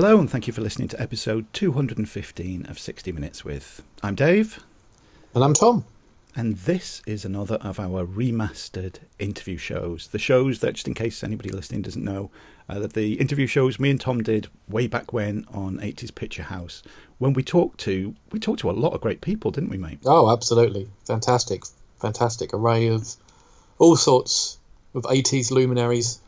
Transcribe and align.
Hello, 0.00 0.20
and 0.20 0.30
thank 0.30 0.46
you 0.46 0.52
for 0.52 0.60
listening 0.60 0.86
to 0.86 1.02
episode 1.02 1.52
215 1.52 2.66
of 2.66 2.78
60 2.78 3.10
Minutes 3.10 3.44
with. 3.44 3.82
I'm 4.00 4.14
Dave, 4.14 4.62
And 5.34 5.42
I'm 5.42 5.54
Tom. 5.54 5.86
and 6.36 6.56
this 6.56 7.02
is 7.04 7.24
another 7.24 7.56
of 7.56 7.80
our 7.80 8.06
remastered 8.06 9.00
interview 9.18 9.56
shows. 9.56 10.06
The 10.06 10.20
shows 10.20 10.60
that, 10.60 10.74
just 10.74 10.86
in 10.86 10.94
case 10.94 11.24
anybody 11.24 11.50
listening 11.50 11.82
doesn't 11.82 12.04
know, 12.04 12.30
uh, 12.68 12.78
that 12.78 12.92
the 12.92 13.14
interview 13.14 13.48
shows 13.48 13.80
me 13.80 13.90
and 13.90 14.00
Tom 14.00 14.22
did 14.22 14.46
way 14.68 14.86
back 14.86 15.12
when 15.12 15.44
on 15.52 15.78
80s 15.78 16.14
Picture 16.14 16.44
House. 16.44 16.84
When 17.18 17.32
we 17.32 17.42
talked 17.42 17.80
to, 17.80 18.14
we 18.30 18.38
talked 18.38 18.60
to 18.60 18.70
a 18.70 18.78
lot 18.84 18.92
of 18.92 19.00
great 19.00 19.20
people, 19.20 19.50
didn't 19.50 19.70
we, 19.70 19.78
mate? 19.78 19.98
Oh, 20.06 20.30
absolutely. 20.30 20.88
Fantastic. 21.06 21.64
Fantastic 22.00 22.54
array 22.54 22.86
of 22.86 23.16
all 23.78 23.96
sorts 23.96 24.58
of 24.94 25.02
80s 25.02 25.50
luminaries. 25.50 26.20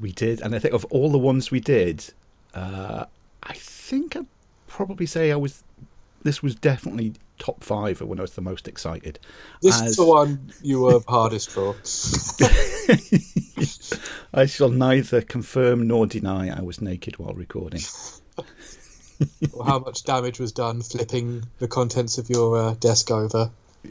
We 0.00 0.12
did, 0.12 0.40
and 0.40 0.54
I 0.54 0.60
think 0.60 0.72
of 0.72 0.84
all 0.84 1.10
the 1.10 1.18
ones 1.18 1.50
we 1.50 1.58
did, 1.58 2.12
uh, 2.58 3.06
I 3.42 3.54
think 3.54 4.16
I'd 4.16 4.26
probably 4.66 5.06
say 5.06 5.32
I 5.32 5.36
was. 5.36 5.62
This 6.22 6.42
was 6.42 6.56
definitely 6.56 7.14
top 7.38 7.62
five 7.62 8.00
when 8.00 8.18
I 8.18 8.22
was 8.22 8.34
the 8.34 8.40
most 8.40 8.66
excited. 8.66 9.20
This 9.62 9.80
As- 9.80 9.90
is 9.90 9.96
the 9.96 10.04
one 10.04 10.50
you 10.62 10.80
were 10.80 11.00
hardest 11.08 11.50
for. 11.50 11.76
I 14.34 14.46
shall 14.46 14.70
neither 14.70 15.22
confirm 15.22 15.86
nor 15.86 16.06
deny 16.06 16.56
I 16.56 16.62
was 16.62 16.80
naked 16.80 17.18
while 17.18 17.34
recording. 17.34 17.82
or 19.52 19.64
how 19.64 19.78
much 19.78 20.04
damage 20.04 20.40
was 20.40 20.52
done 20.52 20.82
flipping 20.82 21.44
the 21.58 21.68
contents 21.68 22.18
of 22.18 22.28
your 22.28 22.58
uh, 22.58 22.74
desk 22.74 23.10
over. 23.10 23.50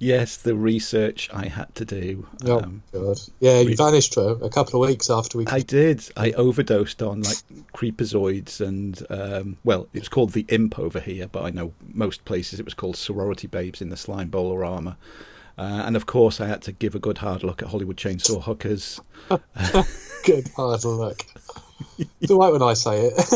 Yes, 0.00 0.36
the 0.36 0.54
research 0.54 1.28
I 1.32 1.46
had 1.48 1.74
to 1.74 1.84
do. 1.84 2.26
Oh, 2.44 2.60
Um, 2.60 2.82
God. 2.92 3.18
Yeah, 3.40 3.60
you 3.60 3.68
re- 3.68 3.74
vanished 3.74 4.14
for 4.14 4.38
a 4.42 4.48
couple 4.48 4.82
of 4.82 4.88
weeks 4.88 5.10
after 5.10 5.38
we. 5.38 5.46
I 5.46 5.60
did. 5.60 6.08
I 6.16 6.30
overdosed 6.32 7.02
on 7.02 7.22
like 7.22 7.38
creepazoids 7.74 8.60
and 8.60 9.04
um, 9.10 9.56
well, 9.64 9.88
it 9.92 9.98
was 9.98 10.08
called 10.08 10.32
the 10.32 10.46
imp 10.48 10.78
over 10.78 11.00
here, 11.00 11.26
but 11.26 11.44
I 11.44 11.50
know 11.50 11.72
most 11.92 12.24
places 12.24 12.60
it 12.60 12.64
was 12.64 12.74
called 12.74 12.96
sorority 12.96 13.48
babes 13.48 13.82
in 13.82 13.88
the 13.88 13.96
slimeball 13.96 14.30
bowl-o-rama. 14.30 14.96
Uh, 15.56 15.82
and 15.84 15.96
of 15.96 16.06
course, 16.06 16.40
I 16.40 16.46
had 16.46 16.62
to 16.62 16.72
give 16.72 16.94
a 16.94 17.00
good 17.00 17.18
hard 17.18 17.42
look 17.42 17.62
at 17.62 17.68
Hollywood 17.68 17.96
Chainsaw 17.96 18.40
Hookers. 18.40 19.00
Good 20.24 20.48
hard 20.54 20.84
look. 20.84 21.24
It's 22.20 22.30
all 22.30 22.38
right 22.38 22.52
when 22.52 22.62
I 22.62 22.74
say 22.74 23.06
it. 23.06 23.14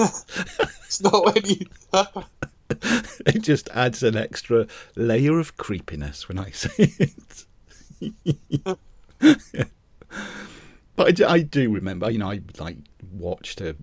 it's 0.85 1.01
not 1.03 1.25
when 1.25 1.45
you. 1.45 1.67
It 3.27 3.43
just 3.43 3.69
adds 3.71 4.03
an 4.03 4.17
extra 4.17 4.67
layer 4.97 5.39
of 5.39 5.57
creepiness 5.57 6.29
when 6.29 6.39
I 6.39 6.51
say 6.53 6.93
it. 6.99 7.45
but 10.97 11.07
I 11.07 11.11
do, 11.13 11.27
I 11.27 11.41
do 11.41 11.73
remember, 11.73 12.11
you 12.11 12.19
know, 12.19 12.31
I 12.31 12.41
like 12.59 12.79
watched 13.13 13.61
her 13.61 13.75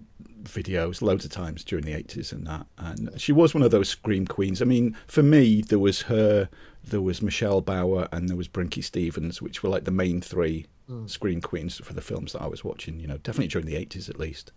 videos 0.44 1.02
loads 1.02 1.26
of 1.26 1.32
times 1.32 1.64
during 1.64 1.86
the 1.86 1.94
80s 1.94 2.32
and 2.32 2.46
that. 2.48 2.66
And 2.78 3.20
she 3.20 3.32
was 3.32 3.54
one 3.54 3.64
of 3.64 3.72
those 3.72 3.90
scream 3.90 4.26
queens. 4.26 4.62
I 4.62 4.66
mean, 4.66 4.96
for 5.08 5.24
me, 5.24 5.62
there 5.62 5.80
was 5.80 6.04
her, 6.04 6.50
there 6.84 7.02
was 7.02 7.22
Michelle 7.22 7.62
Bauer, 7.62 8.08
and 8.12 8.30
there 8.30 8.38
was 8.38 8.48
Brinke 8.48 8.84
Stevens, 8.84 9.42
which 9.42 9.64
were 9.64 9.70
like 9.70 9.86
the 9.86 9.92
main 9.92 10.22
three 10.22 10.66
mm. 10.90 11.10
scream 11.10 11.42
queens 11.42 11.78
for 11.78 11.94
the 11.94 12.02
films 12.02 12.34
that 12.34 12.42
I 12.42 12.48
was 12.48 12.64
watching, 12.64 13.00
you 13.00 13.08
know, 13.08 13.18
definitely 13.18 13.48
during 13.48 13.68
the 13.68 13.76
80s 13.76 14.10
at 14.10 14.20
least. 14.20 14.52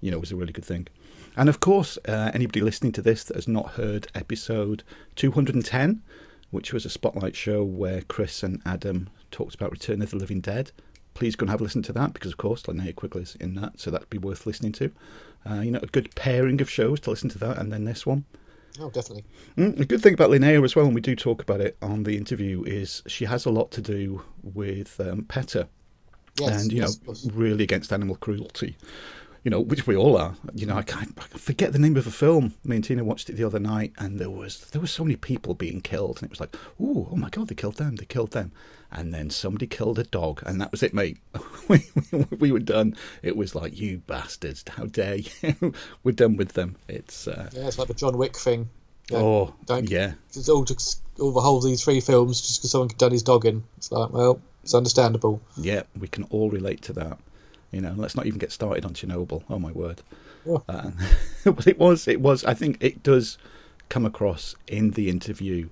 You 0.00 0.10
know, 0.10 0.18
it 0.18 0.20
was 0.20 0.32
a 0.32 0.36
really 0.36 0.52
good 0.52 0.64
thing. 0.64 0.88
And 1.36 1.48
of 1.48 1.60
course, 1.60 1.98
uh, 2.08 2.30
anybody 2.32 2.62
listening 2.62 2.92
to 2.92 3.02
this 3.02 3.24
that 3.24 3.36
has 3.36 3.46
not 3.46 3.72
heard 3.72 4.08
episode 4.14 4.82
210, 5.16 6.02
which 6.50 6.72
was 6.72 6.86
a 6.86 6.90
spotlight 6.90 7.36
show 7.36 7.62
where 7.62 8.02
Chris 8.02 8.42
and 8.42 8.62
Adam 8.64 9.10
talked 9.30 9.54
about 9.54 9.70
Return 9.70 10.00
of 10.00 10.10
the 10.10 10.16
Living 10.16 10.40
Dead, 10.40 10.72
please 11.12 11.36
go 11.36 11.44
and 11.44 11.50
have 11.50 11.60
a 11.60 11.64
listen 11.64 11.82
to 11.82 11.92
that 11.92 12.14
because, 12.14 12.32
of 12.32 12.38
course, 12.38 12.62
Linnea 12.62 12.94
Quigley's 12.94 13.36
in 13.36 13.54
that, 13.56 13.78
so 13.78 13.90
that'd 13.90 14.10
be 14.10 14.18
worth 14.18 14.46
listening 14.46 14.72
to. 14.72 14.90
Uh, 15.48 15.60
you 15.60 15.70
know, 15.70 15.80
a 15.82 15.86
good 15.86 16.14
pairing 16.14 16.60
of 16.60 16.70
shows 16.70 17.00
to 17.00 17.10
listen 17.10 17.28
to 17.30 17.38
that 17.38 17.58
and 17.58 17.72
then 17.72 17.84
this 17.84 18.06
one. 18.06 18.24
Oh, 18.80 18.90
definitely. 18.90 19.24
Mm, 19.56 19.76
the 19.76 19.84
good 19.84 20.02
thing 20.02 20.14
about 20.14 20.30
Linnea 20.30 20.62
as 20.64 20.74
well, 20.74 20.86
and 20.86 20.94
we 20.94 21.00
do 21.00 21.16
talk 21.16 21.42
about 21.42 21.60
it 21.60 21.76
on 21.82 22.04
the 22.04 22.16
interview, 22.16 22.62
is 22.64 23.02
she 23.06 23.26
has 23.26 23.44
a 23.44 23.50
lot 23.50 23.70
to 23.72 23.80
do 23.82 24.22
with 24.42 24.98
um, 25.00 25.24
PETA 25.24 25.68
Yes, 26.38 26.62
and 26.62 26.72
you 26.72 26.82
yes, 26.82 26.98
know 27.02 27.14
really 27.32 27.64
against 27.64 27.92
animal 27.92 28.16
cruelty 28.16 28.76
you 29.46 29.50
know 29.50 29.60
which 29.60 29.86
we 29.86 29.94
all 29.94 30.16
are 30.16 30.34
you 30.56 30.66
know 30.66 30.74
I 30.76 30.82
can't, 30.82 31.16
I 31.16 31.38
forget 31.38 31.72
the 31.72 31.78
name 31.78 31.96
of 31.96 32.04
a 32.04 32.10
film 32.10 32.54
me 32.64 32.74
and 32.74 32.84
tina 32.84 33.04
watched 33.04 33.30
it 33.30 33.34
the 33.36 33.44
other 33.44 33.60
night 33.60 33.92
and 33.96 34.18
there 34.18 34.28
was 34.28 34.58
there 34.72 34.80
were 34.80 34.88
so 34.88 35.04
many 35.04 35.14
people 35.14 35.54
being 35.54 35.80
killed 35.80 36.16
and 36.16 36.24
it 36.24 36.30
was 36.30 36.40
like 36.40 36.56
ooh, 36.80 37.06
oh 37.12 37.16
my 37.16 37.28
god 37.30 37.46
they 37.46 37.54
killed 37.54 37.76
them 37.76 37.94
they 37.94 38.04
killed 38.06 38.32
them 38.32 38.50
and 38.90 39.14
then 39.14 39.30
somebody 39.30 39.68
killed 39.68 40.00
a 40.00 40.02
dog 40.02 40.42
and 40.44 40.60
that 40.60 40.72
was 40.72 40.82
it 40.82 40.92
mate 40.92 41.18
we, 41.68 41.78
we, 42.10 42.24
we 42.40 42.50
were 42.50 42.58
done 42.58 42.96
it 43.22 43.36
was 43.36 43.54
like 43.54 43.78
you 43.78 43.98
bastards 44.08 44.64
how 44.76 44.86
dare 44.86 45.14
you 45.14 45.72
we're 46.02 46.10
done 46.10 46.36
with 46.36 46.54
them 46.54 46.74
it's 46.88 47.28
uh, 47.28 47.48
Yeah, 47.52 47.68
it's 47.68 47.78
like 47.78 47.86
the 47.86 47.94
John 47.94 48.18
Wick 48.18 48.36
thing. 48.36 48.68
Yeah, 49.12 49.18
oh 49.18 49.54
don't- 49.66 49.88
yeah 49.88 50.14
It's 50.34 50.48
all 50.48 50.64
just 50.64 51.00
all 51.20 51.30
the 51.30 51.40
whole 51.40 51.58
of 51.58 51.64
these 51.64 51.84
three 51.84 52.00
films 52.00 52.40
just 52.40 52.58
because 52.58 52.72
someone 52.72 52.88
done 52.98 53.12
his 53.12 53.22
dog 53.22 53.46
in. 53.46 53.62
It's 53.78 53.90
like, 53.92 54.10
well, 54.10 54.40
it's 54.64 54.74
understandable. 54.74 55.40
Yeah, 55.56 55.84
we 55.98 56.08
can 56.08 56.24
all 56.24 56.50
relate 56.50 56.82
to 56.82 56.92
that. 56.94 57.18
You 57.76 57.82
know, 57.82 57.92
let's 57.94 58.16
not 58.16 58.24
even 58.24 58.38
get 58.38 58.52
started 58.52 58.86
on 58.86 58.94
Chernobyl. 58.94 59.42
Oh 59.50 59.58
my 59.58 59.70
word! 59.70 60.00
Yeah. 60.46 60.58
Uh, 60.66 60.90
but 61.44 61.66
it 61.66 61.78
was, 61.78 62.08
it 62.08 62.22
was. 62.22 62.42
I 62.44 62.54
think 62.54 62.78
it 62.80 63.02
does 63.02 63.36
come 63.90 64.06
across 64.06 64.54
in 64.66 64.92
the 64.92 65.10
interview 65.10 65.68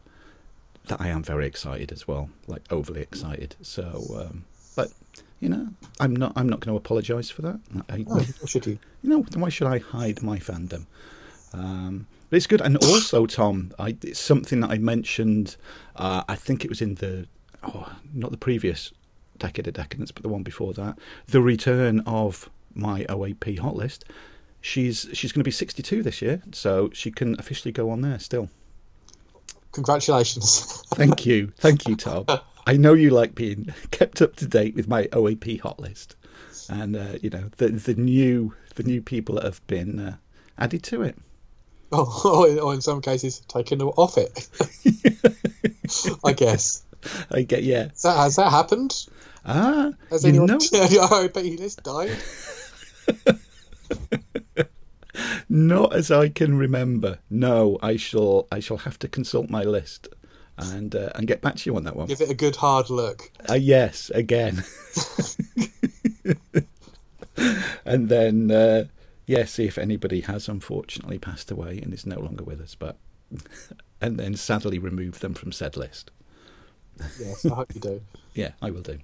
that 0.89 1.01
I 1.01 1.09
am 1.09 1.23
very 1.23 1.47
excited 1.47 1.91
as 1.93 2.07
well, 2.07 2.29
like 2.47 2.61
overly 2.71 3.01
excited. 3.01 3.57
So, 3.63 3.85
um, 4.21 4.45
but 4.77 4.93
you 5.41 5.49
know, 5.49 5.69
I'm 5.99 6.15
not. 6.15 6.35
I'm 6.37 6.47
not 6.47 6.61
going 6.61 6.75
to 6.75 6.77
apologise 6.77 7.31
for 7.31 7.41
that. 7.41 7.59
I, 7.89 8.05
Oh, 8.11 8.21
should 8.47 8.67
you? 8.67 8.79
you 9.03 9.09
know, 9.09 9.25
why 9.35 9.49
should 9.49 9.67
I 9.67 9.79
hide 9.79 10.23
my 10.23 10.39
fandom? 10.39 10.85
Um, 11.55 12.07
but 12.29 12.37
it's 12.37 12.47
good, 12.47 12.61
and 12.61 12.77
also, 12.85 13.25
Tom, 13.27 13.73
I, 13.79 13.97
it's 14.03 14.21
something 14.21 14.61
that 14.61 14.71
I 14.71 14.77
mentioned. 14.77 15.57
Uh, 15.97 16.23
I 16.29 16.35
think 16.35 16.65
it 16.65 16.69
was 16.69 16.83
in 16.83 16.97
the, 16.97 17.29
oh, 17.63 17.91
not 18.13 18.31
the 18.31 18.37
previous 18.37 18.93
decade 19.39 19.67
of 19.67 19.75
decadence, 19.75 20.11
but 20.11 20.23
the 20.23 20.29
one 20.29 20.43
before 20.43 20.73
that. 20.75 20.99
The 21.27 21.41
return 21.41 22.01
of 22.01 22.51
my 22.75 23.05
OAP 23.05 23.59
hot 23.59 23.77
list. 23.77 24.05
She's 24.61 25.07
she's 25.13 25.33
going 25.33 25.41
to 25.41 25.45
be 25.45 25.51
62 25.51 26.03
this 26.03 26.23
year, 26.23 26.43
so 26.53 26.91
she 26.93 27.11
can 27.11 27.39
officially 27.39 27.73
go 27.73 27.91
on 27.91 28.01
there 28.01 28.19
still. 28.19 28.49
Congratulations. 29.73 30.83
Thank 30.95 31.27
you, 31.27 31.53
thank 31.59 31.87
you, 31.87 31.97
Tom. 31.97 32.27
I 32.67 32.77
know 32.77 32.95
you 32.95 33.11
like 33.11 33.35
being 33.35 33.75
kept 33.91 34.23
up 34.23 34.37
to 34.37 34.47
date 34.47 34.75
with 34.75 34.89
my 34.89 35.05
OAP 35.09 35.61
hot 35.61 35.81
list, 35.81 36.17
and 36.71 36.97
uh, 36.97 37.19
you 37.21 37.29
know 37.29 37.51
the 37.59 37.69
the 37.69 37.95
new 37.95 38.55
the 38.77 38.83
new 38.83 39.03
people 39.03 39.35
that 39.35 39.45
have 39.45 39.67
been 39.67 40.01
uh, 40.01 40.17
added 40.57 40.83
to 40.85 41.03
it. 41.03 41.17
oh, 41.93 42.59
or 42.61 42.75
in, 42.75 42.81
some 42.81 43.01
cases, 43.01 43.41
taken 43.41 43.83
off 43.83 44.17
it. 44.17 44.49
I 46.25 46.33
guess. 46.33 46.83
I 47.31 47.43
get 47.43 47.63
yeah. 47.63 47.89
Has 47.89 48.03
that, 48.03 48.17
has 48.17 48.37
that 48.37 48.51
happened? 48.51 49.07
Ah, 49.47 49.93
Has 50.11 50.25
anyone 50.25 50.47
know, 50.49 50.59
I 50.73 51.29
bet 51.33 51.45
you 51.45 51.57
list 51.57 51.83
died? 51.83 52.17
not 55.49 55.95
as 55.95 56.11
I 56.11 56.29
can 56.29 56.57
remember. 56.57 57.19
No, 57.29 57.79
I 57.83 57.97
shall 57.97 58.49
I 58.51 58.61
shall 58.61 58.79
have 58.79 58.99
to 59.01 59.09
consult 59.09 59.51
my 59.51 59.63
list 59.63 60.09
and 60.57 60.95
uh, 60.95 61.11
and 61.15 61.27
get 61.27 61.41
back 61.43 61.57
to 61.57 61.71
you 61.71 61.77
on 61.77 61.85
that 61.85 61.97
one. 61.97 62.07
Give 62.07 62.21
it 62.21 62.31
a 62.31 62.35
good 62.35 62.57
hard 62.57 62.91
look. 62.91 63.31
Uh, 63.49 63.55
yes, 63.55 64.11
again. 64.11 64.65
and 67.85 68.09
then, 68.09 68.51
uh, 68.51 68.85
yeah, 69.27 69.45
see 69.45 69.67
if 69.67 69.79
anybody 69.79 70.21
has 70.23 70.49
unfortunately 70.49 71.19
passed 71.19 71.51
away 71.51 71.79
and 71.79 71.93
is 71.93 72.07
no 72.07 72.19
longer 72.21 72.45
with 72.45 72.61
us. 72.61 72.75
But 72.75 72.97
and 74.01 74.19
then 74.19 74.37
sadly 74.37 74.79
remove 74.79 75.21
them 75.21 75.35
from 75.35 75.53
said 75.53 75.77
list. 75.77 76.11
Yes, 77.19 77.45
I 77.45 77.55
hope 77.55 77.75
you 77.75 77.81
do. 77.81 78.01
Yeah, 78.35 78.53
I 78.63 78.71
will 78.71 78.83
do. 78.83 78.99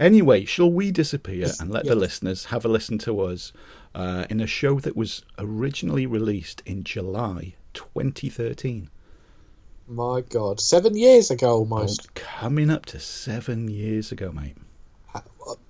Anyway, 0.00 0.46
shall 0.46 0.72
we 0.72 0.90
disappear 0.90 1.46
and 1.60 1.70
let 1.70 1.84
the 1.84 1.94
listeners 1.94 2.46
have 2.46 2.64
a 2.64 2.68
listen 2.68 2.96
to 2.96 3.20
us 3.20 3.52
uh, 3.94 4.24
in 4.30 4.40
a 4.40 4.46
show 4.46 4.80
that 4.80 4.96
was 4.96 5.26
originally 5.38 6.06
released 6.06 6.62
in 6.64 6.82
July 6.82 7.54
2013? 7.74 8.88
My 9.86 10.22
God, 10.22 10.58
seven 10.58 10.96
years 10.96 11.30
ago 11.30 11.50
Oh, 11.50 11.58
almost. 11.58 12.14
coming 12.14 12.70
up 12.70 12.86
to 12.86 12.98
seven 12.98 13.68
years 13.68 14.10
ago, 14.10 14.32
mate. 14.32 14.56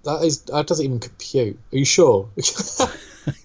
That 0.04 0.22
is 0.22 0.42
that 0.42 0.66
doesn't 0.66 0.84
even 0.84 0.98
compute. 1.00 1.58
Are 1.72 1.78
you 1.78 1.84
sure? 1.84 2.28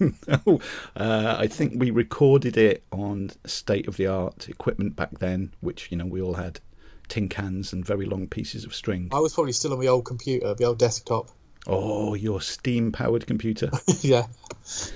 no, 0.00 0.60
uh, 0.94 1.36
I 1.38 1.46
think 1.46 1.72
we 1.76 1.90
recorded 1.90 2.56
it 2.56 2.82
on 2.92 3.30
state 3.44 3.88
of 3.88 3.96
the 3.96 4.06
art 4.06 4.48
equipment 4.48 4.96
back 4.96 5.18
then, 5.18 5.52
which 5.60 5.90
you 5.90 5.96
know 5.96 6.06
we 6.06 6.20
all 6.20 6.34
had 6.34 6.60
tin 7.08 7.28
cans 7.28 7.72
and 7.72 7.84
very 7.84 8.06
long 8.06 8.26
pieces 8.26 8.64
of 8.64 8.74
string. 8.74 9.08
I 9.12 9.20
was 9.20 9.34
probably 9.34 9.52
still 9.52 9.72
on 9.72 9.80
the 9.80 9.88
old 9.88 10.04
computer, 10.04 10.54
the 10.54 10.64
old 10.64 10.78
desktop. 10.78 11.30
Oh, 11.68 12.14
your 12.14 12.40
steam 12.40 12.92
powered 12.92 13.26
computer. 13.26 13.70
yeah, 14.00 14.26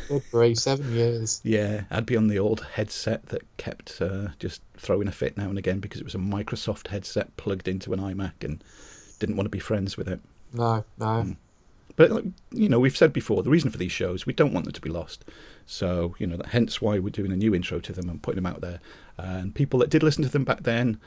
good 0.09 0.23
grief, 0.31 0.59
seven 0.59 0.93
years. 0.95 1.41
yeah, 1.43 1.83
I'd 1.91 2.07
be 2.07 2.17
on 2.17 2.29
the 2.29 2.39
old 2.39 2.65
headset 2.75 3.27
that 3.27 3.43
kept 3.57 4.01
uh, 4.01 4.29
just 4.39 4.63
throwing 4.77 5.09
a 5.09 5.13
fit 5.13 5.37
now 5.37 5.49
and 5.49 5.59
again 5.59 5.81
because 5.81 6.01
it 6.01 6.05
was 6.05 6.15
a 6.15 6.19
Microsoft 6.19 6.89
headset 6.89 7.37
plugged 7.37 7.67
into 7.67 7.93
an 7.93 7.99
iMac 7.99 8.45
and 8.45 8.63
didn't 9.19 9.37
want 9.37 9.47
to 9.47 9.51
be 9.51 9.59
friends 9.59 9.97
with 9.97 10.09
it. 10.09 10.21
No, 10.53 10.85
no. 10.99 11.37
But 11.97 12.25
you 12.53 12.69
know, 12.69 12.79
we've 12.79 12.97
said 12.97 13.13
before 13.13 13.43
the 13.43 13.51
reason 13.51 13.71
for 13.71 13.77
these 13.77 13.93
shows 13.93 14.25
we 14.25 14.33
don't 14.33 14.55
want 14.55 14.65
them 14.65 14.73
to 14.73 14.81
be 14.81 14.91
lost. 14.91 15.25
So 15.67 16.15
you 16.19 16.27
know, 16.27 16.39
hence 16.47 16.81
why 16.81 16.99
we're 16.99 17.11
doing 17.11 17.33
a 17.33 17.37
new 17.37 17.55
intro 17.55 17.81
to 17.81 17.93
them 17.93 18.09
and 18.09 18.23
putting 18.23 18.43
them 18.43 18.51
out 18.51 18.61
there. 18.61 18.81
And 19.19 19.55
people 19.55 19.81
that 19.81 19.91
did 19.91 20.03
listen 20.03 20.23
to 20.23 20.31
them 20.31 20.45
back 20.45 20.63
then 20.63 20.99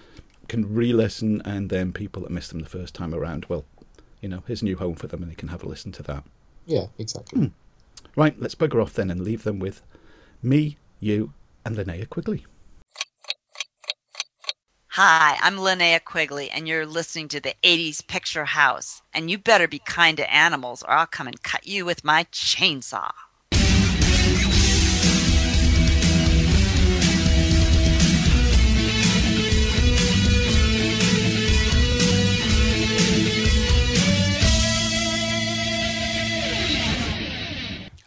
can 0.48 0.74
re-listen, 0.74 1.42
and 1.46 1.70
then 1.70 1.94
people 1.94 2.22
that 2.24 2.32
missed 2.32 2.52
them 2.52 2.60
the 2.60 2.70
first 2.70 2.94
time 2.94 3.14
around, 3.14 3.46
well, 3.50 3.66
you 4.22 4.30
know, 4.30 4.44
here's 4.48 4.62
a 4.62 4.66
new 4.66 4.78
home 4.78 4.96
for 4.96 5.08
them, 5.08 5.22
and 5.22 5.32
they 5.32 5.36
can 5.36 5.50
have 5.50 5.64
a 5.64 5.68
listen 5.68 5.92
to 5.94 6.04
that. 6.04 6.24
Yeah, 6.66 6.88
exactly. 6.98 7.40
Hmm. 7.40 7.48
Right, 8.16 8.40
let's 8.40 8.56
bugger 8.56 8.82
off 8.82 8.94
then 8.94 9.10
and 9.10 9.22
leave 9.22 9.44
them 9.44 9.60
with 9.60 9.82
me, 10.42 10.78
you, 11.00 11.34
and 11.66 11.76
Linnea 11.76 12.10
Quigley. 12.10 12.46
Hi, 14.90 15.40
I'm 15.42 15.58
Linnea 15.58 16.04
Quigley, 16.04 16.52
and 16.52 16.68
you're 16.68 16.86
listening 16.86 17.28
to 17.30 17.40
the 17.40 17.56
80s 17.64 18.06
Picture 18.06 18.46
House. 18.46 19.02
And 19.12 19.32
you 19.32 19.40
better 19.40 19.68
be 19.68 19.80
kind 19.80 20.18
to 20.18 20.32
animals, 20.32 20.84
or 20.84 20.92
I'll 20.92 21.08
come 21.08 21.26
and 21.26 21.42
cut 21.42 21.66
you 21.66 21.84
with 21.84 22.04
my 22.04 22.26
chainsaw. 22.26 23.12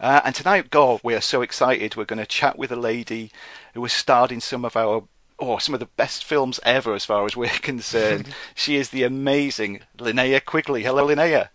Uh, 0.06 0.20
and 0.24 0.36
tonight, 0.36 0.70
God, 0.70 1.00
we 1.02 1.16
are 1.16 1.20
so 1.20 1.42
excited. 1.42 1.96
We're 1.96 2.04
going 2.04 2.20
to 2.20 2.26
chat 2.26 2.56
with 2.56 2.70
a 2.70 2.76
lady 2.76 3.32
who 3.74 3.82
has 3.82 3.92
starred 3.92 4.30
in 4.30 4.40
some 4.40 4.64
of 4.64 4.76
our, 4.76 5.02
or 5.36 5.60
some 5.60 5.74
of 5.74 5.80
the 5.80 5.86
best 5.96 6.24
films 6.24 6.60
ever, 6.62 6.94
as 6.94 7.04
far 7.04 7.26
as 7.26 7.36
we're 7.36 7.48
concerned. 7.60 8.28
she 8.54 8.76
is 8.76 8.90
the 8.90 9.02
amazing 9.02 9.80
Linnea 9.98 10.44
Quigley. 10.44 10.84
Hello, 10.84 11.08
Linnea. 11.08 11.48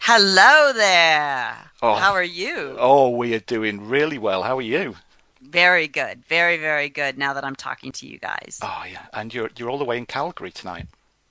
Hello 0.00 0.74
there. 0.74 1.56
Oh. 1.80 1.94
How 1.94 2.12
are 2.12 2.22
you? 2.22 2.76
Oh, 2.78 3.08
we 3.08 3.32
are 3.32 3.40
doing 3.40 3.88
really 3.88 4.18
well. 4.18 4.42
How 4.42 4.58
are 4.58 4.62
you? 4.76 4.96
Very 5.40 5.88
good. 5.88 6.22
Very, 6.26 6.58
very 6.58 6.90
good 6.90 7.16
now 7.16 7.32
that 7.32 7.46
I'm 7.46 7.56
talking 7.56 7.92
to 7.92 8.06
you 8.06 8.18
guys. 8.18 8.60
Oh 8.60 8.84
yeah, 8.86 9.06
and 9.14 9.32
you're 9.32 9.48
you're 9.56 9.70
all 9.70 9.78
the 9.78 9.86
way 9.86 9.96
in 9.96 10.04
Calgary 10.04 10.50
tonight. 10.50 10.86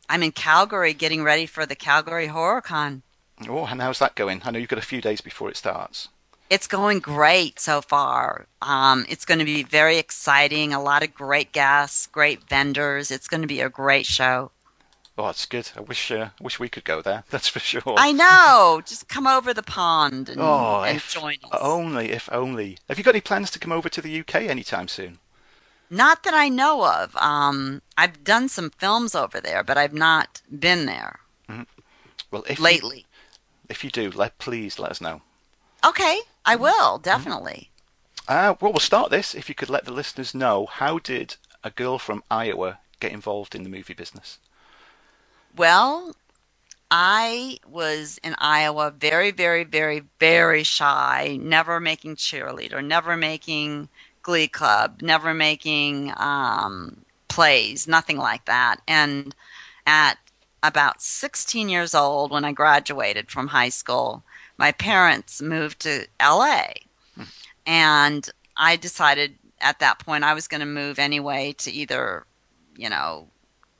I'm 0.09 0.23
in 0.23 0.31
Calgary 0.31 0.95
getting 0.95 1.21
ready 1.21 1.45
for 1.45 1.67
the 1.67 1.75
Calgary 1.75 2.25
Horror 2.25 2.61
Con. 2.61 3.03
Oh, 3.47 3.65
and 3.65 3.83
how's 3.83 3.99
that 3.99 4.15
going? 4.15 4.41
I 4.43 4.49
know 4.49 4.57
you've 4.57 4.69
got 4.69 4.79
a 4.79 4.93
few 4.93 5.01
days 5.01 5.21
before 5.21 5.49
it 5.49 5.57
starts. 5.57 6.07
It's 6.49 6.67
going 6.67 6.99
great 6.99 7.59
so 7.59 7.81
far. 7.81 8.45
Um, 8.61 9.05
it's 9.09 9.25
going 9.25 9.39
to 9.39 9.45
be 9.45 9.63
very 9.63 9.97
exciting. 9.97 10.73
A 10.73 10.81
lot 10.81 11.01
of 11.03 11.13
great 11.13 11.51
guests, 11.51 12.05
great 12.07 12.47
vendors. 12.47 13.09
It's 13.09 13.27
going 13.27 13.41
to 13.41 13.47
be 13.47 13.61
a 13.61 13.69
great 13.69 14.05
show. 14.05 14.51
Oh, 15.17 15.27
that's 15.27 15.45
good. 15.45 15.71
I 15.77 15.81
wish 15.81 16.11
uh, 16.11 16.29
wish 16.41 16.59
we 16.59 16.67
could 16.69 16.83
go 16.83 17.01
there. 17.01 17.23
That's 17.29 17.47
for 17.47 17.59
sure. 17.59 17.95
I 17.97 18.11
know. 18.11 18.81
Just 18.85 19.07
come 19.07 19.25
over 19.25 19.53
the 19.53 19.63
pond 19.63 20.27
and, 20.27 20.41
Oh, 20.41 20.83
and 20.83 20.97
if 20.97 21.13
join 21.13 21.35
us. 21.41 21.57
only, 21.61 22.11
if 22.11 22.27
only. 22.33 22.77
Have 22.89 22.97
you 22.97 23.03
got 23.05 23.15
any 23.15 23.21
plans 23.21 23.49
to 23.51 23.59
come 23.59 23.71
over 23.71 23.87
to 23.87 24.01
the 24.01 24.19
UK 24.19 24.35
anytime 24.41 24.89
soon? 24.89 25.19
Not 25.89 26.23
that 26.23 26.33
I 26.33 26.49
know 26.49 26.85
of. 26.85 27.15
Um, 27.15 27.81
I've 27.97 28.25
done 28.25 28.49
some 28.49 28.71
films 28.71 29.15
over 29.15 29.39
there, 29.39 29.63
but 29.63 29.77
I've 29.77 29.93
not 29.93 30.41
been 30.59 30.85
there 30.85 31.19
Well, 32.29 32.43
if 32.49 32.57
you, 32.59 32.63
lately. 32.65 33.05
if 33.69 33.85
you 33.85 33.89
do, 33.89 34.11
let 34.11 34.37
please 34.37 34.79
let 34.79 34.91
us 34.91 34.99
know. 34.99 35.21
Okay, 35.85 36.19
I 36.45 36.55
will 36.55 36.99
definitely. 36.99 37.71
Uh, 38.27 38.55
well, 38.59 38.71
we'll 38.71 38.79
start 38.79 39.11
this. 39.11 39.35
If 39.35 39.49
you 39.49 39.55
could 39.55 39.69
let 39.69 39.85
the 39.85 39.91
listeners 39.91 40.33
know, 40.33 40.65
how 40.65 40.99
did 40.99 41.35
a 41.63 41.71
girl 41.71 41.99
from 41.99 42.23
Iowa 42.29 42.79
get 42.99 43.11
involved 43.11 43.55
in 43.55 43.63
the 43.63 43.69
movie 43.69 43.93
business? 43.93 44.39
Well, 45.55 46.15
I 46.91 47.57
was 47.67 48.19
in 48.23 48.35
Iowa 48.37 48.91
very, 48.91 49.31
very, 49.31 49.63
very, 49.63 50.03
very 50.19 50.63
shy, 50.63 51.37
never 51.41 51.79
making 51.79 52.17
cheerleader, 52.17 52.83
never 52.83 53.17
making 53.17 53.89
glee 54.21 54.47
club, 54.47 55.01
never 55.01 55.33
making 55.33 56.13
um, 56.17 57.05
plays, 57.27 57.87
nothing 57.87 58.17
like 58.17 58.45
that. 58.45 58.77
And 58.87 59.35
at 59.85 60.17
about 60.63 61.01
16 61.01 61.69
years 61.69 61.93
old, 61.93 62.31
when 62.31 62.45
I 62.45 62.51
graduated 62.51 63.29
from 63.29 63.47
high 63.47 63.69
school, 63.69 64.23
my 64.57 64.71
parents 64.71 65.41
moved 65.41 65.81
to 65.81 66.07
LA. 66.21 66.65
And 67.65 68.29
I 68.57 68.75
decided 68.75 69.35
at 69.59 69.79
that 69.79 69.99
point 69.99 70.23
I 70.23 70.33
was 70.33 70.47
going 70.47 70.59
to 70.59 70.65
move 70.65 70.99
anyway 70.99 71.53
to 71.59 71.71
either, 71.71 72.25
you 72.77 72.89
know, 72.89 73.27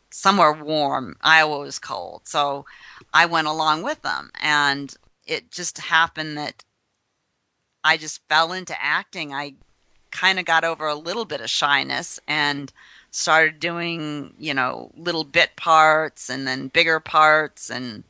somewhere 0.10 0.54
warm. 0.54 1.16
Iowa 1.22 1.60
was 1.60 1.80
cold. 1.80 2.22
So 2.26 2.66
I 3.14 3.26
went 3.26 3.48
along 3.48 3.84
with 3.84 4.02
them. 4.02 4.32
And 4.42 4.94
it 5.26 5.52
just 5.52 5.78
happened 5.78 6.38
that 6.38 6.64
I 7.84 7.98
just 7.98 8.22
fell 8.28 8.52
into 8.52 8.76
acting. 8.82 9.34
I 9.34 9.56
kind 10.12 10.40
of 10.40 10.46
got 10.46 10.64
over 10.64 10.88
a 10.88 10.96
little 10.96 11.26
bit 11.26 11.42
of 11.42 11.50
shyness 11.50 12.20
and 12.28 12.72
started 13.12 13.60
doing, 13.60 14.34
you 14.40 14.54
know, 14.54 14.92
little 14.96 15.24
bit 15.24 15.56
parts 15.56 16.30
and 16.30 16.48
then 16.48 16.68
bigger 16.68 17.00
parts 17.00 17.70
and 17.70 18.04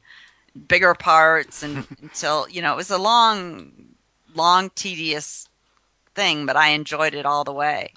bigger 0.67 0.93
parts 0.93 1.63
and 1.63 1.85
until, 2.01 2.47
you 2.49 2.61
know, 2.61 2.73
it 2.73 2.77
was 2.77 2.91
a 2.91 2.97
long, 2.97 3.71
long, 4.33 4.69
tedious 4.75 5.47
thing, 6.13 6.45
but 6.45 6.55
I 6.55 6.69
enjoyed 6.69 7.13
it 7.13 7.25
all 7.25 7.43
the 7.43 7.53
way. 7.53 7.93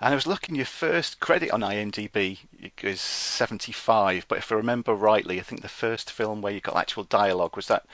And 0.00 0.12
I 0.12 0.14
was 0.16 0.26
looking, 0.26 0.56
your 0.56 0.64
first 0.66 1.20
credit 1.20 1.52
on 1.52 1.60
IMDb 1.60 2.38
is 2.82 3.00
75, 3.00 4.26
but 4.26 4.38
if 4.38 4.50
I 4.50 4.56
remember 4.56 4.94
rightly, 4.94 5.38
I 5.38 5.44
think 5.44 5.62
the 5.62 5.68
first 5.68 6.10
film 6.10 6.42
where 6.42 6.52
you 6.52 6.60
got 6.60 6.76
actual 6.76 7.04
dialogue 7.04 7.54
was 7.54 7.68
that 7.68 7.84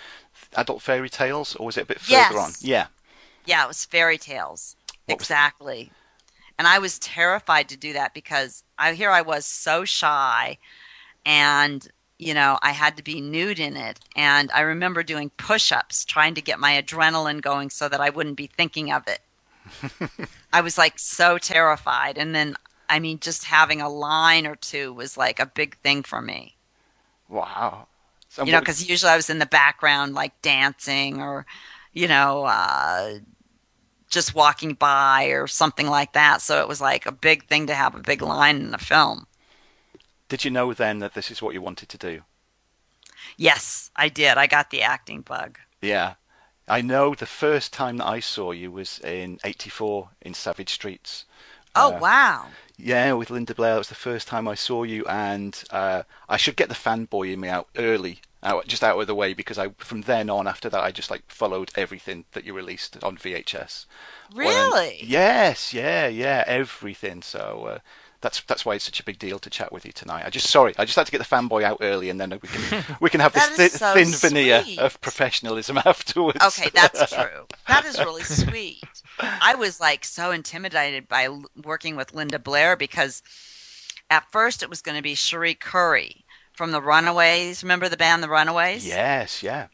Adult 0.57 0.81
Fairy 0.81 1.11
Tales, 1.11 1.55
or 1.57 1.67
was 1.67 1.77
it 1.77 1.83
a 1.83 1.87
bit 1.87 2.01
further 2.01 2.17
Yes. 2.17 2.35
on? 2.35 2.53
Yeah. 2.61 2.87
Yeah, 3.45 3.65
it 3.65 3.69
was 3.69 3.85
fairy 3.85 4.17
tales. 4.17 4.75
What 5.05 5.19
was- 5.19 5.23
exactly. 5.27 5.91
And 6.59 6.67
I 6.67 6.79
was 6.79 6.99
terrified 6.99 7.69
to 7.69 7.77
do 7.77 7.93
that 7.93 8.15
because 8.15 8.65
I 8.79 8.95
here 8.95 9.11
I 9.11 9.21
was 9.23 9.45
so 9.47 9.85
shy 9.85 10.59
and 11.25 11.87
you 12.19 12.35
know, 12.35 12.59
I 12.63 12.73
had 12.73 12.97
to 12.97 13.03
be 13.03 13.21
nude 13.21 13.61
in 13.61 13.77
it 13.77 14.01
and 14.17 14.51
I 14.53 14.61
remember 14.61 15.03
doing 15.03 15.31
push-ups 15.37 16.05
trying 16.05 16.35
to 16.35 16.43
get 16.43 16.59
my 16.59 16.81
adrenaline 16.83 17.41
going 17.41 17.71
so 17.71 17.89
that 17.89 18.01
I 18.01 18.11
wouldn't 18.11 18.37
be 18.37 18.49
thinking 18.49 18.93
of 18.93 19.05
it. 19.07 19.21
I 20.53 20.61
was 20.61 20.77
like 20.77 20.99
so 20.99 21.39
terrified 21.39 22.19
and 22.19 22.35
then 22.35 22.57
I 22.89 22.99
mean 22.99 23.21
just 23.21 23.45
having 23.45 23.81
a 23.81 23.89
line 23.89 24.47
or 24.47 24.57
two 24.57 24.93
was 24.93 25.17
like 25.17 25.39
a 25.39 25.47
big 25.47 25.77
thing 25.79 26.03
for 26.03 26.21
me. 26.21 26.57
Wow. 27.29 27.87
So 28.29 28.45
you 28.45 28.53
know, 28.53 28.61
because 28.61 28.89
usually 28.89 29.13
I 29.13 29.17
was 29.17 29.31
in 29.31 29.39
the 29.39 29.47
background, 29.47 30.15
like 30.15 30.41
dancing 30.43 31.21
or, 31.21 31.47
you 31.93 32.09
know, 32.09 32.45
uh, 32.45 33.19
just 34.11 34.35
walking 34.35 34.75
by 34.75 35.27
or 35.27 35.47
something 35.47 35.87
like 35.87 36.13
that. 36.13 36.43
So 36.43 36.61
it 36.61 36.69
was 36.69 36.81
like 36.81 37.07
a 37.07 37.13
big 37.13 37.47
thing 37.47 37.67
to 37.67 37.75
have 37.75 37.95
a 37.95 38.01
big 38.01 38.23
line 38.23 38.57
in 38.57 38.75
a 38.75 38.79
film. 38.79 39.27
Did 40.29 40.45
you 40.45 40.51
know 40.51 40.73
then 40.73 40.99
that 41.01 41.15
this 41.15 41.31
is 41.31 41.41
what 41.43 41.55
you 41.55 41.63
wanted 41.63 41.89
to 41.89 41.99
do? 41.99 42.23
Yes, 43.37 43.91
I 43.97 44.09
did. 44.09 44.37
I 44.39 44.47
got 44.47 44.71
the 44.71 44.83
acting 44.83 45.23
bug. 45.23 45.59
Yeah. 45.81 46.15
I 46.67 46.83
know 46.83 47.15
the 47.15 47.27
first 47.27 47.73
time 47.73 47.97
that 47.99 48.07
I 48.07 48.21
saw 48.21 48.53
you 48.53 48.71
was 48.71 48.99
in 49.01 49.39
84 49.43 50.11
in 50.21 50.35
Savage 50.35 50.71
Streets. 50.71 51.25
Oh, 51.75 51.95
Uh, 51.95 51.99
wow. 51.99 52.47
Yeah, 52.77 53.13
with 53.15 53.31
Linda 53.31 53.55
Blair. 53.55 53.73
That 53.75 53.79
was 53.79 53.89
the 53.89 53.95
first 53.95 54.29
time 54.29 54.47
I 54.47 54.55
saw 54.55 54.83
you, 54.85 55.05
and 55.07 55.63
uh, 55.71 56.03
I 56.29 56.37
should 56.37 56.57
get 56.57 56.69
the 56.69 56.75
fanboy 56.75 57.33
in 57.33 57.41
me 57.41 57.49
out 57.49 57.69
early, 57.77 58.21
out, 58.43 58.67
just 58.69 58.85
out 58.85 59.01
of 59.01 59.07
the 59.07 59.15
way, 59.15 59.35
because 59.35 59.59
I 59.59 59.71
from 59.79 60.03
then 60.03 60.31
on 60.31 60.47
after 60.47 60.69
that 60.69 60.83
I 60.83 60.93
just 60.93 61.11
like 61.11 61.25
followed 61.29 61.73
everything 61.75 62.25
that 62.33 62.45
you 62.45 62.53
released 62.55 63.03
on 63.03 63.17
VHS. 63.17 63.87
Really? 64.33 64.99
yes, 65.03 65.75
yeah, 65.75 66.07
yeah, 66.07 66.45
everything. 66.47 67.23
So 67.23 67.65
uh, 67.67 67.79
that's 68.21 68.41
that's 68.43 68.65
why 68.65 68.75
it's 68.75 68.85
such 68.85 69.01
a 69.01 69.05
big 69.05 69.19
deal 69.19 69.39
to 69.39 69.49
chat 69.51 69.71
with 69.73 69.87
you 69.87 69.93
tonight. 69.93 70.25
I 70.27 70.31
just 70.31 70.49
sorry, 70.49 70.75
I 70.79 70.85
just 70.85 70.97
had 70.97 71.07
to 71.07 71.13
get 71.13 71.19
the 71.19 71.25
fanboy 71.25 71.63
out 71.63 71.79
early, 71.81 72.11
and 72.11 72.21
then 72.21 72.31
we 72.31 72.49
can 72.49 72.85
we 73.01 73.11
can 73.11 73.21
have 73.21 73.33
this 73.33 73.49
thi- 73.57 73.69
so 73.69 73.95
thin 73.95 74.09
veneer 74.09 74.65
of 74.79 75.01
professionalism 75.01 75.79
afterwards. 75.85 76.39
Okay, 76.45 76.71
that's 76.75 77.13
true. 77.15 77.47
That 77.69 77.85
is 77.85 77.99
really 77.99 78.25
sweet. 78.25 78.83
I 79.21 79.55
was 79.55 79.81
like 79.81 80.05
so 80.05 80.31
intimidated 80.31 81.09
by 81.09 81.25
l- 81.25 81.45
working 81.65 81.97
with 81.97 82.15
Linda 82.15 82.39
Blair 82.39 82.77
because 82.77 83.23
at 84.11 84.31
first 84.31 84.63
it 84.63 84.71
was 84.71 84.83
going 84.83 84.97
to 84.97 85.03
be 85.03 85.15
Cherie 85.15 85.55
Currie 85.55 86.25
from 86.53 86.73
the 86.73 86.81
Runaways. 86.83 87.63
Remember 87.63 87.89
the 87.89 87.97
band 87.97 88.23
The 88.23 88.29
Runaways? 88.29 88.87
yes, 88.87 89.43
yeah. 89.43 89.69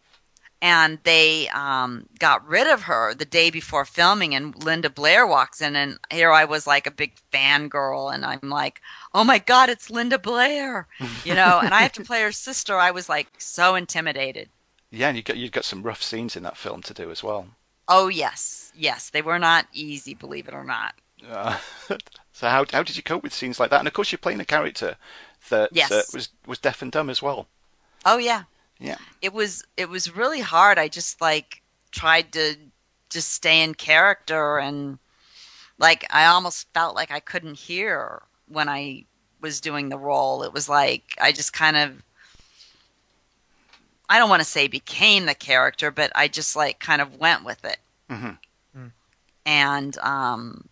And 0.64 0.98
they 1.04 1.46
um, 1.50 2.06
got 2.18 2.46
rid 2.48 2.66
of 2.66 2.82
her 2.84 3.12
the 3.14 3.26
day 3.26 3.50
before 3.50 3.84
filming 3.84 4.34
and 4.34 4.64
linda 4.64 4.88
blair 4.88 5.26
walks 5.26 5.60
in 5.60 5.76
and 5.76 5.98
here 6.10 6.32
i 6.32 6.44
was 6.44 6.66
like 6.66 6.86
a 6.86 6.90
big 6.90 7.12
fangirl 7.32 8.12
and 8.12 8.24
i'm 8.24 8.48
like 8.48 8.80
oh 9.12 9.24
my 9.24 9.38
god 9.38 9.68
it's 9.68 9.90
linda 9.90 10.18
blair 10.18 10.86
you 11.24 11.34
know 11.34 11.60
and 11.60 11.74
i 11.74 11.82
have 11.82 11.92
to 11.92 12.00
play 12.00 12.22
her 12.22 12.32
sister 12.32 12.76
i 12.78 12.90
was 12.90 13.08
like 13.08 13.28
so 13.38 13.74
intimidated 13.74 14.48
Yeah, 14.90 15.08
and 15.08 15.16
you 15.16 15.22
got 15.22 15.36
you 15.36 15.50
got 15.50 15.64
some 15.64 15.82
rough 15.82 16.02
scenes 16.02 16.34
in 16.36 16.42
that 16.44 16.56
film 16.56 16.80
to 16.82 16.94
do 16.94 17.10
as 17.10 17.22
well. 17.22 17.48
oh 17.88 18.08
yes 18.08 18.72
yes 18.74 19.10
they 19.10 19.22
were 19.22 19.38
not 19.38 19.66
easy 19.72 20.14
believe 20.14 20.48
it 20.48 20.54
or 20.54 20.64
not 20.64 20.94
Uh, 21.30 21.58
so 22.32 22.48
how 22.48 22.64
how 22.72 22.82
did 22.82 22.96
you 22.96 23.02
cope 23.02 23.22
with 23.22 23.32
scenes 23.34 23.58
like 23.60 23.70
that? 23.70 23.78
And 23.80 23.88
of 23.88 23.94
course, 23.94 24.10
you're 24.12 24.18
playing 24.26 24.40
a 24.40 24.44
character 24.56 24.96
that 25.50 25.70
Yes. 25.72 25.90
uh, 25.92 26.02
was 26.12 26.28
was 26.46 26.58
deaf 26.58 26.82
and 26.82 26.92
dumb 26.92 27.08
as 27.10 27.22
well. 27.22 27.46
oh 28.04 28.18
yeah 28.18 28.42
Yeah. 28.78 28.98
It 29.22 29.32
was 29.32 29.64
it 29.76 29.88
was 29.88 30.14
really 30.14 30.40
hard. 30.40 30.78
I 30.78 30.88
just 30.88 31.20
like 31.20 31.62
tried 31.90 32.32
to 32.32 32.56
just 33.10 33.32
stay 33.32 33.62
in 33.62 33.74
character 33.74 34.58
and 34.58 34.98
like 35.78 36.04
I 36.10 36.26
almost 36.26 36.68
felt 36.74 36.94
like 36.94 37.10
I 37.10 37.20
couldn't 37.20 37.58
hear 37.58 38.22
when 38.48 38.68
I 38.68 39.04
was 39.40 39.60
doing 39.60 39.88
the 39.88 39.98
role. 39.98 40.42
It 40.42 40.52
was 40.52 40.68
like 40.68 41.02
I 41.20 41.32
just 41.32 41.52
kind 41.52 41.76
of 41.76 42.02
I 44.08 44.18
don't 44.18 44.28
want 44.28 44.40
to 44.40 44.48
say 44.48 44.68
became 44.68 45.26
the 45.26 45.34
character, 45.34 45.90
but 45.90 46.12
I 46.14 46.28
just 46.28 46.56
like 46.56 46.78
kind 46.78 47.00
of 47.00 47.16
went 47.16 47.44
with 47.44 47.64
it. 47.64 47.78
Mhm. 48.10 48.38
And 49.46 49.98
um 49.98 50.68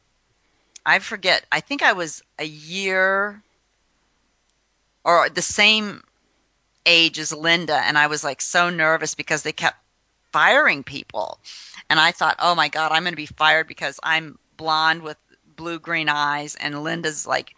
I 0.84 0.98
forget. 0.98 1.46
I 1.52 1.60
think 1.60 1.82
I 1.82 1.92
was 1.92 2.22
a 2.38 2.44
year 2.44 3.42
or 5.04 5.28
the 5.28 5.42
same 5.42 6.02
age 6.86 7.18
as 7.18 7.32
Linda 7.32 7.76
and 7.84 7.96
I 7.98 8.06
was 8.06 8.24
like 8.24 8.40
so 8.40 8.70
nervous 8.70 9.14
because 9.14 9.42
they 9.42 9.52
kept 9.52 9.76
firing 10.32 10.82
people. 10.82 11.38
And 11.90 12.00
I 12.00 12.10
thought, 12.12 12.36
"Oh 12.38 12.54
my 12.54 12.68
god, 12.68 12.92
I'm 12.92 13.02
going 13.04 13.12
to 13.12 13.16
be 13.16 13.26
fired 13.26 13.68
because 13.68 14.00
I'm 14.02 14.38
blonde 14.56 15.02
with 15.02 15.16
blue 15.56 15.78
green 15.78 16.08
eyes 16.08 16.54
and 16.56 16.82
Linda's 16.82 17.26
like 17.26 17.54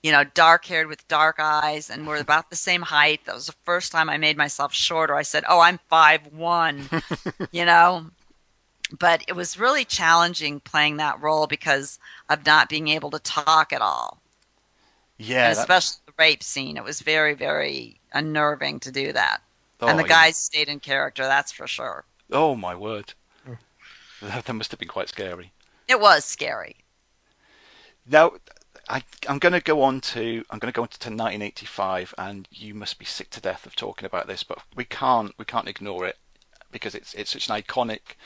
you 0.00 0.12
know, 0.12 0.22
dark 0.22 0.64
haired 0.64 0.86
with 0.86 1.06
dark 1.08 1.36
eyes, 1.40 1.90
and 1.90 2.06
we're 2.06 2.18
about 2.20 2.50
the 2.50 2.56
same 2.56 2.82
height. 2.82 3.20
That 3.24 3.34
was 3.34 3.46
the 3.46 3.54
first 3.64 3.90
time 3.90 4.08
I 4.08 4.16
made 4.16 4.36
myself 4.36 4.72
shorter. 4.72 5.16
I 5.16 5.22
said, 5.22 5.42
"Oh, 5.48 5.58
I'm 5.60 5.80
five 5.90 6.26
one," 6.28 6.88
you 7.50 7.64
know. 7.64 8.06
But 8.96 9.22
it 9.28 9.34
was 9.34 9.58
really 9.58 9.84
challenging 9.84 10.60
playing 10.60 10.96
that 10.98 11.20
role 11.20 11.46
because 11.48 11.98
of 12.28 12.46
not 12.46 12.68
being 12.68 12.88
able 12.88 13.10
to 13.10 13.18
talk 13.18 13.72
at 13.72 13.82
all, 13.82 14.22
Yeah. 15.18 15.48
and 15.48 15.56
that- 15.56 15.60
especially 15.62 15.98
the 16.06 16.12
rape 16.16 16.42
scene. 16.44 16.76
It 16.76 16.84
was 16.84 17.00
very, 17.00 17.34
very 17.34 17.97
unnerving 18.12 18.80
to 18.80 18.92
do 18.92 19.12
that. 19.12 19.40
and 19.80 19.98
the 19.98 20.02
oh, 20.02 20.06
yeah. 20.06 20.08
guys 20.08 20.36
stayed 20.36 20.68
in 20.68 20.80
character, 20.80 21.24
that's 21.24 21.52
for 21.52 21.66
sure. 21.66 22.04
Oh 22.30 22.54
my 22.54 22.74
word. 22.74 23.14
That, 24.20 24.44
that 24.46 24.52
must 24.52 24.70
have 24.70 24.80
been 24.80 24.88
quite 24.88 25.08
scary. 25.08 25.52
It 25.86 26.00
was 26.00 26.24
scary. 26.24 26.76
Now, 28.06 28.32
I, 28.88 29.02
I'm 29.28 29.38
going 29.38 29.52
to 29.52 29.60
go 29.60 29.82
on 29.82 30.00
to 30.00 30.44
I'm 30.50 30.58
going 30.58 30.72
to 30.72 30.76
go 30.76 30.82
on 30.82 30.88
to 30.88 31.08
1985, 31.08 32.14
and 32.16 32.48
you 32.50 32.74
must 32.74 32.98
be 32.98 33.04
sick 33.04 33.30
to 33.30 33.40
death 33.40 33.66
of 33.66 33.76
talking 33.76 34.06
about 34.06 34.26
this, 34.26 34.42
but 34.42 34.58
we 34.74 34.84
can't 34.84 35.34
we 35.38 35.44
can't 35.44 35.68
ignore 35.68 36.06
it 36.06 36.16
because 36.70 36.94
it's 36.94 37.14
it's 37.14 37.32
such 37.32 37.48
an 37.48 37.56
iconic 37.56 38.16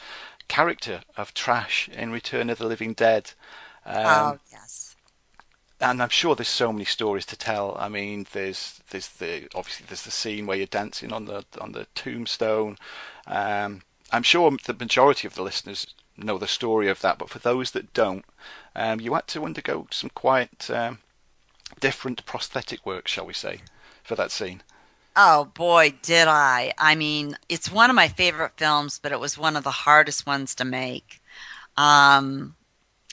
character 0.49 1.03
of 1.17 1.35
Trash 1.35 1.89
in 1.89 2.13
Return 2.13 2.51
of 2.51 2.59
the 2.59 2.67
Living 2.67 2.93
Dead. 2.93 3.33
Um, 3.85 3.97
oh 3.97 4.39
yes. 4.51 4.52
And 5.83 6.03
I'm 6.03 6.09
sure 6.09 6.35
there's 6.35 6.49
so 6.49 6.73
many 6.73 6.85
stories 6.85 7.27
to 7.27 7.37
tell. 7.37 7.77
I 7.79 7.89
mean, 7.89 8.27
there's 8.33 8.81
there's 8.91 9.09
the 9.09 9.49
obviously 9.55 9.87
there's 9.89 10.05
the 10.05 10.11
scene 10.11 10.47
where 10.47 10.57
you're 10.57 10.67
dancing 10.67 11.13
on 11.13 11.27
the 11.27 11.45
on 11.61 11.73
the 11.73 11.87
tombstone. 11.95 12.79
Um, 13.27 13.83
I'm 14.13 14.23
sure 14.23 14.51
the 14.65 14.75
majority 14.75 15.27
of 15.27 15.35
the 15.35 15.43
listeners 15.43 15.87
know 16.17 16.39
the 16.39 16.47
story 16.47 16.89
of 16.89 17.01
that, 17.01 17.19
but 17.19 17.31
for 17.31 17.39
those 17.39 17.73
that 17.73 17.93
don't, 17.93 18.25
um, 18.77 19.01
you 19.01 19.15
had 19.15 19.27
to 19.29 19.45
undergo 19.45 19.87
some 19.91 20.11
quite 20.11 20.71
um, 20.71 20.99
different 21.81 22.25
prosthetic 22.27 22.85
work, 22.87 23.09
shall 23.09 23.27
we 23.27 23.35
say, 23.35 23.61
for 24.05 24.15
that 24.15 24.31
scene. 24.31 24.63
Oh 25.17 25.47
boy, 25.47 25.95
did 26.03 26.29
I. 26.29 26.73
I 26.79 26.95
mean, 26.95 27.37
it's 27.49 27.73
one 27.73 27.91
of 27.91 27.97
my 27.97 28.09
favorite 28.09 28.53
films, 28.57 29.01
but 29.03 29.13
it 29.13 29.21
was 29.21 29.37
one 29.37 29.57
of 29.57 29.65
the 29.65 29.71
hardest 29.71 30.27
ones 30.27 30.55
to 30.57 30.65
make. 30.65 31.21
Um, 31.77 32.55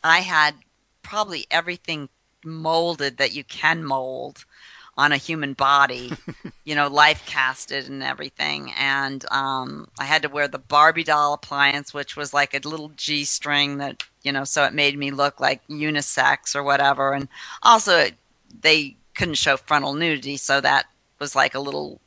I 0.03 0.19
had 0.19 0.55
probably 1.01 1.47
everything 1.49 2.09
molded 2.43 3.17
that 3.17 3.33
you 3.33 3.43
can 3.43 3.83
mold 3.83 4.45
on 4.97 5.13
a 5.13 5.17
human 5.17 5.53
body, 5.53 6.11
you 6.65 6.75
know, 6.75 6.87
life 6.87 7.25
casted 7.25 7.87
and 7.87 8.03
everything. 8.03 8.73
And 8.77 9.23
um, 9.31 9.87
I 9.97 10.03
had 10.03 10.23
to 10.23 10.29
wear 10.29 10.47
the 10.47 10.59
Barbie 10.59 11.05
doll 11.05 11.33
appliance, 11.33 11.93
which 11.93 12.17
was 12.17 12.33
like 12.33 12.53
a 12.53 12.67
little 12.67 12.91
G 12.97 13.23
string 13.23 13.77
that, 13.77 14.03
you 14.23 14.31
know, 14.31 14.43
so 14.43 14.65
it 14.65 14.73
made 14.73 14.97
me 14.97 15.11
look 15.11 15.39
like 15.39 15.65
unisex 15.67 16.55
or 16.55 16.63
whatever. 16.63 17.13
And 17.13 17.29
also, 17.63 18.07
they 18.61 18.97
couldn't 19.15 19.35
show 19.35 19.57
frontal 19.57 19.93
nudity, 19.93 20.37
so 20.37 20.59
that 20.61 20.85
was 21.19 21.35
like 21.35 21.55
a 21.55 21.59
little 21.59 22.01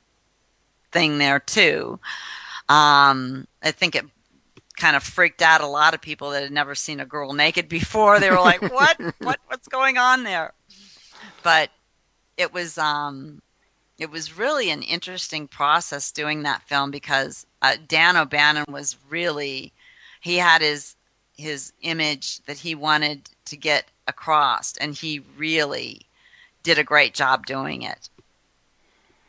thing 0.92 1.18
there 1.18 1.40
too. 1.40 1.98
Um, 2.68 3.46
I 3.62 3.70
think 3.70 3.94
it 3.94 4.04
kind 4.82 4.96
of 4.96 5.04
freaked 5.04 5.42
out 5.42 5.60
a 5.60 5.66
lot 5.66 5.94
of 5.94 6.00
people 6.00 6.30
that 6.30 6.42
had 6.42 6.50
never 6.50 6.74
seen 6.74 6.98
a 6.98 7.06
girl 7.06 7.34
naked 7.34 7.68
before. 7.68 8.18
They 8.18 8.30
were 8.30 8.40
like, 8.40 8.60
"What? 8.72 9.00
what? 9.20 9.38
What's 9.46 9.68
going 9.68 9.96
on 9.96 10.24
there?" 10.24 10.52
But 11.44 11.70
it 12.36 12.52
was 12.52 12.76
um, 12.78 13.40
it 13.96 14.10
was 14.10 14.36
really 14.36 14.70
an 14.70 14.82
interesting 14.82 15.46
process 15.46 16.10
doing 16.10 16.42
that 16.42 16.62
film 16.62 16.90
because 16.90 17.46
uh, 17.62 17.76
Dan 17.86 18.16
O'Bannon 18.16 18.64
was 18.68 18.96
really 19.08 19.72
he 20.20 20.36
had 20.36 20.62
his 20.62 20.96
his 21.36 21.72
image 21.82 22.44
that 22.46 22.58
he 22.58 22.74
wanted 22.74 23.30
to 23.44 23.56
get 23.56 23.84
across, 24.08 24.76
and 24.78 24.96
he 24.96 25.22
really 25.36 26.02
did 26.64 26.78
a 26.78 26.84
great 26.84 27.14
job 27.14 27.46
doing 27.46 27.82
it. 27.82 28.08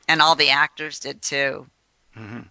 And 0.08 0.20
all 0.20 0.34
the 0.34 0.50
actors 0.50 1.00
did 1.00 1.22
too. 1.22 1.68
Uh, 2.16 2.42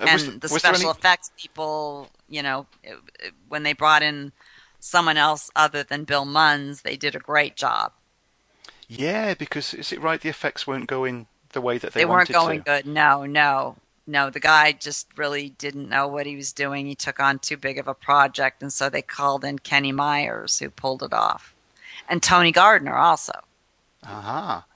Uh, 0.00 0.06
and 0.08 0.12
was- 0.14 0.38
the 0.40 0.48
was 0.54 0.62
special 0.62 0.90
any- 0.90 0.98
effects 0.98 1.30
people, 1.36 2.10
you 2.28 2.42
know, 2.42 2.66
it- 2.82 2.98
it- 3.20 3.34
when 3.48 3.62
they 3.62 3.72
brought 3.72 4.02
in 4.02 4.32
someone 4.80 5.16
else 5.16 5.50
other 5.56 5.82
than 5.82 6.04
Bill 6.04 6.26
Munns, 6.26 6.82
they 6.82 6.96
did 6.96 7.14
a 7.14 7.18
great 7.20 7.56
job. 7.56 7.92
Yeah, 8.88 9.34
because 9.34 9.72
is 9.72 9.92
it 9.92 10.00
right? 10.02 10.20
The 10.20 10.28
effects 10.28 10.66
weren't 10.66 10.86
going 10.86 11.26
the 11.52 11.60
way 11.60 11.78
that 11.78 11.92
they, 11.94 12.04
wanted 12.04 12.26
to? 12.26 12.32
They, 12.32 12.38
weren't 12.38 12.46
going 12.46 12.58
to. 12.64 12.82
good. 12.82 12.86
No, 12.92 13.24
no, 13.24 13.76
no. 14.06 14.28
The 14.28 14.40
guy 14.40 14.72
just 14.72 15.06
really 15.16 15.50
didn't 15.50 15.88
know 15.88 16.06
what 16.06 16.26
he 16.26 16.36
was 16.36 16.52
doing. 16.52 16.86
He 16.86 16.94
took 16.94 17.18
on 17.18 17.38
too 17.38 17.56
big 17.56 17.78
of 17.78 17.88
a 17.88 17.94
project, 17.94 18.62
and 18.62 18.72
so 18.72 18.90
they 18.90 19.00
called 19.02 19.44
in 19.44 19.58
Kenny 19.60 19.92
Myers, 19.92 20.58
who 20.58 20.68
pulled 20.68 21.02
it 21.02 21.12
off, 21.14 21.54
and 22.08 22.22
Tony 22.22 22.52
Gardner 22.52 22.96
also. 22.96 23.32
Aha. 24.02 24.66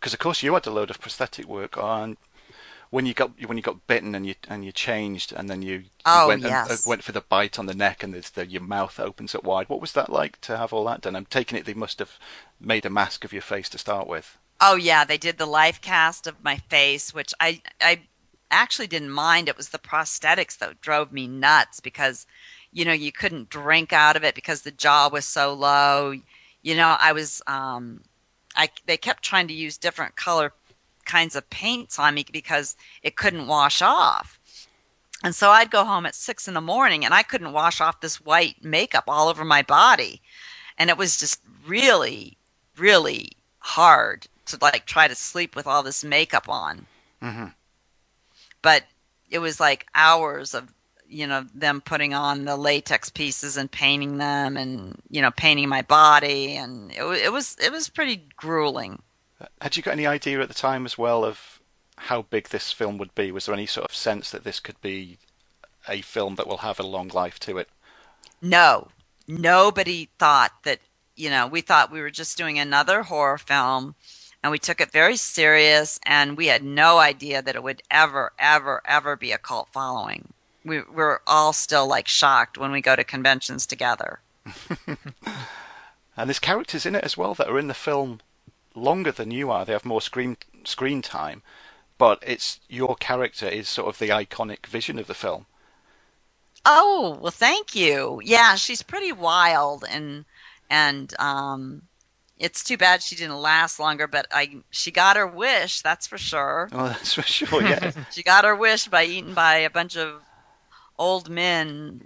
Because 0.00 0.14
of 0.14 0.20
course 0.20 0.42
you 0.42 0.54
had 0.54 0.66
a 0.66 0.70
load 0.70 0.90
of 0.90 1.00
prosthetic 1.00 1.44
work 1.46 1.76
on 1.76 2.16
when 2.90 3.06
you 3.06 3.14
got 3.14 3.30
when 3.46 3.56
you 3.56 3.62
got 3.62 3.86
bitten 3.86 4.14
and 4.14 4.26
you 4.26 4.34
and 4.48 4.64
you 4.64 4.72
changed 4.72 5.32
and 5.32 5.48
then 5.48 5.62
you, 5.62 5.84
you 6.10 6.20
Oh, 6.20 6.26
went 6.26 6.44
and, 6.44 6.60
uh, 6.68 6.76
went 6.84 7.04
for 7.04 7.12
the 7.12 7.20
bite 7.20 7.58
on 7.58 7.66
the 7.66 7.74
neck 7.74 8.02
and 8.02 8.14
the, 8.14 8.46
your 8.46 8.62
mouth 8.62 8.98
opens 9.00 9.34
up 9.34 9.44
wide. 9.44 9.68
What 9.68 9.80
was 9.80 9.92
that 9.92 10.10
like 10.10 10.40
to 10.42 10.56
have 10.56 10.72
all 10.72 10.84
that 10.86 11.02
done? 11.02 11.16
I'm 11.16 11.26
taking 11.26 11.58
it 11.58 11.64
they 11.66 11.74
must 11.74 11.98
have 11.98 12.18
made 12.60 12.86
a 12.86 12.90
mask 12.90 13.24
of 13.24 13.32
your 13.32 13.42
face 13.42 13.68
to 13.70 13.78
start 13.78 14.06
with. 14.06 14.38
Oh 14.60 14.76
yeah, 14.76 15.04
they 15.04 15.18
did 15.18 15.38
the 15.38 15.46
life 15.46 15.80
cast 15.80 16.26
of 16.26 16.42
my 16.44 16.56
face, 16.58 17.12
which 17.14 17.32
I 17.40 17.62
I 17.80 18.02
actually 18.50 18.86
didn't 18.86 19.10
mind. 19.10 19.48
It 19.48 19.56
was 19.56 19.68
the 19.70 19.78
prosthetics 19.78 20.56
that 20.58 20.80
drove 20.80 21.12
me 21.12 21.26
nuts 21.26 21.80
because 21.80 22.26
you 22.72 22.84
know 22.84 22.92
you 22.92 23.12
couldn't 23.12 23.50
drink 23.50 23.92
out 23.92 24.16
of 24.16 24.24
it 24.24 24.34
because 24.34 24.62
the 24.62 24.70
jaw 24.72 25.08
was 25.08 25.24
so 25.26 25.52
low. 25.54 26.14
You 26.62 26.76
know, 26.76 26.96
I 27.00 27.12
was 27.12 27.42
um 27.46 28.02
I 28.56 28.70
they 28.86 28.96
kept 28.96 29.22
trying 29.24 29.48
to 29.48 29.54
use 29.54 29.78
different 29.78 30.16
color 30.16 30.52
kinds 31.08 31.34
of 31.34 31.50
paints 31.50 31.98
on 31.98 32.14
me 32.14 32.24
because 32.30 32.76
it 33.02 33.16
couldn't 33.16 33.48
wash 33.48 33.82
off. 33.82 34.38
And 35.24 35.34
so 35.34 35.50
I'd 35.50 35.72
go 35.72 35.84
home 35.84 36.06
at 36.06 36.14
six 36.14 36.46
in 36.46 36.54
the 36.54 36.60
morning 36.60 37.04
and 37.04 37.12
I 37.12 37.24
couldn't 37.24 37.52
wash 37.52 37.80
off 37.80 38.00
this 38.00 38.20
white 38.20 38.62
makeup 38.62 39.04
all 39.08 39.28
over 39.28 39.44
my 39.44 39.62
body. 39.62 40.22
And 40.78 40.90
it 40.90 40.96
was 40.96 41.18
just 41.18 41.40
really, 41.66 42.36
really 42.76 43.32
hard 43.58 44.28
to 44.46 44.58
like 44.62 44.86
try 44.86 45.08
to 45.08 45.16
sleep 45.16 45.56
with 45.56 45.66
all 45.66 45.82
this 45.82 46.04
makeup 46.04 46.48
on. 46.48 46.86
Mhm. 47.20 47.52
But 48.62 48.84
it 49.28 49.40
was 49.40 49.58
like 49.58 49.86
hours 49.94 50.54
of, 50.54 50.72
you 51.08 51.26
know, 51.26 51.46
them 51.52 51.80
putting 51.80 52.14
on 52.14 52.44
the 52.44 52.56
latex 52.56 53.08
pieces 53.08 53.56
and 53.56 53.70
painting 53.70 54.18
them 54.18 54.56
and, 54.56 55.00
you 55.10 55.20
know, 55.20 55.32
painting 55.32 55.68
my 55.68 55.82
body. 55.82 56.56
And 56.56 56.92
it, 56.92 57.02
it 57.02 57.32
was, 57.32 57.56
it 57.60 57.72
was 57.72 57.88
pretty 57.88 58.24
grueling. 58.36 59.02
Had 59.60 59.76
you 59.76 59.82
got 59.82 59.92
any 59.92 60.06
idea 60.06 60.40
at 60.40 60.48
the 60.48 60.54
time 60.54 60.84
as 60.84 60.98
well 60.98 61.24
of 61.24 61.60
how 61.96 62.22
big 62.22 62.48
this 62.48 62.72
film 62.72 62.98
would 62.98 63.14
be? 63.14 63.30
Was 63.30 63.46
there 63.46 63.54
any 63.54 63.66
sort 63.66 63.88
of 63.88 63.96
sense 63.96 64.30
that 64.30 64.44
this 64.44 64.60
could 64.60 64.80
be 64.80 65.18
a 65.88 66.00
film 66.02 66.34
that 66.36 66.46
will 66.46 66.58
have 66.58 66.78
a 66.78 66.84
long 66.84 67.08
life 67.08 67.38
to 67.40 67.58
it? 67.58 67.68
No, 68.42 68.88
nobody 69.26 70.08
thought 70.18 70.52
that, 70.64 70.80
you 71.16 71.30
know, 71.30 71.46
we 71.46 71.60
thought 71.60 71.92
we 71.92 72.00
were 72.00 72.10
just 72.10 72.36
doing 72.36 72.58
another 72.58 73.02
horror 73.04 73.38
film 73.38 73.94
and 74.42 74.52
we 74.52 74.58
took 74.58 74.80
it 74.80 74.92
very 74.92 75.16
serious 75.16 75.98
and 76.04 76.36
we 76.36 76.46
had 76.46 76.62
no 76.62 76.98
idea 76.98 77.42
that 77.42 77.56
it 77.56 77.62
would 77.62 77.82
ever, 77.90 78.32
ever, 78.38 78.82
ever 78.84 79.16
be 79.16 79.32
a 79.32 79.38
cult 79.38 79.68
following. 79.72 80.32
We, 80.64 80.82
we're 80.82 81.20
all 81.26 81.52
still 81.52 81.86
like 81.86 82.08
shocked 82.08 82.58
when 82.58 82.70
we 82.70 82.80
go 82.80 82.94
to 82.94 83.04
conventions 83.04 83.66
together. 83.66 84.20
And 86.18 86.28
there's 86.28 86.40
characters 86.40 86.84
in 86.84 86.96
it 86.96 87.04
as 87.04 87.16
well 87.16 87.32
that 87.34 87.48
are 87.48 87.60
in 87.60 87.68
the 87.68 87.74
film 87.74 88.20
longer 88.78 89.12
than 89.12 89.30
you 89.30 89.50
are. 89.50 89.64
They 89.64 89.72
have 89.72 89.84
more 89.84 90.00
screen 90.00 90.36
screen 90.64 91.02
time, 91.02 91.42
but 91.98 92.22
it's 92.26 92.60
your 92.68 92.96
character 92.96 93.46
is 93.46 93.68
sort 93.68 93.88
of 93.88 93.98
the 93.98 94.08
iconic 94.08 94.66
vision 94.66 94.98
of 94.98 95.06
the 95.06 95.14
film. 95.14 95.46
Oh, 96.64 97.18
well, 97.20 97.30
thank 97.30 97.74
you. 97.74 98.20
Yeah, 98.24 98.56
she's 98.56 98.82
pretty 98.82 99.12
wild 99.12 99.84
and, 99.88 100.24
and, 100.68 101.18
um, 101.18 101.82
it's 102.38 102.62
too 102.62 102.76
bad 102.76 103.02
she 103.02 103.16
didn't 103.16 103.36
last 103.36 103.80
longer, 103.80 104.06
but 104.06 104.26
I 104.30 104.58
she 104.70 104.92
got 104.92 105.16
her 105.16 105.26
wish, 105.26 105.80
that's 105.80 106.06
for 106.06 106.18
sure. 106.18 106.68
Oh, 106.70 106.86
that's 106.86 107.12
for 107.14 107.22
sure. 107.22 107.62
Yeah. 107.62 107.90
She 108.12 108.22
got 108.22 108.44
her 108.44 108.54
wish 108.54 108.86
by 108.86 109.04
eaten 109.04 109.34
by 109.34 109.56
a 109.56 109.70
bunch 109.70 109.96
of 109.96 110.20
old 110.98 111.28
men 111.28 112.02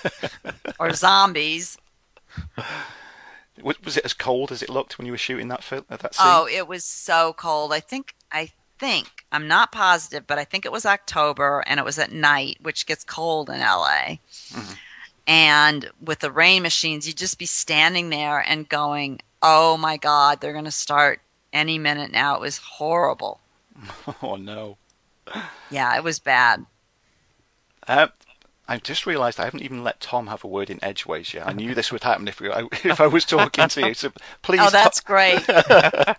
or 0.78 0.94
zombies. 0.94 1.76
Was, 3.62 3.80
was 3.82 3.96
it 3.96 4.04
as 4.04 4.12
cold 4.12 4.52
as 4.52 4.62
it 4.62 4.68
looked 4.68 4.98
when 4.98 5.06
you 5.06 5.12
were 5.12 5.18
shooting 5.18 5.48
that 5.48 5.64
film? 5.64 5.84
That 5.88 6.14
scene? 6.14 6.26
Oh, 6.26 6.48
it 6.50 6.66
was 6.66 6.84
so 6.84 7.32
cold. 7.32 7.72
I 7.72 7.80
think 7.80 8.14
I 8.32 8.50
think 8.78 9.24
I'm 9.32 9.48
not 9.48 9.72
positive, 9.72 10.26
but 10.26 10.38
I 10.38 10.44
think 10.44 10.64
it 10.64 10.72
was 10.72 10.86
October 10.86 11.62
and 11.66 11.78
it 11.78 11.84
was 11.84 11.98
at 11.98 12.12
night, 12.12 12.58
which 12.62 12.86
gets 12.86 13.04
cold 13.04 13.50
in 13.50 13.60
LA. 13.60 14.16
And 15.26 15.90
with 16.00 16.20
the 16.20 16.30
rain 16.30 16.62
machines, 16.62 17.06
you'd 17.06 17.18
just 17.18 17.38
be 17.38 17.46
standing 17.46 18.08
there 18.08 18.40
and 18.40 18.68
going, 18.68 19.20
"Oh 19.42 19.76
my 19.76 19.96
God, 19.98 20.40
they're 20.40 20.52
going 20.52 20.64
to 20.64 20.70
start 20.70 21.20
any 21.52 21.78
minute 21.78 22.10
now." 22.10 22.34
It 22.34 22.40
was 22.40 22.58
horrible. 22.58 23.40
oh 24.22 24.36
no. 24.36 24.76
Yeah, 25.70 25.94
it 25.96 26.02
was 26.02 26.18
bad. 26.18 26.64
Um, 27.86 28.10
I 28.70 28.76
just 28.76 29.06
realised 29.06 29.40
I 29.40 29.44
haven't 29.44 29.62
even 29.62 29.82
let 29.82 29.98
Tom 30.00 30.26
have 30.26 30.44
a 30.44 30.46
word 30.46 30.68
in 30.68 30.78
edgeways 30.84 31.32
yet. 31.32 31.46
I 31.48 31.52
knew 31.52 31.74
this 31.74 31.90
would 31.90 32.02
happen 32.04 32.28
if 32.28 32.38
we, 32.40 32.50
if 32.84 33.00
I 33.00 33.06
was 33.06 33.24
talking 33.24 33.66
to 33.68 33.88
you. 33.88 33.94
So 33.94 34.12
please, 34.42 34.60
Oh, 34.62 34.70
that's 34.70 35.00
great. 35.12 35.42
Tom, 35.44 35.62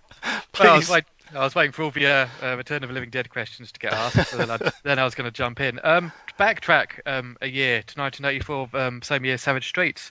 Well, 0.58 0.72
I 0.72 0.76
was, 0.76 0.86
please. 0.86 0.90
wait, 0.90 1.04
I 1.34 1.38
was 1.44 1.54
waiting 1.54 1.72
for 1.72 1.82
all 1.84 1.90
the 1.92 2.06
uh, 2.06 2.28
uh, 2.42 2.56
Return 2.56 2.82
of 2.82 2.88
the 2.88 2.94
Living 2.94 3.10
Dead 3.10 3.30
questions 3.30 3.70
to 3.72 3.78
get 3.78 3.92
asked, 3.92 4.30
so 4.30 4.36
then, 4.36 4.50
I, 4.50 4.58
then 4.82 4.98
I 4.98 5.04
was 5.04 5.14
going 5.14 5.26
to 5.26 5.30
jump 5.30 5.60
in. 5.60 5.78
Um, 5.84 6.10
backtrack 6.38 6.98
um, 7.06 7.36
a 7.40 7.46
year 7.46 7.82
to 7.82 8.00
1984, 8.00 8.68
um, 8.74 9.00
same 9.02 9.24
year, 9.24 9.38
Savage 9.38 9.68
Streets. 9.68 10.10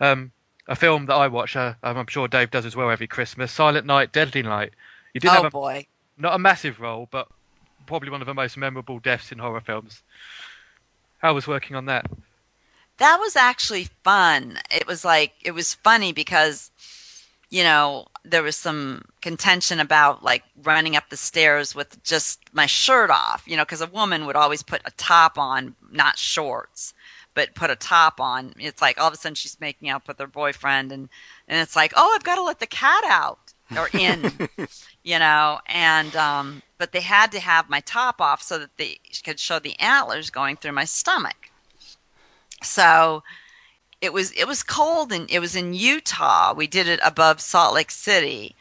Um, 0.00 0.32
a 0.68 0.76
film 0.76 1.06
that 1.06 1.14
I 1.14 1.28
watch, 1.28 1.56
uh, 1.56 1.74
I'm 1.82 2.06
sure 2.08 2.28
Dave 2.28 2.50
does 2.50 2.66
as 2.66 2.76
well 2.76 2.90
every 2.90 3.06
Christmas. 3.06 3.50
Silent 3.50 3.86
Night, 3.86 4.12
Deadly 4.12 4.42
Night. 4.42 4.72
You 5.14 5.20
did 5.20 5.30
have 5.30 5.44
Oh 5.44 5.46
a, 5.48 5.50
boy. 5.50 5.86
not 6.18 6.34
a 6.34 6.38
massive 6.38 6.78
role, 6.78 7.08
but 7.10 7.26
probably 7.86 8.10
one 8.10 8.20
of 8.20 8.26
the 8.26 8.34
most 8.34 8.56
memorable 8.56 8.98
deaths 9.00 9.32
in 9.32 9.38
horror 9.38 9.60
films. 9.62 10.02
How 11.20 11.34
was 11.34 11.46
working 11.46 11.76
on 11.76 11.86
that? 11.86 12.06
That 12.98 13.18
was 13.18 13.36
actually 13.36 13.88
fun. 14.04 14.58
It 14.70 14.86
was 14.86 15.04
like 15.04 15.32
it 15.42 15.52
was 15.52 15.74
funny 15.74 16.12
because 16.12 16.70
you 17.50 17.64
know, 17.64 18.06
there 18.24 18.44
was 18.44 18.56
some 18.56 19.02
contention 19.20 19.80
about 19.80 20.22
like 20.22 20.44
running 20.62 20.94
up 20.96 21.10
the 21.10 21.16
stairs 21.16 21.74
with 21.74 22.02
just 22.04 22.38
my 22.52 22.66
shirt 22.66 23.10
off, 23.10 23.42
you 23.44 23.56
know, 23.56 23.64
because 23.64 23.80
a 23.80 23.86
woman 23.88 24.24
would 24.24 24.36
always 24.36 24.62
put 24.62 24.80
a 24.84 24.92
top 24.92 25.36
on, 25.36 25.74
not 25.90 26.16
shorts, 26.16 26.94
but 27.34 27.54
put 27.56 27.70
a 27.70 27.76
top 27.76 28.20
on. 28.20 28.54
It's 28.56 28.80
like 28.80 29.00
all 29.00 29.08
of 29.08 29.14
a 29.14 29.16
sudden 29.16 29.34
she's 29.34 29.60
making 29.60 29.88
out 29.88 30.06
with 30.06 30.18
her 30.18 30.28
boyfriend, 30.28 30.92
and 30.92 31.08
and 31.48 31.60
it's 31.60 31.74
like, 31.76 31.92
oh, 31.96 32.12
I've 32.14 32.24
got 32.24 32.36
to 32.36 32.42
let 32.42 32.60
the 32.60 32.66
cat 32.66 33.04
out 33.04 33.49
or 33.76 33.88
in, 33.92 34.32
you 35.02 35.18
know, 35.18 35.60
and 35.66 36.14
um, 36.16 36.62
but 36.78 36.92
they 36.92 37.00
had 37.00 37.32
to 37.32 37.40
have 37.40 37.68
my 37.68 37.80
top 37.80 38.20
off 38.20 38.42
so 38.42 38.58
that 38.58 38.76
they 38.76 38.98
could 39.24 39.38
show 39.38 39.58
the 39.58 39.78
antlers 39.78 40.30
going 40.30 40.56
through 40.56 40.72
my 40.72 40.84
stomach. 40.84 41.50
So 42.62 43.22
it 44.00 44.12
was 44.12 44.32
it 44.32 44.46
was 44.46 44.62
cold 44.62 45.12
and 45.12 45.30
it 45.30 45.40
was 45.40 45.56
in 45.56 45.74
Utah. 45.74 46.54
We 46.54 46.66
did 46.66 46.88
it 46.88 47.00
above 47.04 47.40
Salt 47.40 47.74
Lake 47.74 47.90
City, 47.90 48.56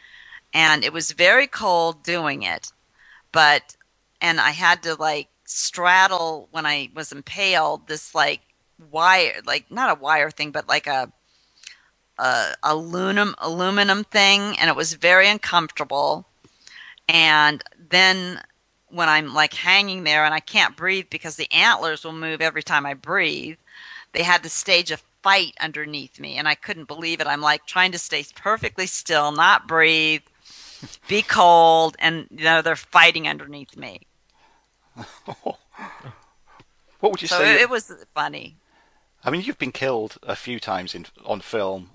and 0.54 0.84
it 0.84 0.94
was 0.94 1.12
very 1.12 1.48
cold 1.48 2.04
doing 2.04 2.44
it. 2.44 2.72
But 3.32 3.76
and 4.22 4.40
I 4.40 4.52
had 4.52 4.84
to 4.84 4.96
like 4.96 5.30
straddle 5.46 6.48
when 6.52 6.66
I 6.66 6.90
was 6.94 7.12
impaled 7.12 7.88
this 7.88 8.14
like 8.14 8.42
wire, 8.92 9.42
like 9.46 9.72
not 9.72 9.92
a 9.92 10.00
wire 10.00 10.32
thing, 10.32 10.52
but 10.52 10.68
like 10.68 10.88
a 10.88 11.12
a 12.20 12.56
aluminum 12.64 13.36
aluminum 13.40 14.04
thing, 14.06 14.58
and 14.60 14.70
it 14.70 14.76
was 14.76 14.94
very 14.94 15.30
uncomfortable. 15.30 16.28
And 17.08 17.64
then 17.90 18.42
when 18.90 19.10
I'm 19.10 19.34
like 19.34 19.54
hanging 19.54 20.04
there 20.04 20.26
and 20.26 20.34
I 20.34 20.40
can't 20.40 20.78
breathe 20.78 21.08
because 21.10 21.36
the 21.38 21.52
antlers 21.52 22.04
will 22.06 22.14
move 22.14 22.42
every 22.42 22.64
time 22.64 22.86
I 22.86 22.94
breathe, 22.96 23.58
they 24.14 24.24
had 24.24 24.44
to 24.44 24.50
stage 24.50 24.92
a 24.92 24.98
fight 25.24 25.54
underneath 25.62 26.20
me 26.20 26.38
and 26.38 26.48
I 26.48 26.56
couldn't 26.56 26.88
believe 26.88 27.22
it. 27.22 27.28
I'm 27.28 27.42
like 27.42 27.66
trying 27.66 27.92
to 27.94 28.00
stay 28.00 28.26
perfectly 28.36 28.88
still, 28.88 29.32
not 29.32 29.68
breathe, 29.68 30.24
be 31.08 31.24
cold, 31.24 31.96
and 32.00 32.28
you 32.32 32.44
know 32.46 32.62
they're 32.62 32.76
fighting 32.78 33.28
underneath 33.28 33.78
me. 33.78 34.02
what 35.42 35.58
would 37.12 37.22
you 37.22 37.28
So 37.28 37.42
say? 37.42 37.46
it, 37.46 37.62
it 37.62 37.70
was 37.70 37.92
funny. 38.14 38.58
I 39.24 39.30
mean, 39.30 39.42
you've 39.42 39.58
been 39.58 39.72
killed 39.72 40.18
a 40.24 40.36
few 40.36 40.60
times 40.60 40.94
in 40.96 41.06
on 41.26 41.42
film. 41.42 41.92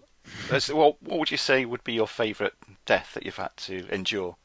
Well, 0.50 0.96
what 1.00 1.18
would 1.18 1.30
you 1.30 1.36
say 1.36 1.64
would 1.64 1.84
be 1.84 1.94
your 1.94 2.06
favourite 2.06 2.54
death 2.86 3.12
that 3.14 3.24
you've 3.24 3.36
had 3.36 3.56
to 3.58 3.86
endure? 3.92 4.36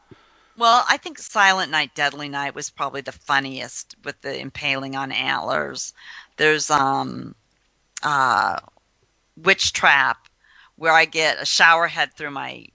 Well, 0.58 0.84
I 0.90 0.98
think 0.98 1.20
Silent 1.20 1.72
Night, 1.72 1.96
Deadly 1.96 2.28
Night 2.28 2.54
was 2.54 2.70
probably 2.70 3.02
the 3.02 3.14
funniest 3.14 3.96
with 4.04 4.20
the 4.22 4.38
impaling 4.38 4.96
on 4.96 5.12
antlers. 5.12 5.94
There's 6.36 6.70
um, 6.70 7.34
uh, 8.04 8.60
Witch 9.38 9.72
Trap, 9.72 10.28
where 10.76 10.94
I 10.94 11.06
get 11.06 11.42
a 11.42 11.46
shower 11.46 11.88
head 11.88 12.14
through 12.14 12.32
my 12.32 12.66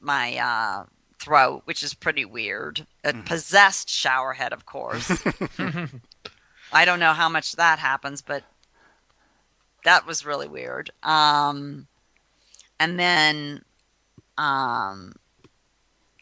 my 0.00 0.36
uh, 0.36 0.84
throat, 1.18 1.62
which 1.64 1.82
is 1.82 1.94
pretty 1.94 2.26
weird. 2.26 2.86
A 3.04 3.14
possessed 3.14 3.88
shower 3.88 4.34
head, 4.34 4.52
of 4.52 4.66
course. 4.66 5.10
I 6.72 6.84
don't 6.84 7.00
know 7.00 7.14
how 7.14 7.30
much 7.30 7.52
that 7.52 7.78
happens, 7.78 8.20
but 8.20 8.44
that 9.84 10.06
was 10.06 10.26
really 10.26 10.48
weird. 10.48 10.90
Um, 11.02 11.86
and 12.78 12.98
then 12.98 13.62
um, 14.38 15.14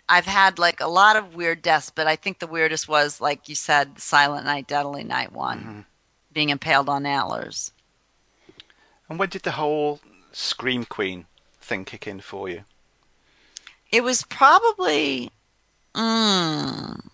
I've 0.09 0.27
had 0.27 0.59
like 0.59 0.81
a 0.81 0.89
lot 0.89 1.17
of 1.17 1.35
weird 1.35 1.63
deaths, 1.63 1.91
but 1.91 2.07
I 2.07 2.17
think 2.17 2.39
the 2.39 2.47
weirdest 2.47 2.89
was, 2.89 3.21
like 3.21 3.49
you 3.49 3.55
said, 3.55 3.99
Silent 3.99 4.45
Night, 4.45 4.67
Deadly 4.67 5.05
Night 5.05 5.33
one, 5.33 5.87
being 6.33 6.51
impaled 6.51 6.89
on 6.89 7.07
antlers. 7.07 7.73
And 9.09 9.19
when 9.19 9.29
did 9.29 9.43
the 9.43 9.53
whole 9.53 10.01
Scream 10.33 10.85
Queen 10.85 11.27
thing 11.61 11.85
kick 11.85 12.07
in 12.07 12.21
for 12.21 12.49
you? 12.49 12.65
It 13.91 14.03
was 14.03 14.23
probably 14.25 15.31
mm, 15.95 17.09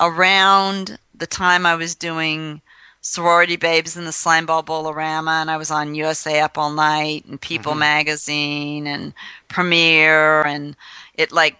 around 0.00 0.98
the 1.14 1.26
time 1.26 1.66
I 1.66 1.76
was 1.76 1.94
doing 1.94 2.62
Sorority 3.06 3.56
Babes 3.56 3.98
and 3.98 4.06
the 4.06 4.12
Slimeball 4.12 4.64
Bowl-O-Rama, 4.64 5.30
and 5.30 5.50
I 5.50 5.58
was 5.58 5.70
on 5.70 5.94
USA 5.94 6.40
Up 6.40 6.56
All 6.56 6.70
Night 6.70 7.26
and 7.26 7.38
People 7.38 7.74
Magazine 7.74 8.86
and 8.86 9.12
Premiere, 9.48 10.42
and 10.46 10.74
it 11.12 11.30
like 11.30 11.58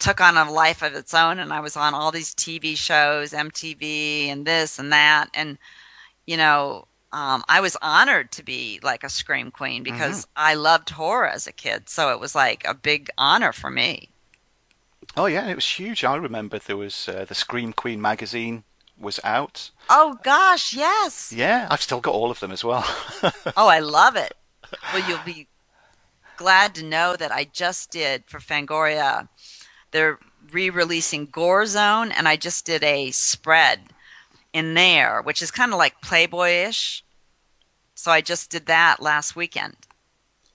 took 0.00 0.20
on 0.20 0.36
a 0.36 0.50
life 0.50 0.82
of 0.82 0.96
its 0.96 1.14
own, 1.14 1.38
and 1.38 1.52
I 1.52 1.60
was 1.60 1.76
on 1.76 1.94
all 1.94 2.10
these 2.10 2.34
TV 2.34 2.76
shows, 2.76 3.30
MTV, 3.30 4.26
and 4.26 4.44
this 4.44 4.80
and 4.80 4.92
that, 4.92 5.30
and 5.32 5.58
you 6.26 6.36
know. 6.36 6.86
Um, 7.12 7.44
I 7.48 7.60
was 7.60 7.76
honored 7.80 8.32
to 8.32 8.42
be 8.42 8.80
like 8.82 9.04
a 9.04 9.08
scream 9.08 9.52
queen 9.52 9.84
because 9.84 10.26
I 10.34 10.54
loved 10.54 10.90
horror 10.90 11.28
as 11.28 11.46
a 11.46 11.52
kid, 11.52 11.88
so 11.88 12.10
it 12.10 12.18
was 12.18 12.34
like 12.34 12.64
a 12.66 12.74
big 12.74 13.08
honor 13.16 13.52
for 13.52 13.70
me. 13.70 14.08
Oh 15.16 15.26
yeah, 15.26 15.46
it 15.46 15.54
was 15.54 15.78
huge. 15.78 16.02
I 16.02 16.16
remember 16.16 16.58
there 16.58 16.76
was 16.76 17.08
uh, 17.08 17.24
the 17.24 17.36
Scream 17.36 17.72
Queen 17.72 18.02
magazine 18.02 18.64
was 19.04 19.20
out. 19.22 19.70
Oh 19.88 20.18
gosh, 20.24 20.74
yes. 20.74 21.32
Yeah, 21.32 21.68
I've 21.70 21.82
still 21.82 22.00
got 22.00 22.14
all 22.14 22.30
of 22.30 22.40
them 22.40 22.50
as 22.50 22.64
well. 22.64 22.84
Oh, 23.56 23.68
I 23.68 23.78
love 23.78 24.16
it. 24.16 24.34
Well, 24.92 25.08
you'll 25.08 25.24
be 25.24 25.46
glad 26.36 26.74
to 26.74 26.82
know 26.84 27.14
that 27.16 27.30
I 27.30 27.44
just 27.44 27.90
did 27.90 28.24
for 28.26 28.40
Fangoria. 28.40 29.28
They're 29.92 30.18
re-releasing 30.50 31.26
Gore 31.26 31.66
Zone, 31.66 32.10
and 32.10 32.26
I 32.26 32.36
just 32.36 32.64
did 32.66 32.82
a 32.82 33.10
spread 33.12 33.80
in 34.52 34.74
there, 34.74 35.22
which 35.22 35.42
is 35.42 35.50
kind 35.50 35.72
of 35.72 35.78
like 35.78 36.00
Playboy-ish. 36.00 37.04
So 37.94 38.10
I 38.10 38.20
just 38.20 38.50
did 38.50 38.66
that 38.66 39.00
last 39.00 39.36
weekend. 39.36 39.76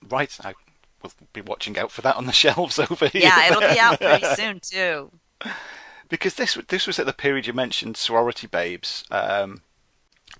right, 0.09 0.35
I 0.43 0.53
will 1.01 1.11
be 1.31 1.41
watching 1.41 1.77
out 1.77 1.91
for 1.91 2.01
that 2.01 2.17
on 2.17 2.25
the 2.25 2.33
shelves 2.43 2.79
over 2.79 3.07
here. 3.07 3.21
Yeah, 3.23 3.47
it'll 3.47 3.61
be 3.73 3.79
out 3.79 3.99
pretty 4.01 4.25
soon 4.35 4.59
too. 4.59 5.11
Because 6.09 6.35
this 6.35 6.57
this 6.67 6.87
was 6.87 6.99
at 6.99 7.05
the 7.05 7.13
period 7.13 7.47
you 7.47 7.53
mentioned 7.53 7.97
sorority 7.97 8.47
babes. 8.47 9.03
Um, 9.11 9.61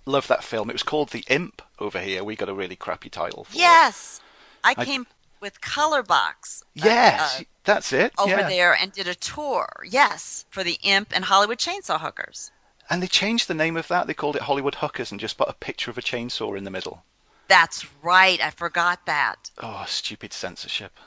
love 0.06 0.28
that 0.28 0.44
film. 0.44 0.70
It 0.70 0.74
was 0.74 0.84
called 0.84 1.10
The 1.10 1.24
Imp 1.30 1.62
over 1.80 2.00
here. 2.00 2.24
We 2.24 2.36
got 2.36 2.50
a 2.50 2.54
really 2.54 2.76
crappy 2.76 3.10
title 3.10 3.44
for 3.46 3.56
it. 3.56 3.60
Yes, 3.60 4.22
I 4.64 4.74
I- 4.78 4.86
came 4.86 5.08
with 5.42 5.62
Colorbox. 5.62 6.64
uh, 6.64 6.66
Yes, 6.74 7.40
uh, 7.40 7.44
that's 7.64 7.94
it. 7.94 8.12
over 8.18 8.30
yeah. 8.32 8.50
there 8.50 8.74
and 8.74 8.92
did 8.92 9.08
a 9.08 9.16
tour. 9.16 9.68
Yes, 9.90 10.46
for 10.50 10.64
the 10.66 10.78
Imp 10.84 11.14
and 11.16 11.26
Hollywood 11.26 11.60
Chainsaw 11.60 12.02
Hookers. 12.02 12.52
And 12.90 13.02
they 13.02 13.08
changed 13.08 13.48
the 13.48 13.54
name 13.54 13.78
of 13.78 13.88
that. 13.88 14.08
They 14.08 14.14
called 14.14 14.36
it 14.36 14.42
Hollywood 14.44 14.76
Hookers 14.76 15.12
and 15.12 15.20
just 15.20 15.38
put 15.38 15.48
a 15.48 15.54
picture 15.54 15.92
of 15.92 15.98
a 15.98 16.02
chainsaw 16.02 16.58
in 16.58 16.64
the 16.66 16.72
middle. 16.72 17.04
That's 17.48 17.86
right. 18.04 18.42
I 18.42 18.50
forgot 18.50 19.06
that. 19.06 19.52
Oh, 19.60 19.86
stupid 19.88 20.34
censorship. 20.34 20.98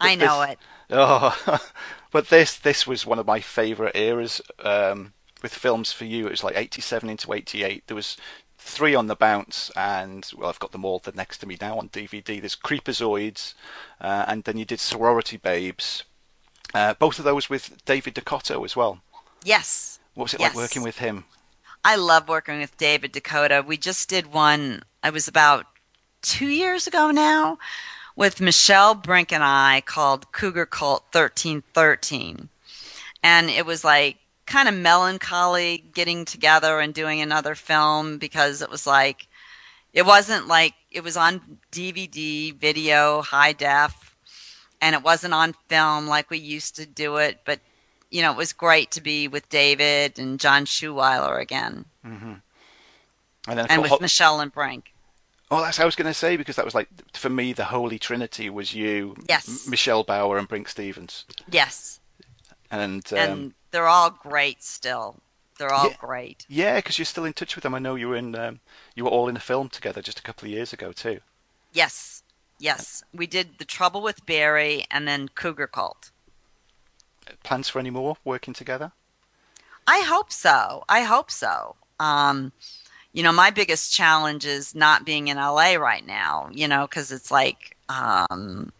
I 0.00 0.14
know 0.14 0.42
it. 0.42 0.58
Oh, 0.90 1.58
but 2.10 2.28
this 2.28 2.56
this 2.56 2.86
was 2.86 3.06
one 3.06 3.18
of 3.18 3.26
my 3.26 3.40
favourite 3.40 3.96
eras 3.96 4.40
um, 4.60 5.12
with 5.42 5.54
films 5.54 5.92
for 5.92 6.04
you. 6.04 6.26
It 6.26 6.30
was 6.30 6.44
like 6.44 6.56
eighty 6.56 6.80
seven 6.80 7.10
into 7.10 7.32
eighty 7.32 7.62
eight. 7.64 7.86
There 7.86 7.96
was 7.96 8.16
three 8.56 8.94
on 8.94 9.06
the 9.06 9.16
bounce, 9.16 9.70
and 9.76 10.28
well, 10.36 10.48
I've 10.48 10.58
got 10.58 10.72
them 10.72 10.84
all 10.84 11.02
next 11.14 11.38
to 11.38 11.46
me 11.46 11.56
now 11.60 11.78
on 11.78 11.88
DVD. 11.88 12.40
There's 12.40 12.56
Creepazoids, 12.56 13.54
uh, 14.00 14.24
and 14.28 14.44
then 14.44 14.56
you 14.58 14.64
did 14.64 14.80
Sorority 14.80 15.36
Babes. 15.36 16.04
Uh, 16.74 16.94
both 16.94 17.18
of 17.18 17.24
those 17.24 17.48
with 17.48 17.82
David 17.86 18.14
DeCoteau 18.14 18.64
as 18.64 18.76
well. 18.76 19.00
Yes. 19.42 20.00
What 20.14 20.24
was 20.24 20.34
it 20.34 20.40
Yes. 20.40 20.54
like 20.54 20.56
working 20.62 20.82
with 20.82 20.98
him? 20.98 21.24
I 21.84 21.96
love 21.96 22.28
working 22.28 22.58
with 22.58 22.76
David 22.76 23.12
DeCoteau. 23.12 23.64
We 23.64 23.78
just 23.78 24.08
did 24.08 24.26
one, 24.26 24.82
it 25.02 25.12
was 25.12 25.28
about 25.28 25.64
two 26.20 26.48
years 26.48 26.86
ago 26.86 27.10
now, 27.10 27.58
with 28.18 28.40
Michelle 28.40 28.96
Brinke 28.96 29.30
and 29.30 29.44
I 29.44 29.80
called 29.86 30.32
Cougar 30.32 30.66
Cult 30.66 31.04
1313. 31.12 32.48
And 33.22 33.48
it 33.48 33.64
was 33.64 33.84
like 33.84 34.16
kind 34.44 34.68
of 34.68 34.74
melancholy 34.74 35.84
getting 35.94 36.24
together 36.24 36.80
and 36.80 36.92
doing 36.92 37.20
another 37.20 37.54
film 37.54 38.18
because 38.18 38.60
it 38.60 38.70
was 38.70 38.88
like, 38.88 39.28
it 39.92 40.04
wasn't 40.04 40.48
like, 40.48 40.74
it 40.90 41.04
was 41.04 41.16
on 41.16 41.58
DVD, 41.70 42.52
video, 42.52 43.22
high 43.22 43.52
def, 43.52 44.16
and 44.82 44.96
it 44.96 45.04
wasn't 45.04 45.34
on 45.34 45.54
film 45.68 46.08
like 46.08 46.28
we 46.28 46.38
used 46.38 46.74
to 46.74 46.86
do 46.86 47.18
it, 47.18 47.42
but 47.44 47.60
you 48.10 48.22
know, 48.22 48.32
it 48.32 48.36
was 48.36 48.52
great 48.52 48.90
to 48.92 49.00
be 49.00 49.28
with 49.28 49.48
David 49.48 50.18
and 50.18 50.40
John 50.40 50.64
Schouweiler 50.64 51.40
again, 51.40 51.84
mm-hmm. 52.04 52.32
And 53.46 53.58
then 53.58 53.66
and 53.68 53.82
with 53.82 54.00
Michelle 54.00 54.40
and 54.40 54.52
Brinke. 54.52 54.88
Oh, 55.50 55.62
that's 55.62 55.78
what 55.78 55.84
I 55.84 55.86
was 55.86 55.96
going 55.96 56.06
to 56.10 56.14
say 56.14 56.36
because 56.36 56.56
that 56.56 56.64
was 56.64 56.74
like 56.74 56.88
for 57.14 57.30
me 57.30 57.52
the 57.54 57.64
holy 57.64 57.98
trinity 57.98 58.50
was 58.50 58.74
you, 58.74 59.16
Yes. 59.28 59.64
M- 59.64 59.70
Michelle 59.70 60.04
Bauer, 60.04 60.36
and 60.38 60.48
Brinke 60.48 60.68
Stevens, 60.68 61.24
Yes, 61.50 62.00
and, 62.70 63.02
um, 63.12 63.18
and 63.18 63.54
they're 63.70 63.88
all 63.88 64.10
great 64.10 64.62
still. 64.62 65.16
They're 65.58 65.72
all 65.72 65.88
Yeah. 65.88 65.96
great. 65.98 66.44
yeah, 66.48 66.76
because 66.76 66.98
you're 66.98 67.06
still 67.06 67.24
in 67.24 67.32
touch 67.32 67.56
with 67.56 67.62
them. 67.62 67.74
I 67.74 67.78
know 67.78 67.94
you 67.94 68.08
were 68.10 68.16
in, 68.16 68.34
um, 68.36 68.60
you 68.94 69.04
were 69.04 69.10
all 69.10 69.28
in 69.28 69.36
a 69.36 69.40
film 69.40 69.68
together 69.70 70.02
just 70.02 70.18
a 70.18 70.22
couple 70.22 70.46
of 70.46 70.52
years 70.52 70.72
ago 70.72 70.92
too. 70.92 71.20
Yes, 71.72 72.22
yes. 72.58 73.02
We 73.14 73.26
did 73.26 73.58
The 73.58 73.64
Trouble 73.64 74.02
with 74.02 74.24
Barry 74.26 74.84
and 74.90 75.08
then 75.08 75.28
Cougar 75.30 75.66
Cult. 75.68 76.10
Plans 77.42 77.68
for 77.68 77.78
any 77.78 77.90
more 77.90 78.16
working 78.24 78.54
together? 78.54 78.92
I 79.86 80.00
hope 80.00 80.30
so. 80.32 80.84
I 80.88 81.02
hope 81.02 81.30
so. 81.30 81.76
Um, 81.98 82.52
you 83.12 83.22
know, 83.22 83.32
my 83.32 83.50
biggest 83.50 83.92
challenge 83.92 84.44
is 84.44 84.74
not 84.74 85.04
being 85.04 85.28
in 85.28 85.36
LA 85.36 85.74
right 85.74 86.06
now, 86.06 86.48
you 86.52 86.68
know, 86.68 86.86
because 86.86 87.10
it's 87.10 87.30
like, 87.30 87.76
um, 87.88 88.72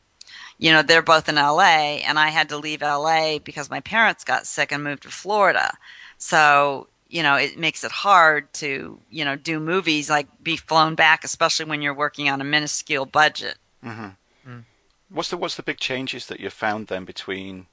you 0.59 0.73
know, 0.73 0.83
they're 0.83 1.03
both 1.03 1.29
in 1.29 1.37
LA, 1.37 2.01
and 2.05 2.19
I 2.19 2.29
had 2.29 2.49
to 2.51 2.59
leave 2.59 2.83
LA 2.83 3.39
because 3.39 3.71
my 3.71 3.81
parents 3.81 4.25
got 4.25 4.47
sick 4.47 4.73
and 4.73 4.85
moved 4.85 5.05
to 5.05 5.09
Florida. 5.09 5.73
So, 6.19 6.89
you 7.09 7.23
know, 7.23 7.37
it 7.37 7.59
makes 7.59 7.85
it 7.85 7.93
hard 7.93 8.53
to, 8.55 8.99
you 9.11 9.25
know, 9.25 9.37
do 9.37 9.61
movies 9.61 10.11
like 10.11 10.27
be 10.43 10.57
flown 10.57 10.95
back, 10.95 11.25
especially 11.25 11.67
when 11.67 11.81
you're 11.81 11.95
working 11.95 12.29
on 12.29 12.41
a 12.41 12.45
minuscule 12.45 13.07
budget. 13.07 13.57
Mm-hmm. 13.85 14.51
Mm. 14.51 14.65
What's 15.11 15.31
the 15.31 15.37
what's 15.37 15.55
the 15.55 15.63
big 15.63 15.79
changes 15.79 16.27
that 16.27 16.41
you've 16.41 16.53
found 16.53 16.89
then 16.89 17.05
between 17.05 17.67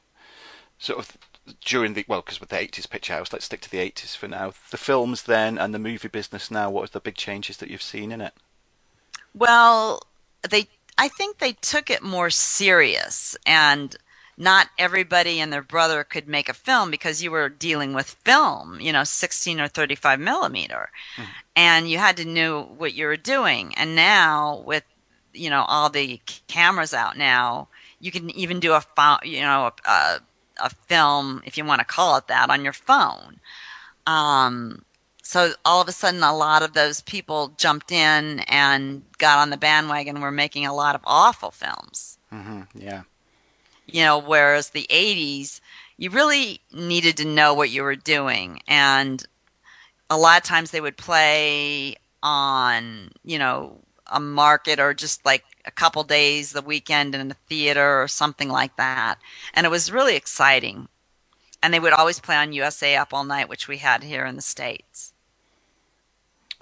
sort 0.77 0.99
of 0.99 1.17
during 1.61 1.93
the 1.93 2.05
well 2.07 2.21
because 2.21 2.39
with 2.39 2.49
the 2.49 2.55
80s 2.55 2.89
picture 2.89 3.13
house 3.13 3.31
let's 3.31 3.45
stick 3.45 3.61
to 3.61 3.69
the 3.69 3.77
80s 3.77 4.15
for 4.17 4.27
now 4.27 4.53
the 4.71 4.77
films 4.77 5.23
then 5.23 5.57
and 5.57 5.73
the 5.73 5.79
movie 5.79 6.07
business 6.07 6.49
now 6.49 6.69
what 6.69 6.89
are 6.89 6.91
the 6.91 6.99
big 6.99 7.15
changes 7.15 7.57
that 7.57 7.69
you've 7.69 7.81
seen 7.81 8.11
in 8.11 8.21
it 8.21 8.33
Well, 9.35 10.01
they 10.49 10.67
I 10.97 11.09
think 11.09 11.37
they 11.37 11.53
took 11.53 11.89
it 11.89 12.01
more 12.01 12.29
serious 12.29 13.35
and 13.45 13.95
not 14.37 14.69
everybody 14.77 15.39
and 15.39 15.51
their 15.51 15.61
brother 15.61 16.03
could 16.03 16.27
make 16.27 16.49
a 16.49 16.53
film 16.53 16.91
because 16.91 17.23
you 17.23 17.31
were 17.31 17.49
dealing 17.49 17.93
with 17.93 18.17
film, 18.25 18.79
you 18.81 18.91
know, 18.91 19.03
16 19.03 19.61
or 19.61 19.67
35 19.67 20.19
millimeter. 20.19 20.89
Mm-hmm. 21.17 21.31
And 21.55 21.89
you 21.89 21.97
had 21.97 22.17
to 22.17 22.25
know 22.25 22.63
what 22.63 22.93
you 22.93 23.05
were 23.05 23.17
doing. 23.17 23.73
And 23.75 23.95
now 23.95 24.63
with, 24.65 24.83
you 25.33 25.49
know, 25.49 25.63
all 25.67 25.89
the 25.89 26.19
cameras 26.47 26.93
out 26.93 27.17
now, 27.17 27.69
you 27.99 28.11
can 28.11 28.29
even 28.31 28.59
do 28.59 28.73
a, 28.73 28.83
you 29.23 29.41
know, 29.41 29.71
a, 29.85 29.89
a, 29.89 30.19
a 30.59 30.69
film, 30.69 31.41
if 31.45 31.57
you 31.57 31.65
want 31.65 31.79
to 31.79 31.85
call 31.85 32.17
it 32.17 32.27
that, 32.27 32.49
on 32.49 32.63
your 32.63 32.73
phone. 32.73 33.39
Um, 34.07 34.83
so 35.21 35.53
all 35.63 35.81
of 35.81 35.87
a 35.87 35.91
sudden, 35.91 36.21
a 36.23 36.35
lot 36.35 36.61
of 36.61 36.73
those 36.73 37.01
people 37.01 37.53
jumped 37.57 37.91
in 37.91 38.41
and 38.41 39.03
got 39.17 39.39
on 39.39 39.49
the 39.49 39.57
bandwagon. 39.57 40.21
We're 40.21 40.31
making 40.31 40.65
a 40.65 40.75
lot 40.75 40.95
of 40.95 41.01
awful 41.05 41.51
films, 41.51 42.17
hmm 42.29 42.61
yeah 42.73 43.03
you 43.87 44.03
know. 44.03 44.19
Whereas 44.19 44.69
the 44.69 44.87
'80s, 44.89 45.61
you 45.97 46.09
really 46.11 46.61
needed 46.71 47.17
to 47.17 47.25
know 47.25 47.53
what 47.53 47.71
you 47.71 47.81
were 47.83 47.95
doing, 47.95 48.61
and 48.67 49.25
a 50.09 50.17
lot 50.17 50.37
of 50.37 50.43
times 50.43 50.71
they 50.71 50.81
would 50.81 50.97
play 50.97 51.95
on, 52.21 53.11
you 53.23 53.39
know, 53.39 53.79
a 54.07 54.19
market 54.19 54.79
or 54.79 54.93
just 54.93 55.25
like 55.25 55.43
a 55.65 55.71
couple 55.71 56.03
days 56.03 56.51
the 56.51 56.61
weekend 56.61 57.15
in 57.15 57.31
a 57.31 57.35
theater 57.49 58.01
or 58.01 58.07
something 58.07 58.49
like 58.49 58.75
that, 58.77 59.17
and 59.53 59.65
it 59.65 59.69
was 59.69 59.91
really 59.91 60.15
exciting. 60.15 60.87
And 61.63 61.73
they 61.73 61.79
would 61.79 61.93
always 61.93 62.19
play 62.19 62.35
on 62.35 62.53
USA 62.53 62.95
Up 62.95 63.13
All 63.13 63.23
Night, 63.23 63.49
which 63.49 63.67
we 63.67 63.77
had 63.79 64.03
here 64.03 64.25
in 64.25 64.35
the 64.35 64.41
states. 64.41 65.13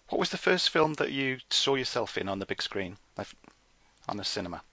what 0.10 0.20
was 0.20 0.30
the 0.30 0.38
first 0.38 0.70
film 0.70 0.94
that 0.96 1.12
you 1.12 1.40
saw 1.50 1.76
yourself 1.76 2.18
in 2.18 2.30
on 2.30 2.40
the 2.40 2.46
big 2.46 2.62
screen 2.62 2.98
on 4.08 4.18
the 4.18 4.24
cinema 4.24 4.64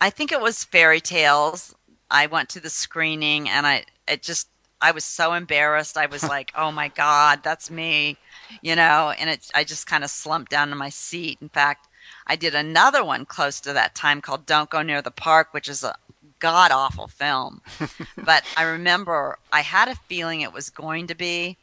I 0.00 0.10
think 0.10 0.32
it 0.32 0.40
was 0.40 0.64
Fairy 0.64 1.00
Tales. 1.00 1.74
I 2.10 2.26
went 2.26 2.48
to 2.50 2.60
the 2.60 2.70
screening 2.70 3.48
and 3.48 3.66
I 3.66 3.84
it 4.06 4.22
just 4.22 4.48
I 4.80 4.90
was 4.90 5.04
so 5.04 5.32
embarrassed. 5.32 5.96
I 5.96 6.06
was 6.06 6.22
like, 6.28 6.52
"Oh 6.56 6.70
my 6.72 6.88
god, 6.88 7.42
that's 7.42 7.70
me." 7.70 8.18
You 8.62 8.76
know, 8.76 9.12
and 9.18 9.30
it 9.30 9.50
I 9.54 9.64
just 9.64 9.86
kind 9.86 10.04
of 10.04 10.10
slumped 10.10 10.50
down 10.50 10.72
in 10.72 10.78
my 10.78 10.90
seat. 10.90 11.38
In 11.40 11.48
fact, 11.48 11.88
I 12.26 12.36
did 12.36 12.54
another 12.54 13.04
one 13.04 13.26
close 13.26 13.60
to 13.60 13.72
that 13.72 13.94
time 13.94 14.20
called 14.20 14.46
Don't 14.46 14.70
Go 14.70 14.82
Near 14.82 15.02
the 15.02 15.10
Park, 15.10 15.48
which 15.52 15.68
is 15.68 15.84
a 15.84 15.94
god 16.38 16.70
awful 16.70 17.08
film. 17.08 17.60
but 18.24 18.44
I 18.56 18.62
remember 18.64 19.38
I 19.52 19.60
had 19.60 19.88
a 19.88 19.94
feeling 19.94 20.40
it 20.40 20.52
was 20.52 20.70
going 20.70 21.06
to 21.08 21.14
be 21.14 21.56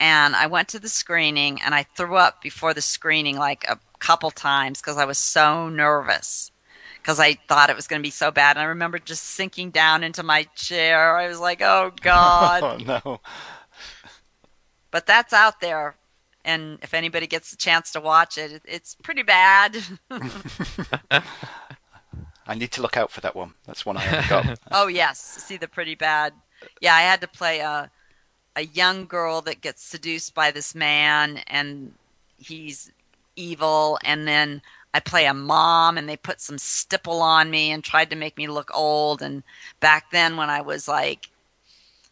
and 0.00 0.36
I 0.36 0.46
went 0.46 0.68
to 0.68 0.78
the 0.78 0.88
screening 0.88 1.60
and 1.62 1.74
I 1.74 1.82
threw 1.82 2.16
up 2.16 2.40
before 2.40 2.74
the 2.74 2.80
screening 2.80 3.36
like 3.36 3.64
a 3.68 3.78
couple 3.98 4.30
times 4.30 4.80
because 4.80 4.96
I 4.96 5.04
was 5.04 5.18
so 5.18 5.68
nervous 5.68 6.52
because 6.98 7.18
I 7.18 7.34
thought 7.48 7.70
it 7.70 7.76
was 7.76 7.88
going 7.88 8.00
to 8.00 8.06
be 8.06 8.10
so 8.10 8.30
bad. 8.30 8.56
And 8.56 8.62
I 8.62 8.66
remember 8.66 8.98
just 8.98 9.24
sinking 9.24 9.70
down 9.70 10.04
into 10.04 10.22
my 10.22 10.44
chair. 10.54 11.16
I 11.16 11.26
was 11.28 11.40
like, 11.40 11.60
oh, 11.62 11.90
oh 11.96 12.00
God. 12.00 12.62
oh 12.62 12.76
no 12.78 13.20
but 14.90 15.06
that's 15.06 15.32
out 15.32 15.60
there. 15.60 15.94
And 16.48 16.78
if 16.80 16.94
anybody 16.94 17.26
gets 17.26 17.52
a 17.52 17.58
chance 17.58 17.92
to 17.92 18.00
watch 18.00 18.38
it, 18.38 18.52
it 18.52 18.62
it's 18.64 18.94
pretty 18.94 19.22
bad. 19.22 19.76
I 22.46 22.54
need 22.54 22.72
to 22.72 22.80
look 22.80 22.96
out 22.96 23.10
for 23.10 23.20
that 23.20 23.36
one 23.36 23.52
that's 23.66 23.84
one 23.84 23.98
I 23.98 24.00
haven't 24.00 24.30
got 24.30 24.58
oh, 24.72 24.86
yes. 24.86 25.20
See 25.20 25.58
the 25.58 25.68
pretty 25.68 25.94
bad. 25.94 26.32
Yeah, 26.80 26.94
I 26.94 27.02
had 27.02 27.20
to 27.20 27.28
play 27.28 27.60
a, 27.60 27.90
a 28.56 28.62
young 28.62 29.04
girl 29.04 29.42
that 29.42 29.60
gets 29.60 29.84
seduced 29.84 30.34
by 30.34 30.50
this 30.50 30.74
man 30.74 31.42
and 31.48 31.92
he's 32.38 32.92
evil. 33.36 33.98
And 34.02 34.26
then 34.26 34.62
I 34.94 35.00
play 35.00 35.26
a 35.26 35.34
mom 35.34 35.98
and 35.98 36.08
they 36.08 36.16
put 36.16 36.40
some 36.40 36.56
stipple 36.56 37.20
on 37.20 37.50
me 37.50 37.72
and 37.72 37.84
tried 37.84 38.08
to 38.08 38.16
make 38.16 38.38
me 38.38 38.46
look 38.46 38.70
old. 38.72 39.20
And 39.20 39.42
back 39.80 40.12
then, 40.12 40.38
when 40.38 40.48
I 40.48 40.62
was 40.62 40.88
like 40.88 41.28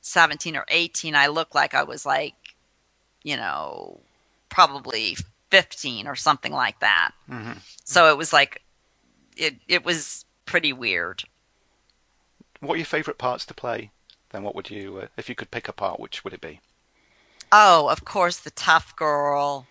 17 0.02 0.54
or 0.56 0.66
18, 0.68 1.14
I 1.14 1.28
looked 1.28 1.54
like 1.54 1.72
I 1.72 1.84
was 1.84 2.04
like, 2.04 2.34
you 3.22 3.38
know, 3.38 4.00
probably 4.48 5.16
15 5.50 6.06
or 6.06 6.14
something 6.14 6.52
like 6.52 6.80
that. 6.80 7.12
So 7.84 8.10
it 8.10 8.16
was 8.16 8.32
like, 8.32 8.62
it, 9.36 9.56
it 9.68 9.84
was 9.84 10.24
pretty 10.44 10.72
weird. 10.72 11.22
what 12.60 12.74
are 12.74 12.78
your 12.78 12.86
favorite 12.86 13.18
parts 13.18 13.44
to 13.46 13.54
play 13.54 13.90
then 14.30 14.42
what 14.42 14.54
would 14.54 14.70
you 14.70 14.98
uh, 14.98 15.06
if 15.16 15.28
you 15.28 15.34
could 15.34 15.50
pick 15.50 15.68
a 15.68 15.72
part 15.72 16.00
which 16.00 16.22
would 16.24 16.32
it 16.32 16.40
be 16.40 16.60
Oh, 17.52 17.88
of 17.88 18.04
course, 18.04 18.38
the 18.38 18.50
tough 18.50 18.96
girl, 18.96 19.66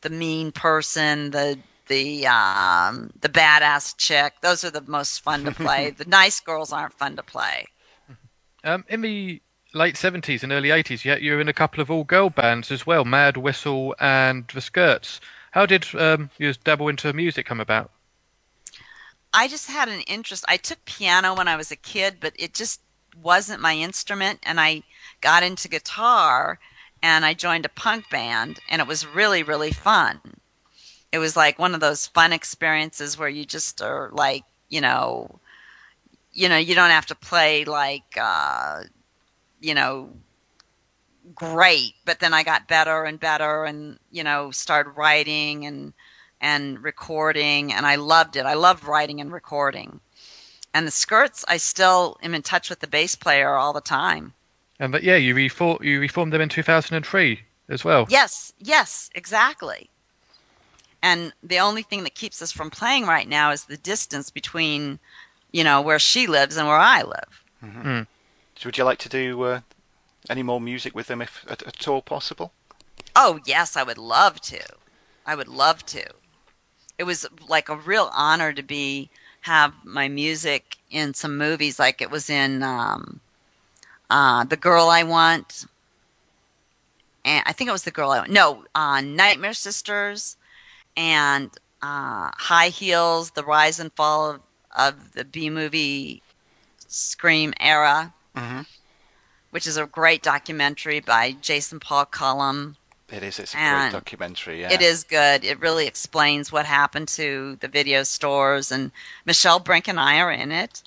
the 0.00 0.08
mean 0.08 0.50
person, 0.50 1.30
the 1.30 1.58
the 1.86 2.26
um, 2.26 3.10
the 3.20 3.28
badass 3.28 3.94
chick. 3.98 4.32
Those 4.40 4.64
are 4.64 4.70
the 4.70 4.80
most 4.86 5.20
fun 5.20 5.44
to 5.44 5.52
play. 5.52 5.90
the 5.96 6.06
nice 6.06 6.40
girls 6.40 6.72
aren't 6.72 6.94
fun 6.94 7.16
to 7.16 7.22
play. 7.22 7.66
Um, 8.64 8.84
in 8.88 9.02
the 9.02 9.42
late 9.74 9.94
70s 9.94 10.42
and 10.42 10.52
early 10.52 10.68
80s, 10.68 11.04
yet 11.04 11.22
you 11.22 11.32
were 11.32 11.40
in 11.40 11.48
a 11.48 11.52
couple 11.52 11.80
of 11.80 11.90
all 11.90 12.04
girl 12.04 12.30
bands 12.30 12.70
as 12.70 12.86
well, 12.86 13.04
Mad 13.04 13.36
Whistle 13.36 13.94
and 14.00 14.46
The 14.52 14.60
Skirts. 14.60 15.20
How 15.52 15.66
did 15.66 15.86
um, 15.94 16.30
your 16.38 16.52
dabble 16.52 16.88
into 16.88 17.12
music 17.12 17.46
come 17.46 17.60
about? 17.60 17.90
I 19.32 19.48
just 19.48 19.70
had 19.70 19.88
an 19.88 20.00
interest. 20.02 20.44
I 20.48 20.56
took 20.56 20.84
piano 20.84 21.34
when 21.34 21.48
I 21.48 21.56
was 21.56 21.70
a 21.70 21.76
kid, 21.76 22.16
but 22.20 22.32
it 22.38 22.54
just 22.54 22.80
wasn't 23.22 23.60
my 23.60 23.74
instrument. 23.74 24.40
And 24.42 24.60
I 24.60 24.82
got 25.20 25.42
into 25.42 25.68
guitar 25.68 26.58
and 27.02 27.24
I 27.24 27.34
joined 27.34 27.64
a 27.64 27.68
punk 27.68 28.10
band, 28.10 28.58
and 28.68 28.82
it 28.82 28.88
was 28.88 29.06
really, 29.06 29.44
really 29.44 29.70
fun. 29.70 30.20
It 31.12 31.18
was 31.18 31.36
like 31.36 31.58
one 31.58 31.74
of 31.74 31.80
those 31.80 32.08
fun 32.08 32.32
experiences 32.32 33.16
where 33.16 33.28
you 33.28 33.44
just 33.44 33.80
are 33.80 34.10
like, 34.12 34.42
you 34.68 34.80
know, 34.80 35.38
you 36.32 36.48
know, 36.48 36.56
you 36.56 36.74
don't 36.74 36.90
have 36.90 37.06
to 37.06 37.14
play 37.14 37.64
like, 37.64 38.16
uh, 38.20 38.82
you 39.60 39.74
know, 39.74 40.10
great, 41.34 41.94
but 42.04 42.20
then 42.20 42.34
I 42.34 42.42
got 42.42 42.68
better 42.68 43.04
and 43.04 43.18
better, 43.18 43.64
and 43.64 43.98
you 44.10 44.24
know, 44.24 44.50
started 44.50 44.90
writing 44.90 45.66
and 45.66 45.92
and 46.40 46.82
recording, 46.82 47.72
and 47.72 47.86
I 47.86 47.96
loved 47.96 48.36
it. 48.36 48.46
I 48.46 48.54
loved 48.54 48.84
writing 48.84 49.20
and 49.20 49.32
recording. 49.32 50.00
And 50.74 50.86
the 50.86 50.92
skirts, 50.92 51.44
I 51.48 51.56
still 51.56 52.18
am 52.22 52.34
in 52.34 52.42
touch 52.42 52.70
with 52.70 52.80
the 52.80 52.86
bass 52.86 53.14
player 53.14 53.54
all 53.54 53.72
the 53.72 53.80
time. 53.80 54.34
And 54.78 54.92
but 54.92 55.02
yeah, 55.02 55.16
you 55.16 55.34
reform 55.34 55.78
you 55.82 56.00
reformed 56.00 56.32
them 56.32 56.40
in 56.40 56.48
2003 56.48 57.40
as 57.68 57.84
well. 57.84 58.06
Yes, 58.08 58.52
yes, 58.58 59.10
exactly. 59.14 59.90
And 61.02 61.32
the 61.42 61.58
only 61.58 61.82
thing 61.82 62.02
that 62.04 62.14
keeps 62.14 62.42
us 62.42 62.52
from 62.52 62.70
playing 62.70 63.06
right 63.06 63.28
now 63.28 63.50
is 63.50 63.64
the 63.64 63.76
distance 63.76 64.30
between, 64.30 64.98
you 65.52 65.62
know, 65.62 65.80
where 65.80 65.98
she 65.98 66.26
lives 66.26 66.56
and 66.56 66.66
where 66.66 66.76
I 66.76 67.02
live. 67.02 67.44
So 67.60 68.06
would 68.64 68.78
you 68.78 68.84
like 68.84 68.98
to 68.98 69.08
do 69.08 69.42
uh, 69.42 69.60
any 70.28 70.42
more 70.42 70.60
music 70.60 70.94
with 70.94 71.06
them 71.06 71.22
if 71.22 71.44
at, 71.48 71.62
at 71.62 71.86
all 71.88 72.02
possible? 72.02 72.52
Oh, 73.14 73.40
yes, 73.44 73.76
I 73.76 73.82
would 73.82 73.98
love 73.98 74.40
to. 74.42 74.60
I 75.26 75.34
would 75.34 75.48
love 75.48 75.84
to. 75.86 76.04
It 76.98 77.04
was 77.04 77.26
like 77.48 77.68
a 77.68 77.76
real 77.76 78.10
honor 78.12 78.52
to 78.52 78.62
be 78.62 79.10
have 79.42 79.72
my 79.84 80.08
music 80.08 80.76
in 80.90 81.14
some 81.14 81.38
movies 81.38 81.78
like 81.78 82.02
it 82.02 82.10
was 82.10 82.28
in 82.28 82.62
um, 82.62 83.20
uh, 84.10 84.44
The 84.44 84.56
Girl 84.56 84.88
I 84.88 85.02
Want. 85.04 85.66
And 87.24 87.42
I 87.46 87.52
think 87.52 87.68
it 87.68 87.72
was 87.72 87.84
The 87.84 87.90
Girl 87.90 88.10
I 88.10 88.18
Want. 88.18 88.30
No, 88.30 88.64
uh, 88.74 89.00
Nightmare 89.00 89.52
Sisters 89.52 90.36
and 90.96 91.50
uh, 91.82 92.30
High 92.34 92.70
Heels, 92.70 93.30
The 93.32 93.44
Rise 93.44 93.78
and 93.78 93.92
Fall 93.92 94.30
of, 94.30 94.40
of 94.76 95.12
the 95.12 95.24
B 95.24 95.50
movie 95.50 96.22
Scream 96.88 97.52
era, 97.60 98.14
Mhm. 98.38 98.66
which 99.50 99.66
is 99.66 99.76
a 99.76 99.86
great 99.86 100.22
documentary 100.22 101.00
by 101.00 101.32
Jason 101.32 101.80
Paul 101.80 102.04
Collum. 102.06 102.76
It 103.08 103.22
is. 103.22 103.38
It's 103.38 103.54
a 103.54 103.58
And 103.58 103.90
great 103.90 103.98
documentary. 103.98 104.60
Yeah. 104.60 104.72
It 104.72 104.82
is 104.82 105.02
good. 105.04 105.42
It 105.42 105.58
really 105.60 105.86
explains 105.86 106.52
what 106.52 106.66
happened 106.66 107.08
to 107.08 107.56
the 107.60 107.68
video 107.68 108.02
stores, 108.02 108.70
and 108.70 108.92
Michelle 109.24 109.60
Brinke 109.60 109.88
and 109.88 109.98
I 109.98 110.20
are 110.20 110.30
in 110.30 110.52
it, 110.52 110.82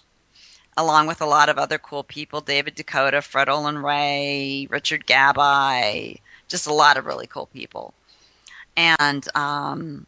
along 0.77 1.07
with 1.07 1.19
a 1.21 1.25
lot 1.25 1.49
of 1.49 1.57
other 1.57 1.79
cool 1.79 2.03
people: 2.03 2.41
David 2.41 2.75
DeCoteau, 2.75 3.23
Fred 3.23 3.49
Olen 3.49 3.79
Ray, 3.79 4.67
Richard 4.69 5.07
Gabai, 5.07 6.19
just 6.47 6.67
a 6.67 6.73
lot 6.73 6.97
of 6.97 7.07
really 7.07 7.27
cool 7.27 7.47
people. 7.47 7.95
And 8.77 9.27
um, 9.35 10.05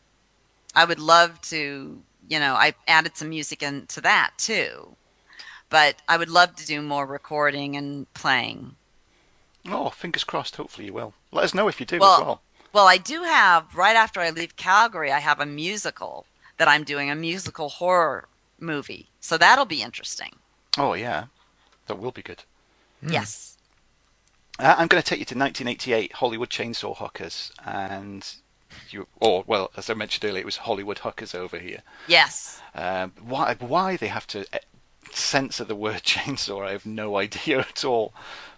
I 0.76 0.86
would 0.86 1.00
love 1.00 1.42
to, 1.50 2.02
you 2.30 2.40
know, 2.40 2.54
I 2.54 2.76
added 2.88 3.18
some 3.18 3.30
music 3.30 3.64
into 3.64 4.02
that 4.02 4.32
too, 4.38 4.96
but 5.74 5.96
I 6.08 6.18
would 6.18 6.30
love 6.30 6.56
to 6.58 6.68
do 6.68 6.84
more 6.84 7.08
recording 7.08 7.76
and 7.76 8.06
playing. 8.14 8.76
Oh, 9.68 9.90
fingers 9.90 10.24
crossed. 10.24 10.56
Hopefully 10.56 10.86
you 10.86 10.94
will. 10.94 11.16
Let 11.32 11.46
us 11.46 11.56
know 11.56 11.68
if 11.68 11.80
you 11.80 11.88
do 11.88 11.98
Well- 11.98 12.14
as 12.14 12.22
well. 12.22 12.42
Well, 12.74 12.88
I 12.88 12.98
do 12.98 13.24
have 13.24 13.74
right 13.76 13.96
after 13.96 14.20
I 14.20 14.30
leave 14.30 14.56
Calgary, 14.56 15.12
I 15.12 15.18
have 15.18 15.40
a 15.40 15.48
musical 15.48 16.28
that 16.58 16.68
I'm 16.68 16.84
doing, 16.84 17.10
a 17.10 17.16
musical 17.16 17.70
horror 17.70 18.28
movie. 18.60 19.10
So 19.20 19.36
that'll 19.36 19.66
be 19.66 19.82
interesting. 19.82 20.36
Oh 20.78 20.94
yeah, 20.94 21.26
that 21.88 21.98
will 21.98 22.12
be 22.12 22.22
good. 22.22 22.44
Yes. 23.02 23.58
Uh, 24.60 24.76
I'm 24.78 24.88
going 24.88 25.02
to 25.02 25.08
take 25.10 25.20
you 25.20 25.26
to 25.26 25.36
1988 25.38 26.14
Hollywood 26.14 26.50
Chainsaw 26.52 26.96
Hookers, 26.98 27.52
and 27.66 28.22
you, 28.92 29.08
or 29.20 29.44
well, 29.48 29.72
as 29.76 29.90
I 29.90 29.96
mentioned 29.96 30.24
earlier, 30.26 30.42
it 30.42 30.46
was 30.46 30.58
Hollywood 30.58 31.00
Hookers 31.00 31.34
over 31.34 31.58
here. 31.58 31.82
Yes. 32.08 32.62
Um, 32.76 33.14
why 33.22 33.56
why 33.60 33.98
they 33.98 34.10
have 34.10 34.28
to 34.28 34.46
eh, 35.14 35.18
censor 35.18 35.64
the 35.64 35.76
word 35.76 36.04
chainsaw, 36.04 36.68
I 36.68 36.72
have 36.72 36.86
no 36.86 37.18
idea 37.18 37.60
at 37.60 37.84
all. 37.86 38.14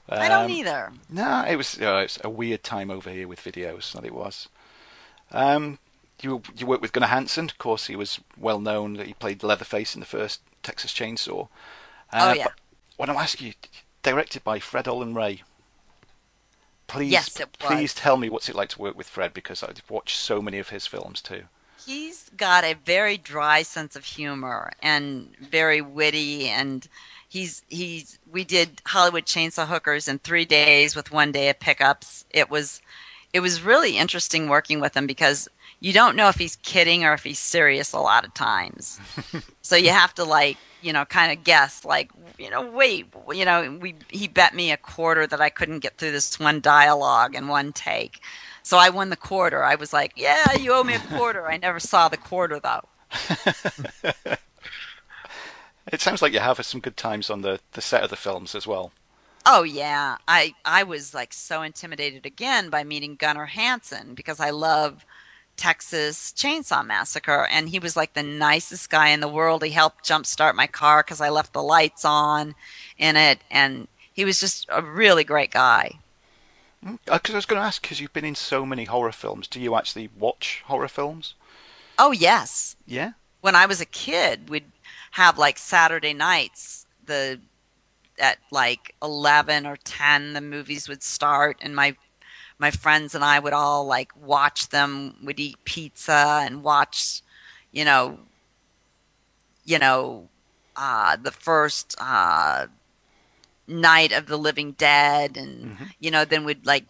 I 0.08 0.28
don't 0.28 0.46
Um, 0.46 0.52
either. 0.52 0.94
No, 1.10 1.44
it 1.48 1.56
was 1.56 1.82
uh, 1.82 2.02
it's 2.06 2.20
a 2.24 2.30
weird 2.30 2.64
time 2.64 2.92
over 2.92 3.10
here 3.10 3.28
with 3.28 3.44
videos. 3.44 3.92
That 3.94 4.06
it 4.06 4.14
was. 4.14 4.48
Um, 5.32 5.80
you 6.22 6.42
you 6.56 6.68
worked 6.68 6.84
with 6.84 6.94
Gunnar 6.94 7.08
Hansen, 7.08 7.46
of 7.46 7.58
course. 7.58 7.88
He 7.88 7.96
was 7.96 8.20
well 8.38 8.60
known. 8.60 8.94
that 8.94 9.08
He 9.08 9.14
played 9.14 9.42
Leatherface 9.44 9.96
in 9.96 10.00
the 10.02 10.06
first 10.06 10.42
Texas 10.62 10.94
Chainsaw. 10.94 11.48
Oh, 12.14 12.30
Uh, 12.30 12.34
yeah. 12.38 12.44
but 12.46 12.54
What 12.98 13.10
I'm 13.10 13.18
asking 13.18 13.48
you, 13.48 13.54
directed 14.04 14.44
by 14.44 14.60
Fred 14.60 14.88
Olen 14.88 15.16
Ray. 15.16 15.42
Please, 16.88 17.12
Yes, 17.12 17.40
it 17.40 17.50
was. 17.60 17.68
please 17.68 17.94
tell 17.96 18.16
me 18.16 18.30
what's 18.30 18.48
it 18.48 18.56
like 18.56 18.70
to 18.70 18.80
work 18.80 18.96
with 18.96 19.10
Fred 19.10 19.34
because 19.34 19.64
I've 19.64 19.82
watched 19.90 20.18
so 20.18 20.40
many 20.42 20.60
of 20.60 20.70
his 20.70 20.86
films 20.86 21.20
too. 21.22 21.46
He's 21.86 22.30
got 22.36 22.64
a 22.64 22.74
very 22.74 23.18
dry 23.18 23.62
sense 23.62 23.96
of 23.96 24.06
humor 24.06 24.72
and 24.82 25.36
very 25.40 25.82
witty 25.82 26.48
and 26.48 26.88
he's 27.28 27.64
he's 27.68 28.18
we 28.32 28.44
did 28.44 28.82
Hollywood 28.86 29.26
Chainsaw 29.26 29.68
Hookers 29.68 30.08
in 30.08 30.20
3 30.20 30.46
days 30.46 30.96
with 30.96 31.12
one 31.12 31.32
day 31.32 31.50
of 31.50 31.60
pickups. 31.60 32.26
It 32.32 32.50
was 32.50 32.82
it 33.34 33.42
was 33.42 33.62
really 33.62 33.98
interesting 33.98 34.48
working 34.48 34.80
with 34.80 34.96
him 34.96 35.06
because 35.06 35.50
you 35.80 35.94
don't 35.94 36.16
know 36.16 36.30
if 36.30 36.38
he's 36.38 36.56
kidding 36.58 37.04
or 37.04 37.14
if 37.14 37.24
he's 37.24 37.40
serious 37.40 37.94
a 37.94 38.00
lot 38.00 38.26
of 38.26 38.34
times. 38.34 39.00
so 39.62 39.76
you 39.76 39.90
have 39.90 40.14
to 40.16 40.24
like, 40.24 40.58
you 40.82 40.94
know, 40.94 41.06
kind 41.06 41.32
of 41.32 41.44
guess 41.44 41.84
like, 41.84 42.10
you 42.40 42.50
know, 42.50 42.62
wait, 42.72 43.08
you 43.34 43.46
know, 43.46 43.78
we 43.82 43.96
he 44.10 44.28
bet 44.28 44.56
me 44.56 44.72
a 44.72 44.78
quarter 44.78 45.28
that 45.28 45.42
I 45.42 45.50
couldn't 45.50 45.80
get 45.80 45.98
through 45.98 46.14
this 46.14 46.40
one 46.40 46.62
dialogue 46.62 47.36
in 47.36 47.48
one 47.48 47.74
take. 47.74 48.22
So 48.66 48.80
I 48.80 48.90
won 48.90 49.12
the 49.12 49.16
quarter. 49.16 49.64
I 49.64 49.76
was 49.76 49.94
like, 49.94 50.14
"Yeah, 50.16 50.54
you 50.54 50.74
owe 50.74 50.84
me 50.84 50.96
a 50.96 51.00
quarter." 51.00 51.48
I 51.48 51.58
never 51.58 51.80
saw 51.80 52.10
the 52.10 52.18
quarter 52.18 52.60
though. 52.60 52.82
It 55.92 56.02
sounds 56.02 56.24
like 56.24 56.34
you 56.34 56.40
have 56.40 56.66
some 56.66 56.82
good 56.82 56.98
times 56.98 57.30
on 57.30 57.42
the, 57.42 57.60
the 57.74 57.82
set 57.82 58.04
of 58.04 58.10
the 58.10 58.16
films 58.16 58.56
as 58.56 58.66
well. 58.66 58.92
Oh 59.46 59.62
yeah, 59.62 60.18
I 60.28 60.56
I 60.66 60.82
was 60.82 61.14
like 61.14 61.32
so 61.32 61.62
intimidated 61.62 62.26
again 62.26 62.72
by 62.72 62.84
meeting 62.84 63.16
Gunnar 63.16 63.46
Hansen 63.46 64.16
because 64.16 64.40
I 64.40 64.50
love 64.50 65.06
Texas 65.56 66.34
Chainsaw 66.36 66.84
Massacre, 66.84 67.48
and 67.52 67.70
he 67.70 67.78
was 67.78 67.96
like 67.96 68.16
the 68.16 68.24
nicest 68.24 68.90
guy 68.90 69.10
in 69.10 69.20
the 69.20 69.28
world. 69.28 69.64
He 69.64 69.70
helped 69.70 70.04
jumpstart 70.10 70.56
my 70.56 70.66
car 70.66 71.04
because 71.04 71.22
I 71.22 71.30
left 71.30 71.54
the 71.54 71.62
lights 71.62 72.04
on 72.04 72.56
in 72.98 73.16
it, 73.16 73.40
and 73.52 73.88
he 74.12 74.26
was 74.26 74.40
just 74.40 74.66
a 74.70 74.82
really 74.82 75.24
great 75.24 75.52
guy. 75.52 76.00
Because 77.06 77.34
I 77.34 77.38
was 77.38 77.46
going 77.46 77.60
to 77.60 77.66
ask, 77.66 77.82
because 77.82 78.00
you've 78.00 78.14
been 78.14 78.26
in 78.26 78.36
so 78.36 78.66
many 78.66 78.86
horror 78.86 79.12
films, 79.12 79.48
do 79.48 79.60
you 79.60 79.76
actually 79.76 80.10
watch 80.18 80.64
horror 80.68 80.88
films? 80.88 81.34
Oh 81.98 82.12
yes, 82.12 82.76
Yeah. 82.86 83.14
when 83.42 83.56
I 83.56 83.66
was 83.66 83.82
a 83.82 83.86
kid, 83.86 84.50
we'd 84.50 84.72
have 85.12 85.38
like 85.38 85.58
Saturday 85.58 86.14
nights. 86.14 86.86
The 87.06 87.40
at 88.20 88.38
like 88.52 88.96
eleven 89.02 89.66
or 89.66 89.78
ten, 89.78 90.34
the 90.34 90.42
movies 90.42 90.88
would 90.90 91.04
start, 91.04 91.58
and 91.62 91.76
my 91.76 91.96
my 92.60 92.72
friends 92.72 93.16
and 93.16 93.24
I 93.24 93.40
would 93.40 93.54
all 93.54 93.86
like 93.86 94.12
watch 94.16 94.70
them. 94.70 95.16
Would 95.24 95.40
eat 95.40 95.58
pizza 95.66 96.42
and 96.44 96.64
watch, 96.64 97.22
you 97.72 97.86
know, 97.86 98.20
you 99.64 99.80
know, 99.80 100.28
uh, 100.76 101.16
the 101.16 101.32
first 101.32 101.96
uh, 102.00 102.68
night 103.68 104.12
of 104.12 104.28
the 104.28 104.38
Living 104.38 104.74
Dead, 104.74 105.38
and 105.38 105.78
you 106.00 106.12
know, 106.12 106.26
then 106.26 106.46
we'd 106.46 106.66
like 106.66 106.86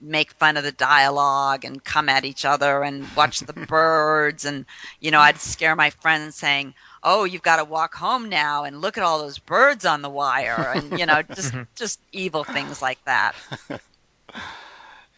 make 0.00 0.32
fun 0.32 0.56
of 0.56 0.62
the 0.64 0.72
dialogue 0.72 1.64
and 1.64 1.82
come 1.84 2.08
at 2.08 2.24
each 2.24 2.44
other 2.44 2.82
and 2.82 3.04
watch 3.16 3.40
the 3.40 3.52
birds 3.68 4.44
and 4.44 4.64
you 5.00 5.10
know 5.10 5.18
i'd 5.18 5.38
scare 5.38 5.74
my 5.74 5.90
friends 5.90 6.36
saying 6.36 6.72
oh 7.02 7.24
you've 7.24 7.42
got 7.42 7.56
to 7.56 7.64
walk 7.64 7.96
home 7.96 8.28
now 8.28 8.62
and 8.62 8.80
look 8.80 8.96
at 8.96 9.02
all 9.02 9.18
those 9.18 9.40
birds 9.40 9.84
on 9.84 10.00
the 10.02 10.08
wire 10.08 10.72
and 10.72 10.96
you 11.00 11.04
know 11.04 11.20
just 11.34 11.52
just 11.74 11.98
evil 12.12 12.44
things 12.44 12.80
like 12.80 13.04
that 13.06 13.34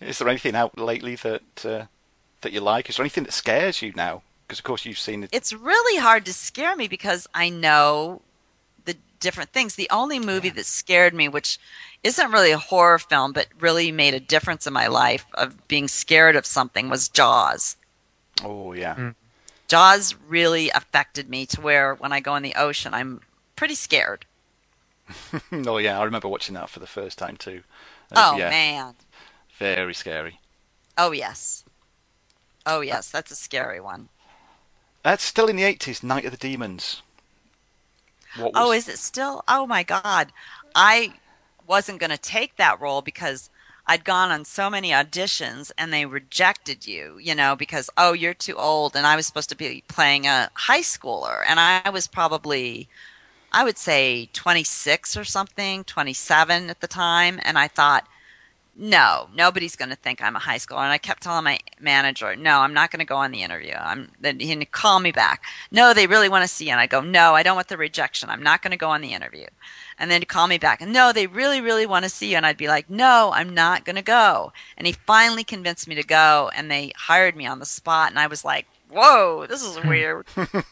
Is 0.01 0.19
there 0.19 0.29
anything 0.29 0.55
out 0.55 0.79
lately 0.79 1.15
that 1.17 1.65
uh, 1.65 1.85
that 2.41 2.53
you 2.53 2.61
like? 2.61 2.89
Is 2.89 2.97
there 2.97 3.05
anything 3.05 3.25
that 3.25 3.33
scares 3.33 3.83
you 3.83 3.93
now? 3.95 4.23
Because 4.47 4.59
of 4.59 4.65
course 4.65 4.87
you've 4.87 4.99
seen 4.99 5.25
it. 5.25 5.31
it's 5.31 5.53
really 5.53 6.01
hard 6.01 6.25
to 6.25 6.33
scare 6.33 6.75
me 6.75 6.89
because 6.89 7.29
i 7.35 7.49
know 7.49 8.21
different 9.21 9.51
things 9.51 9.75
the 9.75 9.89
only 9.91 10.19
movie 10.19 10.49
that 10.51 10.67
scared 10.67 11.15
me 11.15 11.29
which 11.29 11.59
isn't 12.03 12.33
really 12.33 12.51
a 12.51 12.59
horror 12.59 12.99
film 12.99 13.33
but 13.33 13.47
really 13.61 13.93
made 13.93 14.15
a 14.15 14.21
difference 14.21 14.67
in 14.67 14.73
my 14.73 14.87
life 14.87 15.27
of 15.35 15.69
being 15.69 15.87
scared 15.87 16.35
of 16.37 16.45
something 16.47 16.89
was 16.89 17.09
jaws 17.09 17.77
Oh 18.45 18.73
yeah. 18.73 18.95
Mm. 18.95 19.15
Jaws 19.69 20.15
really 20.27 20.71
affected 20.71 21.29
me 21.29 21.47
to 21.47 21.61
where 21.61 21.95
when 21.95 22.13
I 22.13 22.21
go 22.21 22.35
in 22.37 22.43
the 22.43 22.55
ocean, 22.55 22.95
I'm 22.95 23.21
pretty 23.57 23.75
scared. 23.75 24.25
oh 25.53 25.79
yeah. 25.79 25.99
I 26.01 26.05
remember 26.05 26.29
watching 26.29 26.55
that 26.55 26.71
for 26.71 26.81
the 26.81 26.87
first 26.87 27.19
time 27.19 27.37
too. 27.37 27.63
And, 28.11 28.17
Oh 28.17 28.37
yeah, 28.37 28.51
man. 28.51 28.95
very 29.59 29.95
scary. 29.95 30.41
Oh 30.97 31.13
yes. 31.13 31.65
Oh 32.67 32.81
yes, 32.81 33.11
that's 33.11 33.31
a 33.31 33.37
scary 33.37 33.81
one. 33.81 34.09
That's 35.03 35.23
still 35.23 35.47
in 35.47 35.57
the 35.57 35.65
eighties. 35.65 36.03
Night 36.03 36.25
of 36.25 36.31
the 36.33 36.37
Demons. 36.37 37.03
What 38.35 38.53
oh, 38.55 38.69
was, 38.69 38.69
Oh, 38.69 38.73
is 38.73 38.89
it 38.89 38.99
still? 38.99 39.43
Oh 39.49 39.67
my 39.67 39.83
God. 39.83 40.33
I 40.75 41.15
wasn't 41.67 42.01
going 42.01 42.11
to 42.11 42.19
take 42.19 42.57
that 42.57 42.81
role 42.81 43.03
because 43.03 43.51
I'd 43.87 44.05
gone 44.05 44.31
on 44.31 44.45
so 44.45 44.71
many 44.71 44.91
auditions 44.91 45.73
and 45.79 45.93
they 45.93 46.07
rejected 46.07 46.87
you, 46.87 47.19
you 47.19 47.35
know, 47.35 47.57
because, 47.57 47.91
oh, 47.97 48.13
you're 48.13 48.35
too 48.35 48.57
old. 48.57 48.97
And 48.97 49.07
I 49.07 49.17
was 49.17 49.27
supposed 49.27 49.49
to 49.51 49.57
be 49.57 49.83
playing 49.89 50.27
a 50.27 50.51
high 50.55 50.83
schooler. 50.83 51.43
And 51.49 51.59
I 51.61 51.91
was 51.91 52.07
probably, 52.07 52.89
I 53.53 53.65
would 53.65 53.79
say 53.79 54.29
26 54.33 55.17
or 55.17 55.25
something, 55.25 55.85
27 55.85 56.71
at 56.71 56.81
the 56.81 56.89
time. 56.89 57.41
And 57.45 57.59
I 57.59 57.69
thought, 57.69 58.07
no, 58.81 59.29
nobody's 59.35 59.77
going 59.77 59.91
to 59.91 59.97
think 59.97 60.23
I'm 60.23 60.37
a 60.37 60.39
high 60.41 60.57
schooler. 60.57 60.79
And 60.79 60.91
I 60.91 60.97
kept 60.97 61.23
telling 61.23 61.45
my 61.45 61.59
manager, 61.79 62.35
no, 62.35 62.61
I'm 62.61 62.73
not 62.73 62.91
going 62.91 63.01
to 63.01 63.05
go 63.05 63.17
on 63.17 63.31
the 63.31 63.43
interview. 63.43 63.75
I'm 63.75 64.11
then 64.19 64.41
he'd 64.41 64.73
call 64.73 65.01
me 65.01 65.13
back. 65.13 65.45
No, 65.71 65.93
they 65.93 66.07
really 66.07 66.31
want 66.31 66.45
to 66.45 66.49
see 66.49 66.65
you. 66.65 66.71
And 66.71 66.81
I 66.81 66.87
go, 66.87 67.03
no, 67.03 67.35
I 67.35 67.43
don't 67.43 67.57
want 67.57 67.69
the 67.69 67.77
rejection. 67.77 68.31
I'm 68.31 68.43
not 68.43 68.63
going 68.63 68.71
to 68.71 68.79
go 68.79 68.89
on 68.89 69.03
the 69.03 69.13
interview. 69.13 69.47
And 69.99 70.11
then 70.11 70.23
he'd 70.23 70.29
call 70.29 70.47
me 70.47 70.57
back 70.57 70.81
and 70.81 70.95
no, 70.95 71.13
they 71.13 71.27
really, 71.27 71.61
really 71.61 71.85
want 71.85 72.05
to 72.05 72.09
see 72.09 72.31
you. 72.31 72.39
And 72.39 72.47
I'd 72.47 72.57
be 72.57 72.69
like, 72.69 72.89
no, 72.89 73.33
I'm 73.35 73.53
not 73.53 73.85
going 73.85 73.97
to 73.97 74.03
go. 74.03 74.55
And 74.79 74.87
he 74.87 74.95
finally 74.95 75.45
convinced 75.45 75.87
me 75.87 75.95
to 75.97 76.03
go 76.03 76.51
and 76.57 76.71
they 76.71 76.93
hired 76.97 77.37
me 77.37 77.47
on 77.47 77.59
the 77.59 77.67
spot. 77.67 78.09
And 78.09 78.19
I 78.19 78.29
was 78.29 78.47
like, 78.47 78.67
whoa, 78.89 79.47
this 79.47 79.63
is 79.63 79.85
weird. 79.85 80.27
And 80.37 80.49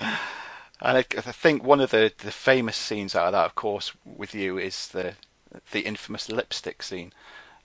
I, 0.80 0.98
I 1.00 1.02
think 1.02 1.62
one 1.62 1.82
of 1.82 1.90
the, 1.90 2.10
the 2.16 2.30
famous 2.30 2.78
scenes 2.78 3.14
out 3.14 3.26
of 3.26 3.32
that, 3.32 3.44
of 3.44 3.54
course, 3.54 3.92
with 4.06 4.34
you 4.34 4.56
is 4.56 4.88
the 4.88 5.14
the 5.72 5.80
infamous 5.80 6.28
lipstick 6.28 6.82
scene. 6.82 7.12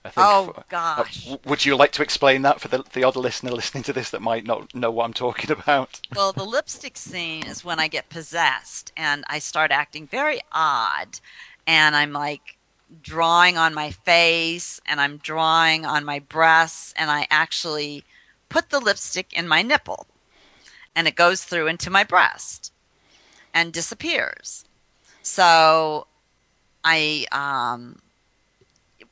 I 0.04 0.10
think 0.10 0.28
Oh, 0.28 0.52
uh, 0.56 0.62
gosh. 0.68 1.24
w- 1.24 1.40
would 1.44 1.64
you 1.64 1.76
like 1.76 1.92
to 1.92 2.02
explain 2.02 2.42
that 2.42 2.60
for 2.60 2.68
the 2.68 2.84
the 2.92 3.04
odd 3.04 3.16
listener 3.16 3.50
listening 3.52 3.82
to 3.84 3.92
this 3.92 4.10
that 4.10 4.22
might 4.22 4.44
not 4.46 4.74
know 4.74 4.90
what 4.90 5.04
I'm 5.04 5.14
talking 5.14 5.50
about? 5.58 6.00
well, 6.14 6.32
the 6.32 6.44
lipstick 6.44 6.96
scene 6.96 7.46
is 7.46 7.64
when 7.64 7.80
I 7.80 7.88
get 7.88 8.08
possessed 8.08 8.92
and 8.96 9.24
I 9.28 9.38
start 9.38 9.70
acting 9.70 10.06
very 10.06 10.40
odd. 10.52 11.20
And 11.66 11.96
I'm 11.96 12.12
like 12.12 12.56
drawing 13.02 13.56
on 13.58 13.74
my 13.74 13.90
face 13.90 14.80
and 14.86 15.00
I'm 15.00 15.16
drawing 15.18 15.84
on 15.84 16.04
my 16.04 16.18
breasts. 16.20 16.92
And 16.96 17.10
I 17.10 17.26
actually 17.30 18.04
put 18.48 18.70
the 18.70 18.80
lipstick 18.80 19.32
in 19.32 19.48
my 19.48 19.62
nipple 19.62 20.06
and 20.96 21.08
it 21.08 21.16
goes 21.16 21.44
through 21.44 21.66
into 21.68 21.90
my 21.90 22.04
breast 22.04 22.72
and 23.54 23.72
disappears. 23.72 24.64
So 25.22 26.06
I, 26.84 27.26
um, 27.32 27.98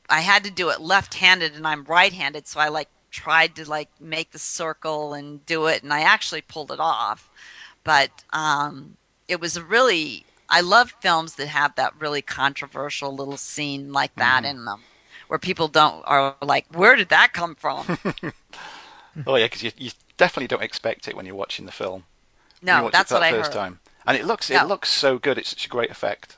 I 0.09 0.21
had 0.21 0.43
to 0.43 0.51
do 0.51 0.69
it 0.69 0.81
left-handed 0.81 1.55
and 1.55 1.67
I'm 1.67 1.83
right-handed, 1.83 2.47
so 2.47 2.59
I 2.59 2.67
like 2.69 2.89
tried 3.11 3.55
to 3.55 3.69
like 3.69 3.89
make 3.99 4.31
the 4.31 4.39
circle 4.39 5.13
and 5.13 5.45
do 5.45 5.67
it, 5.67 5.83
and 5.83 5.93
I 5.93 6.01
actually 6.01 6.41
pulled 6.41 6.71
it 6.71 6.79
off. 6.79 7.29
But 7.83 8.23
um, 8.31 8.97
it 9.27 9.39
was 9.39 9.57
a 9.57 9.63
really 9.63 10.25
I 10.49 10.61
love 10.61 10.93
films 11.01 11.35
that 11.35 11.47
have 11.47 11.75
that 11.75 11.93
really 11.99 12.21
controversial 12.21 13.15
little 13.15 13.37
scene 13.37 13.91
like 13.91 14.15
that 14.17 14.45
in 14.45 14.65
them, 14.65 14.81
where 15.27 15.39
people 15.39 15.67
don't 15.67 16.03
are 16.05 16.35
like, 16.41 16.65
where 16.73 16.95
did 16.95 17.09
that 17.09 17.33
come 17.33 17.55
from? 17.55 17.97
Oh 19.25 19.35
yeah, 19.35 19.45
because 19.45 19.63
you 19.63 19.71
you 19.77 19.91
definitely 20.17 20.47
don't 20.47 20.63
expect 20.63 21.07
it 21.07 21.15
when 21.15 21.25
you're 21.25 21.35
watching 21.35 21.65
the 21.65 21.71
film. 21.71 22.03
No, 22.61 22.89
that's 22.89 23.11
it 23.11 23.13
what 23.15 23.23
I 23.23 23.31
first 23.31 23.53
heard. 23.53 23.59
time, 23.59 23.79
and 24.05 24.17
it 24.17 24.25
looks 24.25 24.49
No. 24.49 24.63
it 24.63 24.67
looks 24.67 24.91
so 24.91 25.17
good. 25.17 25.37
It's 25.37 25.49
such 25.49 25.65
a 25.65 25.69
great 25.69 25.91
effect. 25.91 26.37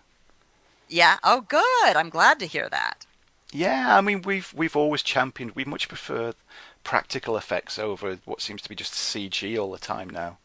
Yeah. 0.88 1.18
Oh, 1.24 1.42
good. 1.42 1.96
I'm 1.96 2.10
glad 2.10 2.40
to 2.40 2.48
hear 2.48 2.70
that. 2.70 3.06
Yeah, 3.52 3.98
I 3.98 4.02
mean 4.02 4.22
we've 4.22 4.54
we've 4.54 4.76
always 4.76 5.02
championed. 5.02 5.54
We 5.56 5.66
much 5.66 5.88
prefer 5.88 6.34
practical 6.84 7.38
effects 7.38 7.80
over 7.80 8.20
what 8.26 8.40
seems 8.42 8.62
to 8.62 8.70
be 8.70 8.76
just 8.76 8.94
CG 8.94 9.58
all 9.58 9.72
the 9.72 9.80
time 9.80 10.10
now. 10.12 10.38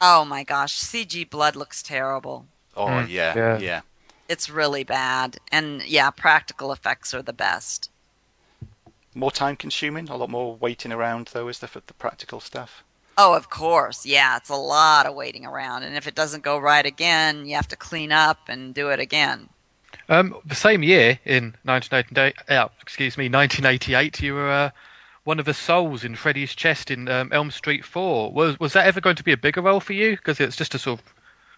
Oh 0.00 0.24
my 0.24 0.44
gosh, 0.44 0.74
CG 0.78 1.24
blood 1.24 1.56
looks 1.56 1.82
terrible. 1.82 2.46
Oh 2.76 3.00
Mm, 3.00 3.08
yeah, 3.08 3.38
yeah. 3.56 3.56
yeah. 3.56 3.82
It's 4.28 4.50
really 4.50 4.84
bad, 4.84 5.38
and 5.50 5.82
yeah, 5.84 6.10
practical 6.10 6.72
effects 6.72 7.14
are 7.14 7.22
the 7.22 7.32
best. 7.32 7.90
More 9.12 9.32
time 9.32 9.56
consuming, 9.56 10.08
a 10.08 10.16
lot 10.16 10.30
more 10.30 10.54
waiting 10.54 10.92
around 10.92 11.28
though, 11.32 11.48
is 11.48 11.58
there 11.58 11.68
for 11.68 11.80
the 11.80 11.94
practical 11.94 12.38
stuff? 12.38 12.84
Oh, 13.18 13.34
of 13.34 13.48
course. 13.48 14.06
Yeah, 14.06 14.36
it's 14.36 14.48
a 14.48 14.54
lot 14.54 15.06
of 15.06 15.14
waiting 15.16 15.44
around. 15.46 15.82
And 15.84 15.96
if 15.96 16.06
it 16.06 16.14
doesn't 16.14 16.42
go 16.44 16.58
right 16.58 16.84
again, 16.86 17.44
you 17.46 17.54
have 17.56 17.66
to 17.68 17.76
clean 17.76 18.12
up 18.12 18.48
and 18.48 18.72
do 18.74 18.90
it 18.90 19.00
again. 19.00 19.48
Um, 20.08 20.36
the 20.44 20.54
same 20.54 20.82
year 20.82 21.18
in 21.24 21.56
1988, 21.64 22.34
uh, 22.50 22.68
excuse 22.80 23.16
me, 23.16 23.28
1988, 23.28 24.20
you 24.20 24.34
were 24.34 24.50
uh, 24.50 24.70
one 25.24 25.38
of 25.38 25.46
the 25.46 25.54
souls 25.54 26.04
in 26.04 26.14
Freddy's 26.14 26.54
chest 26.54 26.90
in 26.90 27.08
um, 27.08 27.30
Elm 27.32 27.50
Street 27.50 27.84
4. 27.84 28.32
Was 28.32 28.58
was 28.60 28.72
that 28.74 28.86
ever 28.86 29.00
going 29.00 29.16
to 29.16 29.24
be 29.24 29.32
a 29.32 29.36
bigger 29.36 29.62
role 29.62 29.80
for 29.80 29.94
you? 29.94 30.16
Because 30.16 30.40
it's 30.40 30.56
just 30.56 30.74
a 30.74 30.78
sort 30.78 31.00
of 31.00 31.14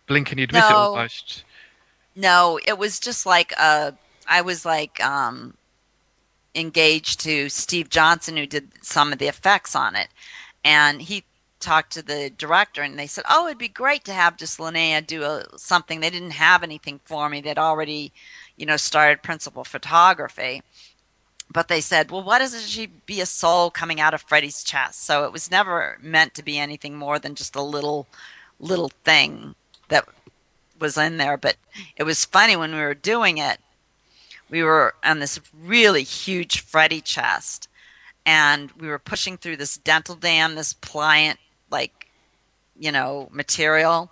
blink 0.06 0.30
and 0.30 0.40
you'd 0.40 0.52
miss 0.52 0.70
it 0.70 0.76
No. 0.76 0.92
almost. 0.94 1.44
No, 2.14 2.58
it 2.66 2.78
was 2.78 2.98
just 3.00 3.26
like 3.26 3.52
uh 3.58 3.92
I 4.28 4.40
was 4.42 4.64
like 4.64 5.02
um 5.04 5.54
engaged 6.54 7.20
to 7.20 7.48
Steve 7.48 7.90
Johnson 7.90 8.36
who 8.36 8.46
did 8.46 8.72
some 8.82 9.12
of 9.12 9.18
the 9.18 9.28
effects 9.28 9.74
on 9.76 9.94
it. 9.96 10.08
And 10.64 11.02
he 11.02 11.24
talked 11.60 11.92
to 11.92 12.02
the 12.02 12.30
director 12.30 12.82
and 12.82 12.98
they 12.98 13.06
said, 13.06 13.24
"Oh, 13.28 13.46
it'd 13.46 13.58
be 13.58 13.68
great 13.68 14.04
to 14.04 14.12
have 14.12 14.36
just 14.36 14.58
Linnea 14.58 15.06
do 15.06 15.22
a, 15.24 15.44
something. 15.58 16.00
They 16.00 16.10
didn't 16.10 16.32
have 16.32 16.62
anything 16.62 17.00
for 17.04 17.28
me. 17.28 17.40
They'd 17.40 17.58
already, 17.58 18.12
you 18.56 18.66
know, 18.66 18.76
started 18.76 19.22
principal 19.22 19.64
photography." 19.64 20.62
But 21.50 21.68
they 21.68 21.80
said, 21.80 22.10
"Well, 22.10 22.22
why 22.22 22.38
doesn't 22.38 22.68
she 22.68 22.86
be 22.86 23.20
a 23.20 23.26
soul 23.26 23.70
coming 23.70 24.00
out 24.00 24.14
of 24.14 24.22
Freddy's 24.22 24.62
chest?" 24.64 25.04
So 25.04 25.24
it 25.24 25.32
was 25.32 25.50
never 25.50 25.98
meant 26.00 26.34
to 26.34 26.42
be 26.42 26.58
anything 26.58 26.96
more 26.96 27.18
than 27.18 27.34
just 27.34 27.56
a 27.56 27.62
little 27.62 28.06
little 28.60 28.90
thing 29.04 29.54
that 29.88 30.06
was 30.78 30.96
in 30.96 31.16
there. 31.16 31.36
But 31.36 31.56
it 31.96 32.02
was 32.04 32.24
funny 32.24 32.56
when 32.56 32.74
we 32.74 32.80
were 32.80 32.94
doing 32.94 33.38
it. 33.38 33.60
We 34.48 34.62
were 34.62 34.94
on 35.04 35.18
this 35.18 35.40
really 35.52 36.04
huge 36.04 36.60
Freddy 36.60 37.00
chest, 37.00 37.68
and 38.24 38.70
we 38.72 38.88
were 38.88 38.98
pushing 38.98 39.36
through 39.36 39.56
this 39.56 39.76
dental 39.76 40.14
dam, 40.14 40.54
this 40.54 40.72
pliant, 40.72 41.38
like, 41.70 42.08
you 42.78 42.92
know, 42.92 43.28
material, 43.32 44.10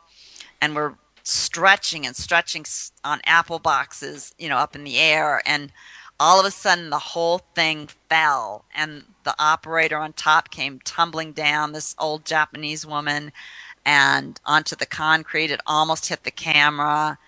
and 0.61 0.75
we're 0.75 0.95
stretching 1.23 2.07
and 2.07 2.15
stretching 2.15 2.65
on 3.05 3.21
apple 3.25 3.59
boxes, 3.59 4.35
you 4.39 4.49
know, 4.49 4.59
up 4.59 4.77
in 4.77 4.85
the 4.85 4.99
air, 4.99 5.43
and 5.47 5.73
all 6.21 6.39
of 6.39 6.47
a 6.47 6.51
sudden 6.51 6.91
the 6.91 6.99
whole 6.99 7.39
thing 7.55 7.89
fell, 8.09 8.65
and 8.75 9.05
the 9.25 9.35
operator 9.39 9.99
on 9.99 10.13
top 10.13 10.51
came 10.51 10.81
tumbling 10.85 11.33
down. 11.33 11.73
This 11.73 11.95
old 11.99 12.25
Japanese 12.25 12.87
woman, 12.87 13.33
and 13.85 14.41
onto 14.45 14.77
the 14.77 14.87
concrete. 14.87 15.51
It 15.51 15.61
almost 15.67 16.09
hit 16.09 16.25
the 16.25 16.31
camera, 16.31 17.19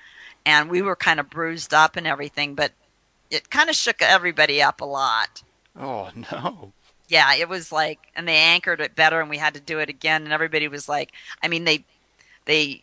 and 0.44 0.70
we 0.70 0.82
were 0.82 0.96
kind 0.96 1.20
of 1.20 1.30
bruised 1.30 1.74
up 1.74 1.96
and 1.96 2.06
everything, 2.06 2.54
but 2.54 2.72
it 3.30 3.50
kind 3.50 3.68
of 3.68 3.76
shook 3.76 4.00
everybody 4.00 4.62
up 4.62 4.80
a 4.80 4.84
lot. 4.84 5.42
Oh 5.78 6.10
no. 6.32 6.72
Yeah, 7.08 7.34
it 7.34 7.48
was 7.48 7.70
like, 7.70 7.98
and 8.16 8.26
they 8.26 8.36
anchored 8.36 8.80
it 8.80 8.96
better, 8.96 9.20
and 9.20 9.30
we 9.30 9.38
had 9.38 9.54
to 9.54 9.60
do 9.60 9.78
it 9.78 9.88
again, 9.88 10.24
and 10.24 10.32
everybody 10.32 10.66
was 10.68 10.88
like, 10.88 11.12
I 11.42 11.48
mean, 11.48 11.64
they 11.64 11.84
they 12.46 12.82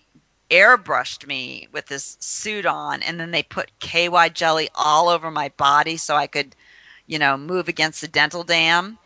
airbrushed 0.49 1.27
me 1.27 1.67
with 1.71 1.87
this 1.87 2.17
suit 2.19 2.65
on, 2.65 3.01
and 3.01 3.19
then 3.19 3.31
they 3.31 3.43
put 3.43 3.79
KY 3.79 4.29
jelly 4.33 4.69
all 4.75 5.09
over 5.09 5.31
my 5.31 5.49
body 5.49 5.97
so 5.97 6.15
I 6.15 6.27
could, 6.27 6.55
you 7.07 7.19
know, 7.19 7.35
move 7.37 7.67
against 7.67 8.01
the 8.01 8.07
dental 8.07 8.43
dam. 8.43 8.99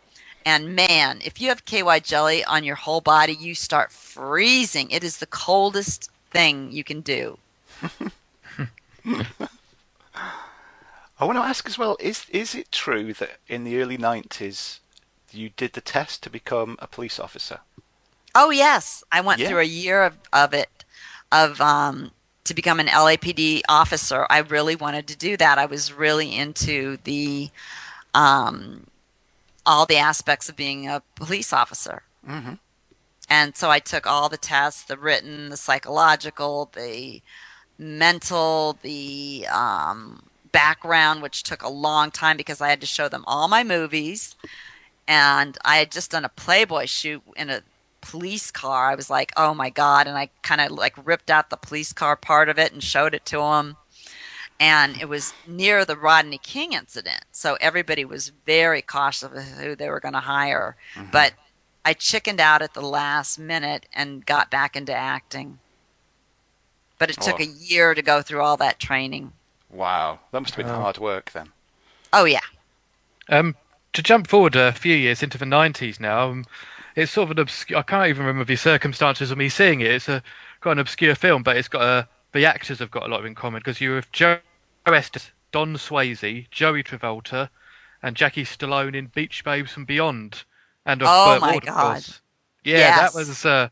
And 0.44 0.76
man, 0.76 1.20
if 1.24 1.40
you 1.40 1.48
have 1.48 1.64
KY 1.64 2.00
jelly 2.00 2.44
on 2.44 2.64
your 2.64 2.76
whole 2.76 3.00
body, 3.00 3.34
you 3.34 3.54
start 3.54 3.92
freezing. 3.92 4.90
It 4.90 5.02
is 5.04 5.18
the 5.18 5.26
coldest 5.26 6.10
thing 6.30 6.70
you 6.70 6.84
can 6.84 7.00
do. 7.00 7.38
I 11.20 11.24
want 11.24 11.36
to 11.36 11.42
ask 11.42 11.66
as 11.66 11.76
well: 11.78 11.96
is 11.98 12.26
is 12.30 12.54
it 12.54 12.70
true 12.70 13.12
that 13.14 13.38
in 13.48 13.64
the 13.64 13.80
early 13.80 13.98
'90s 13.98 14.78
you 15.32 15.50
did 15.50 15.72
the 15.72 15.80
test 15.80 16.22
to 16.22 16.30
become 16.30 16.76
a 16.80 16.86
police 16.86 17.18
officer? 17.18 17.60
Oh 18.34 18.50
yes, 18.50 19.02
I 19.10 19.20
went 19.20 19.40
Yeah. 19.40 19.48
through 19.48 19.60
a 19.60 19.64
year 19.64 20.02
of, 20.04 20.16
of 20.32 20.54
it, 20.54 20.84
of 21.32 21.60
um, 21.60 22.12
to 22.44 22.54
become 22.54 22.80
an 22.80 22.88
LAPD 22.88 23.62
officer. 23.68 24.26
I 24.30 24.38
really 24.38 24.76
wanted 24.76 25.06
to 25.08 25.16
do 25.16 25.36
that. 25.36 25.58
I 25.58 25.66
was 25.66 25.92
really 25.92 26.34
into 26.34 26.98
the, 27.04 27.50
um, 28.14 28.86
all 29.66 29.86
the 29.86 29.98
aspects 29.98 30.48
of 30.48 30.56
being 30.56 30.88
a 30.88 31.02
police 31.14 31.52
officer. 31.52 32.02
Mm-hmm. 32.26 32.54
And 33.30 33.56
so 33.56 33.70
I 33.70 33.78
took 33.78 34.06
all 34.06 34.28
the 34.28 34.38
tests: 34.38 34.82
the 34.84 34.96
written, 34.96 35.50
the 35.50 35.56
psychological, 35.56 36.70
the 36.74 37.20
mental, 37.78 38.78
the 38.82 39.46
um, 39.52 40.22
background, 40.52 41.22
which 41.22 41.42
took 41.42 41.62
a 41.62 41.68
long 41.68 42.10
time 42.10 42.36
because 42.36 42.60
I 42.60 42.68
had 42.70 42.80
to 42.80 42.86
show 42.86 43.08
them 43.08 43.24
all 43.26 43.48
my 43.48 43.62
movies. 43.62 44.34
And 45.08 45.56
I 45.64 45.78
had 45.78 45.90
just 45.90 46.10
done 46.10 46.24
a 46.24 46.28
Playboy 46.28 46.84
shoot 46.86 47.22
in 47.34 47.48
a 47.50 47.62
police 48.02 48.50
car. 48.50 48.90
I 48.90 48.94
was 48.94 49.08
like, 49.10 49.32
oh 49.36 49.54
my 49.54 49.70
God. 49.70 50.06
And 50.06 50.16
I 50.16 50.28
kind 50.42 50.60
of 50.60 50.70
like 50.70 50.94
ripped 51.04 51.30
out 51.30 51.50
the 51.50 51.56
police 51.56 51.92
car 51.92 52.14
part 52.14 52.48
of 52.48 52.58
it 52.58 52.72
and 52.72 52.82
showed 52.82 53.14
it 53.14 53.24
to 53.26 53.40
him. 53.42 53.76
And 54.60 55.00
it 55.00 55.08
was 55.08 55.32
near 55.46 55.84
the 55.84 55.96
Rodney 55.96 56.38
King 56.38 56.72
incident. 56.74 57.24
So 57.32 57.56
everybody 57.60 58.04
was 58.04 58.32
very 58.44 58.82
cautious 58.82 59.22
of 59.22 59.32
who 59.32 59.74
they 59.74 59.88
were 59.88 60.00
going 60.00 60.14
to 60.14 60.20
hire. 60.20 60.76
But 61.10 61.32
I 61.84 61.94
chickened 61.94 62.40
out 62.40 62.60
at 62.60 62.74
the 62.74 62.82
last 62.82 63.38
minute 63.38 63.86
and 63.94 64.26
got 64.26 64.50
back 64.50 64.76
into 64.76 64.92
acting. 64.94 65.58
But 66.98 67.10
it 67.10 67.20
took 67.20 67.40
Oh. 67.40 67.44
a 67.44 67.46
year 67.46 67.94
to 67.94 68.02
go 68.02 68.20
through 68.20 68.42
all 68.42 68.56
that 68.58 68.80
training. 68.80 69.32
Wow, 69.70 70.18
that 70.32 70.40
must 70.40 70.54
have 70.54 70.66
been 70.66 70.74
Wow. 70.74 70.82
hard 70.82 70.98
work 70.98 71.30
then. 71.32 71.52
Oh, 72.12 72.24
yeah. 72.24 72.40
Um, 73.28 73.54
to 73.92 74.02
jump 74.02 74.26
forward 74.28 74.56
a 74.56 74.72
few 74.72 74.94
years 74.94 75.22
into 75.22 75.38
the 75.38 75.44
90s 75.44 76.00
now, 76.00 76.28
um, 76.30 76.44
it's 76.96 77.12
sort 77.12 77.26
of 77.26 77.30
an 77.32 77.38
obscure. 77.40 77.78
I 77.78 77.82
can't 77.82 78.08
even 78.08 78.24
remember 78.26 78.44
the 78.44 78.56
circumstances 78.56 79.30
of 79.30 79.38
me 79.38 79.48
seeing 79.48 79.80
it. 79.80 79.90
It's 79.90 80.08
a 80.08 80.22
quite 80.60 80.72
an 80.72 80.78
obscure 80.80 81.14
film, 81.14 81.42
but 81.42 81.56
it's 81.56 81.68
got 81.68 81.82
a. 81.82 82.08
The 82.32 82.44
actors 82.44 82.80
have 82.80 82.90
got 82.90 83.04
a 83.04 83.08
lot 83.08 83.24
in 83.24 83.34
common 83.34 83.60
because 83.60 83.80
you 83.80 83.92
have 83.92 84.12
Joe 84.12 84.38
Estevez 84.86 85.30
Don 85.52 85.74
Swayze, 85.76 86.50
Joey 86.50 86.82
Travolta, 86.82 87.48
and 88.02 88.16
Jackie 88.16 88.44
Stallone 88.44 88.94
in 88.94 89.06
Beach 89.06 89.44
Babes 89.44 89.76
and 89.76 89.86
Beyond. 89.86 90.44
And 90.84 91.02
of 91.02 91.12
Oh 91.12 91.22
Burt 91.22 91.42
my 91.42 91.56
Ward, 91.58 91.64
God. 91.64 92.06
course. 92.06 92.20
Yeah, 92.64 92.90
Yes. 92.90 93.02
that 93.02 93.14
was. 93.14 93.44
Uh, 93.44 93.68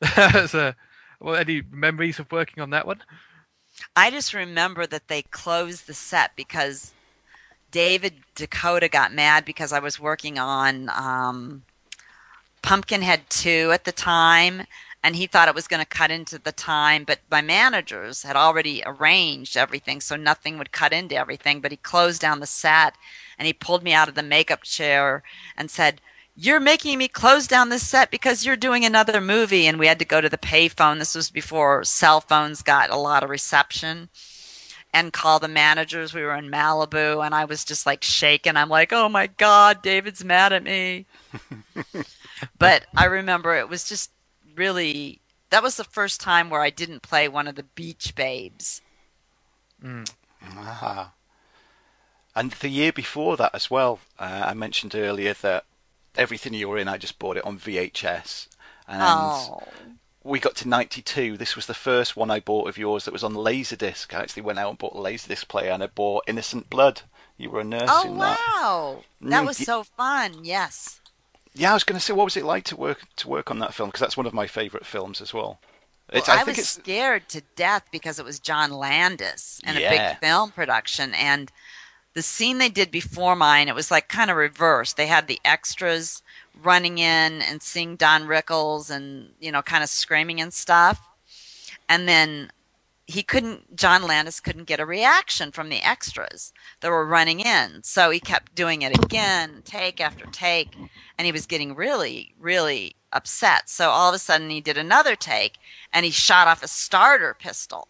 that 0.16 0.34
was 0.34 0.54
uh, 0.54 0.72
well, 1.20 1.36
any 1.36 1.62
memories 1.70 2.18
of 2.18 2.30
working 2.32 2.62
on 2.62 2.70
that 2.70 2.86
one? 2.86 3.02
I 3.96 4.10
just 4.10 4.34
remember 4.34 4.86
that 4.86 5.08
they 5.08 5.22
closed 5.22 5.86
the 5.86 5.94
set 5.94 6.36
because 6.36 6.94
David 7.74 8.14
DeCoteau 8.36 8.88
got 8.88 9.12
mad 9.12 9.44
because 9.44 9.72
I 9.72 9.80
was 9.80 9.98
working 9.98 10.38
on 10.38 10.88
um, 10.90 11.64
Pumpkinhead 12.62 13.28
2 13.30 13.72
at 13.72 13.82
the 13.82 13.90
time, 13.90 14.68
and 15.02 15.16
he 15.16 15.26
thought 15.26 15.48
it 15.48 15.56
was 15.56 15.66
going 15.66 15.80
to 15.80 15.84
cut 15.84 16.12
into 16.12 16.38
the 16.38 16.52
time, 16.52 17.02
but 17.02 17.18
my 17.32 17.40
managers 17.40 18.22
had 18.22 18.36
already 18.36 18.80
arranged 18.86 19.56
everything 19.56 20.00
so 20.00 20.14
nothing 20.14 20.56
would 20.56 20.70
cut 20.70 20.92
into 20.92 21.16
everything. 21.16 21.60
But 21.60 21.72
he 21.72 21.76
closed 21.76 22.20
down 22.20 22.38
the 22.38 22.46
set 22.46 22.94
and 23.40 23.46
he 23.46 23.52
pulled 23.52 23.82
me 23.82 23.92
out 23.92 24.08
of 24.08 24.14
the 24.14 24.22
makeup 24.22 24.62
chair 24.62 25.24
and 25.56 25.68
said, 25.68 26.00
you're 26.36 26.60
making 26.60 26.98
me 26.98 27.08
close 27.08 27.48
down 27.48 27.70
this 27.70 27.86
set 27.86 28.08
because 28.08 28.46
you're 28.46 28.56
doing 28.56 28.84
another 28.84 29.20
movie 29.20 29.66
and 29.66 29.80
we 29.80 29.88
had 29.88 29.98
to 29.98 30.04
go 30.04 30.20
to 30.20 30.28
the 30.28 30.38
payphone 30.38 30.98
this 30.98 31.14
was 31.14 31.30
before 31.30 31.84
cell 31.84 32.20
phones 32.20 32.60
got 32.62 32.90
a 32.90 32.96
lot 32.96 33.22
of 33.22 33.30
reception 33.30 34.08
and 34.94 35.12
call 35.12 35.40
the 35.40 35.48
managers. 35.48 36.14
We 36.14 36.22
were 36.22 36.34
in 36.36 36.50
malibu 36.50 37.24
and 37.24 37.34
i 37.34 37.44
was 37.44 37.64
just 37.64 37.84
like 37.84 38.02
shaking. 38.02 38.56
I'm 38.56 38.70
like 38.70 38.92
oh 38.92 39.08
my 39.08 39.26
god 39.26 39.82
david's 39.82 40.24
mad 40.24 40.52
at 40.52 40.62
me. 40.62 41.06
But 42.58 42.86
i 42.96 43.04
remember 43.04 43.54
it 43.54 43.68
was 43.68 43.88
just 43.88 44.10
really 44.54 45.20
that 45.50 45.62
was 45.62 45.76
the 45.76 45.84
first 45.84 46.20
time 46.20 46.50
where 46.50 46.60
i 46.60 46.70
didn't 46.70 47.02
play 47.02 47.28
one 47.28 47.48
of 47.48 47.54
the 47.54 47.62
beach 47.62 48.14
babes. 48.14 48.80
Ah. 50.42 51.12
And 52.36 52.50
the 52.52 52.68
year 52.68 52.92
before 52.92 53.36
that 53.36 53.54
as 53.54 53.70
well, 53.70 54.00
uh, 54.18 54.42
I 54.46 54.54
mentioned 54.54 54.94
earlier 54.94 55.34
that 55.34 55.64
everything 56.16 56.54
you 56.54 56.68
were 56.68 56.78
in, 56.78 56.88
I 56.88 56.98
just 56.98 57.18
bought 57.18 57.36
it 57.36 57.44
on 57.44 57.58
VHS. 57.58 58.48
And 58.88 59.00
oh 59.02 59.62
we 60.24 60.40
got 60.40 60.56
to 60.56 60.68
92. 60.68 61.36
This 61.36 61.54
was 61.56 61.66
the 61.66 61.74
first 61.74 62.16
one 62.16 62.30
I 62.30 62.40
bought 62.40 62.68
of 62.68 62.78
yours 62.78 63.04
that 63.04 63.12
was 63.12 63.24
on 63.24 63.34
Laserdisc. 63.34 64.12
I 64.14 64.22
actually 64.22 64.42
went 64.42 64.58
out 64.58 64.70
and 64.70 64.78
bought 64.78 64.94
a 64.94 64.98
Laserdisc 64.98 65.48
player 65.48 65.70
and 65.70 65.82
I 65.82 65.86
bought 65.88 66.24
Innocent 66.26 66.70
Blood. 66.70 67.02
You 67.36 67.50
were 67.50 67.60
a 67.60 67.64
nurse 67.64 67.90
oh 67.90 68.04
in 68.04 68.18
that. 68.20 68.40
wow 68.42 69.04
that 69.28 69.44
Mm, 69.44 69.46
was 69.46 69.58
y- 69.58 69.66
so 69.66 69.82
fun 69.84 70.44
yes 70.44 71.00
Yeah, 71.54 71.70
I 71.70 71.74
was 71.74 71.84
going 71.84 71.98
to 71.98 72.04
say, 72.04 72.12
what 72.12 72.24
was 72.24 72.36
it 72.36 72.44
like 72.44 72.64
to 72.64 72.76
work 72.76 73.06
to 73.16 73.28
work 73.28 73.50
on 73.50 73.58
that 73.60 73.74
film? 73.74 73.88
Because 73.88 74.00
that's 74.00 74.16
one 74.16 74.26
of 74.26 74.34
my 74.34 74.46
favourite 74.46 74.86
films 74.86 75.20
as 75.20 75.32
well. 75.32 75.60
Well, 76.12 76.24
I, 76.28 76.38
think 76.38 76.58
was 76.58 76.58
it's 76.58 76.68
scared 76.68 77.28
to 77.30 77.42
death 77.56 77.88
because 77.90 78.18
it 78.18 78.24
was 78.24 78.38
John 78.38 78.70
Landis 78.70 79.60
and 79.64 79.76
a 79.76 79.80
big 79.82 80.08
film 80.20 80.52
production. 80.52 81.12
And 81.14 81.50
the 82.14 82.22
scene 82.22 82.58
they 82.58 82.68
did 82.70 82.90
before 82.90 83.36
mine, 83.36 83.68
it 83.68 83.74
was 83.74 83.90
like 83.90 84.08
kind 84.08 84.30
of 84.30 84.36
reversed. 84.36 84.96
They 84.96 85.06
had 85.08 85.26
the 85.28 85.40
extras 85.44 86.22
running 86.62 86.98
in 86.98 87.42
and 87.42 87.62
seeing 87.62 87.96
Don 87.96 88.26
Rickles 88.26 88.90
and, 88.90 89.30
you 89.40 89.52
know, 89.52 89.62
kind 89.62 89.82
of 89.82 89.90
screaming 89.90 90.40
and 90.40 90.52
stuff. 90.52 91.00
And 91.88 92.08
then 92.08 92.50
he 93.06 93.22
couldn't, 93.22 93.76
John 93.76 94.02
Landis 94.04 94.40
couldn't 94.40 94.64
get 94.64 94.80
a 94.80 94.86
reaction 94.86 95.52
from 95.52 95.68
the 95.68 95.82
extras 95.82 96.52
that 96.80 96.90
were 96.90 97.06
running 97.06 97.40
in. 97.40 97.82
So 97.82 98.10
he 98.10 98.20
kept 98.20 98.54
doing 98.54 98.82
it 98.82 98.96
again, 99.04 99.62
take 99.64 100.00
after 100.00 100.26
take. 100.26 100.74
And 101.18 101.26
he 101.26 101.32
was 101.32 101.46
getting 101.46 101.74
really, 101.74 102.34
really 102.40 102.96
upset. 103.12 103.68
So 103.68 103.90
all 103.90 104.08
of 104.08 104.14
a 104.14 104.18
sudden 104.18 104.50
he 104.50 104.60
did 104.60 104.78
another 104.78 105.16
take 105.16 105.58
and 105.92 106.04
he 106.04 106.10
shot 106.10 106.48
off 106.48 106.62
a 106.62 106.68
starter 106.68 107.34
pistol. 107.34 107.88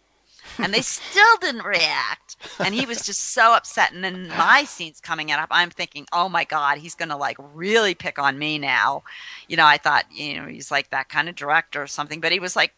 And 0.59 0.73
they 0.73 0.81
still 0.81 1.37
didn't 1.41 1.63
react. 1.65 2.35
And 2.59 2.73
he 2.75 2.85
was 2.85 3.05
just 3.05 3.33
so 3.33 3.53
upset. 3.53 3.91
And 3.93 4.03
then 4.03 4.27
my 4.29 4.63
scene's 4.65 4.99
coming 5.01 5.31
up. 5.31 5.47
I'm 5.51 5.69
thinking, 5.69 6.05
oh 6.13 6.29
my 6.29 6.43
God, 6.43 6.77
he's 6.77 6.95
going 6.95 7.09
to 7.09 7.17
like 7.17 7.37
really 7.53 7.93
pick 7.95 8.19
on 8.19 8.37
me 8.39 8.57
now. 8.57 9.03
You 9.47 9.57
know, 9.57 9.65
I 9.65 9.77
thought, 9.77 10.05
you 10.11 10.39
know, 10.39 10.47
he's 10.47 10.71
like 10.71 10.89
that 10.91 11.09
kind 11.09 11.29
of 11.29 11.35
director 11.35 11.81
or 11.81 11.87
something. 11.87 12.19
But 12.21 12.31
he 12.31 12.39
was 12.39 12.55
like, 12.55 12.73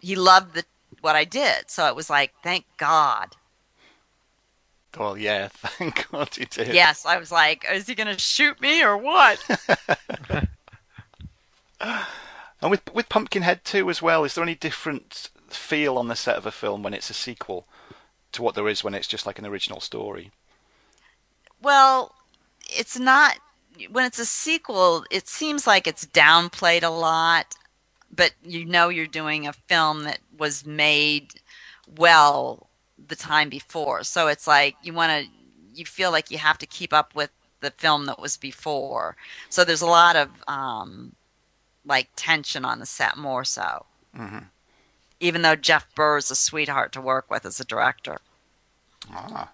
he 0.00 0.14
loved 0.14 0.54
the 0.54 0.64
what 1.00 1.16
I 1.16 1.24
did. 1.24 1.70
So 1.70 1.86
it 1.88 1.96
was 1.96 2.08
like, 2.10 2.32
thank 2.42 2.64
God. 2.76 3.36
well, 4.98 5.16
yeah. 5.18 5.48
Thank 5.52 6.10
God 6.10 6.34
he 6.34 6.44
did. 6.46 6.74
Yes, 6.74 7.04
I 7.04 7.18
was 7.18 7.30
like, 7.30 7.64
is 7.70 7.86
he 7.86 7.94
going 7.94 8.12
to 8.14 8.18
shoot 8.18 8.60
me 8.60 8.82
or 8.82 8.96
what? 8.96 9.38
And 12.62 12.70
with 12.70 12.92
with 12.94 13.08
Pumpkinhead 13.10 13.64
2 13.64 13.90
as 13.90 14.00
well, 14.00 14.24
is 14.24 14.34
there 14.34 14.42
any 14.42 14.54
different 14.54 15.28
feel 15.48 15.98
on 15.98 16.08
the 16.08 16.16
set 16.16 16.36
of 16.36 16.46
a 16.46 16.50
film 16.52 16.82
when 16.82 16.94
it's 16.94 17.10
a 17.10 17.14
sequel 17.14 17.66
to 18.32 18.42
what 18.42 18.54
there 18.54 18.68
is 18.68 18.84
when 18.84 18.94
it's 18.94 19.08
just 19.08 19.26
like 19.26 19.38
an 19.38 19.46
original 19.46 19.80
story? 19.80 20.30
Well, 21.62 22.14
it's 22.68 22.98
not. 22.98 23.38
When 23.90 24.04
it's 24.04 24.18
a 24.18 24.26
sequel, 24.26 25.04
it 25.10 25.28
seems 25.28 25.66
like 25.66 25.86
it's 25.86 26.06
downplayed 26.06 26.82
a 26.82 26.88
lot, 26.88 27.54
but 28.14 28.32
you 28.42 28.64
know 28.64 28.88
you're 28.88 29.06
doing 29.06 29.46
a 29.46 29.52
film 29.52 30.04
that 30.04 30.20
was 30.38 30.64
made 30.66 31.34
well 31.96 32.70
the 33.08 33.16
time 33.16 33.48
before. 33.50 34.04
So 34.04 34.28
it's 34.28 34.46
like 34.46 34.76
you 34.82 34.92
want 34.94 35.12
to, 35.24 35.30
you 35.74 35.84
feel 35.84 36.10
like 36.10 36.30
you 36.30 36.38
have 36.38 36.58
to 36.58 36.66
keep 36.66 36.92
up 36.92 37.14
with 37.14 37.30
the 37.60 37.70
film 37.72 38.06
that 38.06 38.18
was 38.20 38.36
before. 38.36 39.16
So 39.50 39.64
there's 39.64 39.82
a 39.82 39.86
lot 39.86 40.16
of 40.16 40.30
um, 40.48 41.14
like 41.84 42.08
tension 42.16 42.64
on 42.64 42.78
the 42.80 42.86
set, 42.86 43.16
more 43.16 43.44
so. 43.44 43.86
hmm 44.14 44.48
Even 45.20 45.42
though 45.42 45.56
Jeff 45.56 45.86
Burr 45.94 46.18
is 46.18 46.30
a 46.30 46.36
sweetheart 46.36 46.92
to 46.92 47.00
work 47.00 47.30
with 47.30 47.46
as 47.46 47.60
a 47.60 47.64
director. 47.64 48.18
Ah. 49.10 49.50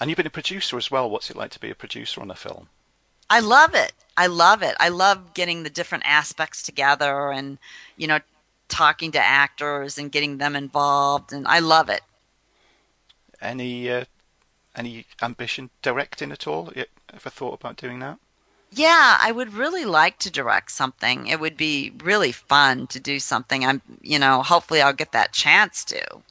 And 0.00 0.08
you've 0.08 0.16
been 0.16 0.26
a 0.26 0.30
producer 0.30 0.78
as 0.78 0.90
well. 0.90 1.08
What's 1.10 1.30
it 1.30 1.36
like 1.36 1.50
to 1.50 1.60
be 1.60 1.70
a 1.70 1.74
producer 1.74 2.20
on 2.20 2.30
a 2.30 2.34
film? 2.34 2.68
I 3.28 3.40
love 3.40 3.74
it. 3.74 3.92
I 4.16 4.26
love 4.26 4.62
it. 4.62 4.74
I 4.80 4.88
love 4.88 5.34
getting 5.34 5.62
the 5.62 5.70
different 5.70 6.04
aspects 6.06 6.62
together 6.62 7.30
and, 7.30 7.58
you 7.96 8.06
know, 8.06 8.20
talking 8.68 9.12
to 9.12 9.18
actors 9.18 9.98
and 9.98 10.10
getting 10.10 10.38
them 10.38 10.56
involved. 10.56 11.32
And 11.32 11.46
I 11.46 11.58
love 11.58 11.88
it. 11.88 12.00
Any 13.40 13.90
uh, 13.90 14.04
any 14.74 15.06
ambition 15.22 15.70
directing 15.82 16.32
at 16.32 16.46
all? 16.46 16.72
You 16.74 16.86
ever 17.12 17.30
thought 17.30 17.54
about 17.54 17.76
doing 17.76 17.98
that? 18.00 18.18
Yeah, 18.72 19.18
I 19.20 19.32
would 19.32 19.54
really 19.54 19.84
like 19.84 20.18
to 20.20 20.30
direct 20.30 20.70
something. 20.72 21.26
It 21.26 21.40
would 21.40 21.56
be 21.56 21.92
really 22.02 22.32
fun 22.32 22.86
to 22.88 23.00
do 23.00 23.18
something. 23.20 23.64
I'm, 23.64 23.82
you 24.00 24.18
know, 24.18 24.42
hopefully 24.42 24.80
I'll 24.80 24.92
get 24.92 25.12
that 25.12 25.32
chance 25.32 25.84
to. 25.86 26.22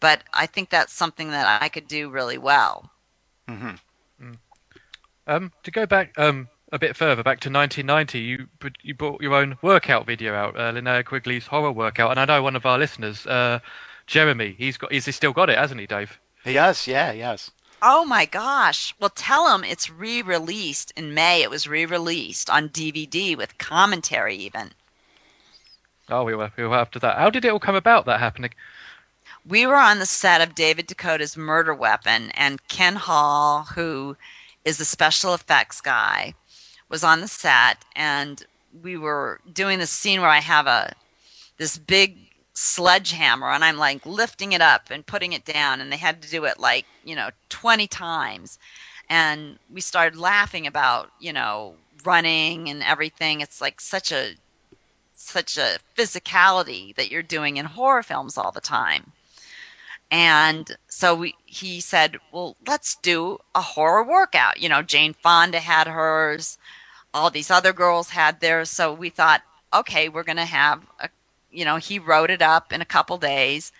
But 0.00 0.24
I 0.34 0.46
think 0.46 0.70
that's 0.70 0.92
something 0.92 1.30
that 1.30 1.62
I 1.62 1.68
could 1.68 1.86
do 1.88 2.10
really 2.10 2.38
well. 2.38 2.90
hmm 3.48 3.76
Um, 5.26 5.52
to 5.62 5.70
go 5.70 5.86
back 5.86 6.18
um, 6.18 6.48
a 6.72 6.78
bit 6.78 6.96
further, 6.96 7.22
back 7.22 7.40
to 7.40 7.50
1990, 7.50 8.18
you 8.18 8.48
you 8.82 8.94
brought 8.94 9.20
your 9.20 9.34
own 9.34 9.58
workout 9.62 10.06
video 10.06 10.34
out, 10.34 10.56
uh, 10.56 10.72
Linnea 10.72 11.04
Quigley's 11.04 11.46
horror 11.48 11.72
workout, 11.72 12.10
and 12.10 12.18
I 12.20 12.24
know 12.24 12.42
one 12.42 12.56
of 12.56 12.64
our 12.66 12.78
listeners, 12.78 13.26
uh, 13.26 13.60
Jeremy, 14.06 14.54
he's 14.56 14.78
got, 14.78 14.92
he's 14.92 15.14
still 15.14 15.32
got 15.32 15.50
it, 15.50 15.58
hasn't 15.58 15.80
he, 15.80 15.86
Dave? 15.86 16.18
He 16.44 16.54
has, 16.54 16.86
yeah, 16.88 17.12
he 17.12 17.20
has. 17.20 17.50
Oh 17.80 18.04
my 18.04 18.24
gosh. 18.24 18.94
Well, 18.98 19.10
tell 19.10 19.46
them 19.46 19.64
it's 19.64 19.90
re 19.90 20.22
released 20.22 20.92
in 20.96 21.14
May. 21.14 21.42
It 21.42 21.50
was 21.50 21.68
re 21.68 21.86
released 21.86 22.50
on 22.50 22.68
DVD 22.68 23.36
with 23.36 23.58
commentary, 23.58 24.36
even. 24.36 24.72
Oh, 26.10 26.24
we 26.24 26.34
were, 26.34 26.50
we 26.56 26.66
were 26.66 26.76
after 26.76 26.98
that. 27.00 27.18
How 27.18 27.30
did 27.30 27.44
it 27.44 27.48
all 27.48 27.60
come 27.60 27.74
about? 27.74 28.06
That 28.06 28.20
happening? 28.20 28.50
we 29.48 29.66
were 29.66 29.76
on 29.76 29.98
the 29.98 30.06
set 30.06 30.40
of 30.40 30.54
David 30.54 30.86
DeCoteau's 30.86 31.36
Murder 31.36 31.74
Weapon, 31.74 32.30
and 32.32 32.66
Ken 32.68 32.96
Hall, 32.96 33.64
who 33.74 34.16
is 34.64 34.76
the 34.76 34.84
special 34.84 35.32
effects 35.32 35.80
guy, 35.80 36.34
was 36.88 37.02
on 37.02 37.20
the 37.20 37.28
set, 37.28 37.78
and 37.96 38.44
we 38.82 38.96
were 38.98 39.40
doing 39.50 39.78
this 39.78 39.90
scene 39.90 40.20
where 40.20 40.30
I 40.30 40.40
have 40.40 40.66
a 40.66 40.92
this 41.56 41.78
big 41.78 42.18
sledgehammer, 42.58 43.50
and 43.50 43.64
I'm 43.64 43.76
like 43.76 44.04
lifting 44.04 44.52
it 44.52 44.60
up 44.60 44.90
and 44.90 45.06
putting 45.06 45.32
it 45.32 45.44
down, 45.44 45.80
and 45.80 45.92
they 45.92 45.96
had 45.96 46.22
to 46.22 46.30
do 46.30 46.44
it 46.44 46.58
like 46.58 46.86
you 47.04 47.14
know 47.14 47.30
20 47.48 47.86
times, 47.86 48.58
and 49.08 49.58
we 49.70 49.80
started 49.80 50.18
laughing 50.18 50.66
about 50.66 51.10
you 51.20 51.32
know 51.32 51.74
running 52.04 52.68
and 52.68 52.82
everything. 52.82 53.40
It's 53.40 53.60
like 53.60 53.80
such 53.80 54.12
a 54.12 54.34
such 55.14 55.56
a 55.56 55.78
physicality 55.96 56.94
that 56.96 57.10
you're 57.10 57.22
doing 57.22 57.56
in 57.56 57.66
horror 57.66 58.02
films 58.02 58.36
all 58.38 58.52
the 58.52 58.60
time. 58.60 59.12
And 60.10 60.76
so 60.88 61.14
we, 61.14 61.34
he 61.44 61.80
said, 61.80 62.18
well, 62.32 62.56
let's 62.66 62.94
do 62.96 63.38
a 63.54 63.60
horror 63.60 64.02
workout. 64.02 64.58
You 64.58 64.68
know, 64.70 64.80
Jane 64.80 65.12
Fonda 65.12 65.60
had 65.60 65.86
hers, 65.86 66.56
all 67.12 67.30
these 67.30 67.50
other 67.50 67.72
girls 67.72 68.10
had 68.10 68.40
theirs. 68.40 68.70
So 68.70 68.92
we 68.92 69.10
thought, 69.10 69.42
okay, 69.74 70.08
we're 70.08 70.22
going 70.22 70.36
to 70.36 70.44
have 70.46 70.82
a, 70.98 71.10
you 71.50 71.64
know, 71.64 71.76
he 71.76 71.98
wrote 71.98 72.30
it 72.30 72.42
up 72.42 72.72
in 72.72 72.80
a 72.80 72.86
couple 72.86 73.18
days 73.18 73.72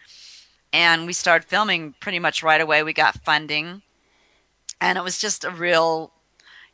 and 0.73 1.07
we 1.07 1.13
started 1.13 1.49
filming 1.49 1.95
pretty 2.01 2.19
much 2.19 2.43
right 2.43 2.61
away. 2.61 2.83
We 2.83 2.93
got 2.93 3.25
funding 3.25 3.83
and 4.81 4.99
it 4.99 5.05
was 5.05 5.19
just 5.19 5.45
a 5.45 5.51
real, 5.51 6.13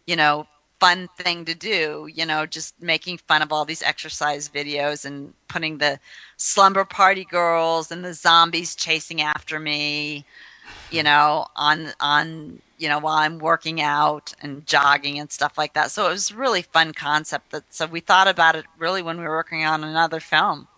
you 0.06 0.16
know, 0.16 0.46
fun 0.80 1.08
thing 1.16 1.44
to 1.46 1.54
do, 1.54 2.08
you 2.12 2.26
know, 2.26 2.46
just 2.46 2.80
making 2.82 3.18
fun 3.18 3.42
of 3.42 3.52
all 3.52 3.64
these 3.64 3.82
exercise 3.82 4.48
videos 4.48 5.04
and 5.04 5.32
putting 5.48 5.78
the 5.78 5.98
slumber 6.36 6.84
party 6.84 7.24
girls 7.24 7.90
and 7.90 8.04
the 8.04 8.12
zombies 8.12 8.74
chasing 8.74 9.22
after 9.22 9.58
me, 9.58 10.24
you 10.90 11.02
know, 11.02 11.46
on 11.56 11.92
on 12.00 12.60
you 12.78 12.88
know 12.88 12.98
while 12.98 13.16
I'm 13.16 13.38
working 13.38 13.80
out 13.80 14.34
and 14.42 14.66
jogging 14.66 15.18
and 15.18 15.30
stuff 15.30 15.56
like 15.56 15.74
that. 15.74 15.90
So 15.90 16.06
it 16.08 16.10
was 16.10 16.30
a 16.30 16.36
really 16.36 16.62
fun 16.62 16.92
concept. 16.92 17.50
That 17.52 17.64
so 17.72 17.86
we 17.86 18.00
thought 18.00 18.28
about 18.28 18.56
it 18.56 18.66
really 18.78 19.02
when 19.02 19.18
we 19.18 19.24
were 19.24 19.36
working 19.36 19.64
on 19.64 19.84
another 19.84 20.20
film. 20.20 20.68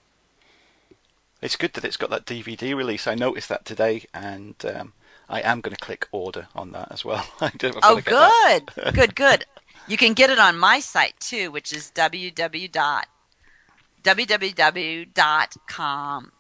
It's 1.47 1.55
good 1.55 1.75
that 1.75 1.85
it's 1.85 1.97
got 1.97 2.11
that 2.11 2.27
DVD 2.27 2.75
release. 2.75 3.07
I 3.07 3.15
noticed 3.15 3.49
that 3.51 3.65
today, 3.65 4.03
and 4.13 4.57
um, 4.75 4.95
I 5.29 5.41
am 5.43 5.61
going 5.61 5.77
to 5.77 5.81
click 5.81 6.09
order 6.11 6.49
on 6.57 6.73
that 6.73 6.91
as 6.91 7.05
well. 7.05 7.25
Oh, 7.41 7.51
good, 8.05 8.69
good, 8.95 9.15
good. 9.15 9.45
You 9.87 9.97
can 9.97 10.13
get 10.15 10.29
it 10.31 10.41
on 10.41 10.59
my 10.59 10.81
site 10.81 11.15
too, 11.21 11.53
which 11.53 11.73
is 11.73 11.93
www 11.95 12.73
dot 12.73 13.07
www.com. 14.03 15.13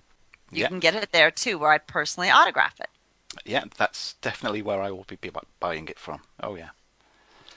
Yeah. 0.52 0.68
can 0.70 0.80
get 0.80 0.96
it 0.96 1.12
there 1.12 1.30
too, 1.30 1.60
where 1.60 1.70
I 1.72 1.78
personally 1.78 2.30
autograph 2.32 2.80
it. 2.80 2.90
Yeah, 3.46 3.66
that's 3.78 4.14
definitely 4.22 4.62
where 4.64 4.82
I 4.82 4.90
will 4.92 5.06
be 5.08 5.18
buying 5.60 5.88
it 5.90 6.00
from. 6.00 6.22
Oh 6.42 6.56
yeah. 6.56 6.70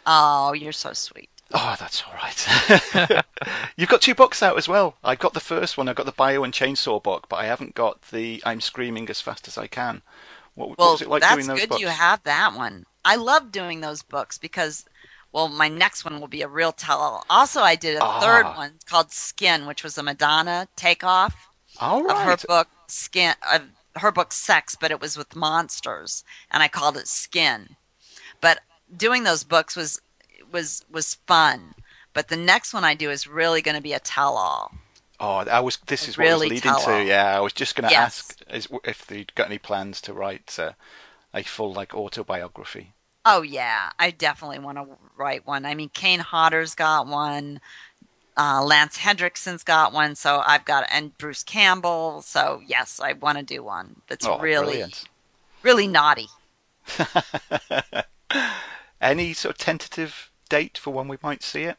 Oh, 0.06 0.52
you're 0.52 0.72
so 0.72 0.92
sweet. 0.92 1.28
Oh, 1.52 1.76
that's 1.80 2.02
all 2.04 2.14
right. 2.14 3.24
You've 3.76 3.88
got 3.88 4.00
two 4.02 4.14
books 4.14 4.42
out 4.42 4.56
as 4.56 4.68
well. 4.68 4.96
I've 5.02 5.18
got 5.18 5.34
the 5.34 5.40
first 5.40 5.76
one. 5.76 5.88
I've 5.88 5.96
got 5.96 6.06
the 6.06 6.12
Bio 6.12 6.44
and 6.44 6.52
Chainsaw 6.52 7.02
book, 7.02 7.26
but 7.28 7.36
I 7.36 7.46
haven't 7.46 7.74
got 7.74 8.00
the 8.10 8.40
I'm 8.46 8.60
Screaming 8.60 9.08
as 9.10 9.20
Fast 9.20 9.48
as 9.48 9.58
I 9.58 9.66
Can. 9.66 10.02
What, 10.54 10.70
what 10.70 10.78
was 10.78 11.02
it 11.02 11.08
like 11.08 11.22
doing 11.28 11.46
those 11.46 11.60
good 11.60 11.68
books? 11.70 11.80
you 11.80 11.88
have 11.88 12.22
that 12.22 12.54
one. 12.54 12.86
I 13.04 13.16
love 13.16 13.50
doing 13.50 13.80
those 13.80 14.02
books 14.02 14.38
because, 14.38 14.84
well, 15.32 15.48
my 15.48 15.68
next 15.68 16.04
one 16.04 16.20
will 16.20 16.28
be 16.28 16.42
a 16.42 16.48
real 16.48 16.70
tell-all. 16.72 17.24
Also, 17.30 17.62
I 17.62 17.74
did 17.76 17.96
a 17.96 18.04
Ah. 18.04 18.20
third 18.20 18.44
one 18.56 18.74
called 18.86 19.10
Skin, 19.10 19.66
which 19.66 19.82
was 19.82 19.98
a 19.98 20.02
Madonna 20.02 20.68
takeoff. 20.76 21.48
All 21.80 22.08
of 22.10 22.18
her 22.18 22.36
book 22.46 22.68
Skin 22.88 23.34
of 23.52 23.62
her 23.96 24.12
book 24.12 24.32
Sex, 24.32 24.76
but 24.80 24.90
it 24.92 25.00
was 25.00 25.16
with 25.16 25.34
monsters, 25.34 26.22
and 26.50 26.62
I 26.62 26.68
called 26.68 26.96
it 26.96 27.08
Skin. 27.08 27.76
But 28.40 28.60
doing 28.96 29.24
those 29.24 29.44
books 29.44 29.76
was 29.76 30.00
was 30.52 30.84
was 30.90 31.14
fun. 31.26 31.74
But 32.12 32.28
the 32.28 32.36
next 32.36 32.74
one 32.74 32.84
I 32.84 32.94
do 32.94 33.10
is 33.10 33.26
really 33.26 33.62
going 33.62 33.76
to 33.76 33.82
be 33.82 33.92
a 33.92 34.00
tell-all. 34.00 34.72
Oh, 35.20 35.36
I 35.36 35.60
was. 35.60 35.76
This 35.86 36.08
is 36.08 36.16
what 36.18 36.24
Really 36.24 36.32
I 36.32 36.34
was 36.34 36.50
leading 36.50 36.62
tell 36.62 36.80
to. 36.80 36.92
all. 36.92 37.02
Yeah, 37.04 37.36
I 37.36 37.40
was 37.40 37.52
just 37.52 37.76
going 37.76 37.86
to 37.88 37.90
Yes. 37.92 38.00
ask 38.00 38.42
is, 38.50 38.68
if 38.84 39.06
they'd 39.06 39.34
got 39.34 39.46
any 39.46 39.58
plans 39.58 40.00
to 40.02 40.12
write 40.12 40.58
uh, 40.58 40.72
a 41.34 41.42
full 41.42 41.72
like 41.72 41.94
autobiography. 41.94 42.94
Oh 43.24 43.42
yeah, 43.42 43.90
I 43.98 44.10
definitely 44.10 44.60
want 44.60 44.78
to 44.78 44.86
write 45.16 45.46
one. 45.46 45.66
I 45.66 45.74
mean, 45.74 45.90
Kane 45.90 46.20
Hodder's 46.20 46.74
got 46.74 47.06
one. 47.06 47.60
Uh, 48.36 48.64
Lance 48.64 48.96
Henriksen's 48.96 49.62
got 49.62 49.92
one, 49.92 50.14
so 50.14 50.42
I've 50.46 50.64
got 50.64 50.86
and 50.90 51.16
Bruce 51.18 51.42
Campbell. 51.42 52.22
So 52.22 52.62
yes, 52.66 52.98
I 52.98 53.12
want 53.12 53.36
to 53.38 53.44
do 53.44 53.62
one 53.62 54.00
that's 54.08 54.26
oh, 54.26 54.38
really, 54.38 54.66
brilliant! 54.66 55.04
really 55.62 55.86
naughty. 55.86 56.28
Any 59.00 59.32
sort 59.32 59.54
of 59.54 59.58
tentative 59.58 60.30
date 60.48 60.76
for 60.78 60.92
when 60.92 61.08
we 61.08 61.16
might 61.22 61.42
see 61.42 61.62
it? 61.62 61.78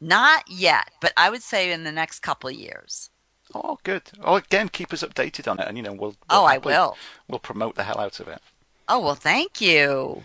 Not 0.00 0.44
yet, 0.48 0.90
but 1.00 1.12
I 1.16 1.28
would 1.30 1.42
say 1.42 1.72
in 1.72 1.82
the 1.84 1.90
next 1.92 2.20
couple 2.20 2.48
of 2.50 2.54
years. 2.56 3.10
Oh, 3.54 3.78
good. 3.82 4.02
Oh, 4.22 4.36
again, 4.36 4.68
keep 4.68 4.92
us 4.92 5.02
updated 5.02 5.50
on 5.50 5.58
it, 5.58 5.66
and 5.66 5.76
you 5.76 5.82
know 5.82 5.92
we'll. 5.94 6.14
Oh, 6.30 6.40
we'll 6.42 6.46
I 6.46 6.52
happily- 6.54 6.74
will. 6.74 6.96
We'll 7.28 7.38
promote 7.40 7.74
the 7.74 7.84
hell 7.84 7.98
out 7.98 8.20
of 8.20 8.28
it. 8.28 8.40
Oh 8.88 9.00
well, 9.00 9.14
thank 9.14 9.60
you. 9.60 10.22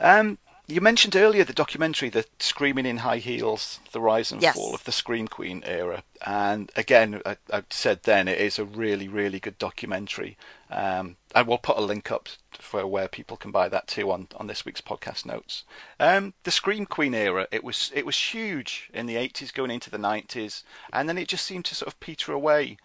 Um, 0.00 0.38
you 0.70 0.80
mentioned 0.80 1.16
earlier 1.16 1.44
the 1.44 1.52
documentary, 1.52 2.08
the 2.08 2.24
Screaming 2.38 2.86
in 2.86 2.98
High 2.98 3.18
Heels, 3.18 3.80
the 3.92 4.00
rise 4.00 4.30
and 4.32 4.40
Yes. 4.40 4.54
fall 4.54 4.74
of 4.74 4.84
the 4.84 4.92
Scream 4.92 5.28
Queen 5.28 5.62
era. 5.66 6.02
And 6.24 6.70
again, 6.76 7.20
I, 7.26 7.36
I 7.52 7.64
said 7.70 8.04
then 8.04 8.28
it 8.28 8.38
is 8.40 8.58
a 8.58 8.64
really, 8.64 9.08
really 9.08 9.40
good 9.40 9.58
documentary. 9.58 10.36
Um, 10.70 11.16
I 11.34 11.42
will 11.42 11.58
put 11.58 11.76
a 11.76 11.80
link 11.82 12.10
up 12.10 12.28
for 12.52 12.86
where 12.86 13.08
people 13.08 13.36
can 13.36 13.50
buy 13.50 13.68
that 13.68 13.88
too 13.88 14.10
on, 14.10 14.28
on 14.36 14.46
this 14.46 14.64
week's 14.64 14.80
podcast 14.80 15.26
notes. 15.26 15.64
Um, 15.98 16.34
the 16.44 16.50
Scream 16.50 16.86
Queen 16.86 17.14
era, 17.14 17.46
it 17.50 17.64
was 17.64 17.90
it 17.94 18.06
was 18.06 18.16
huge 18.16 18.90
in 18.92 19.06
the 19.06 19.16
80s, 19.16 19.52
going 19.52 19.70
into 19.70 19.90
the 19.90 19.98
90s, 19.98 20.62
and 20.92 21.08
then 21.08 21.18
it 21.18 21.28
just 21.28 21.44
seemed 21.44 21.64
to 21.66 21.74
sort 21.74 21.88
of 21.88 21.98
peter 22.00 22.32
away. 22.32 22.76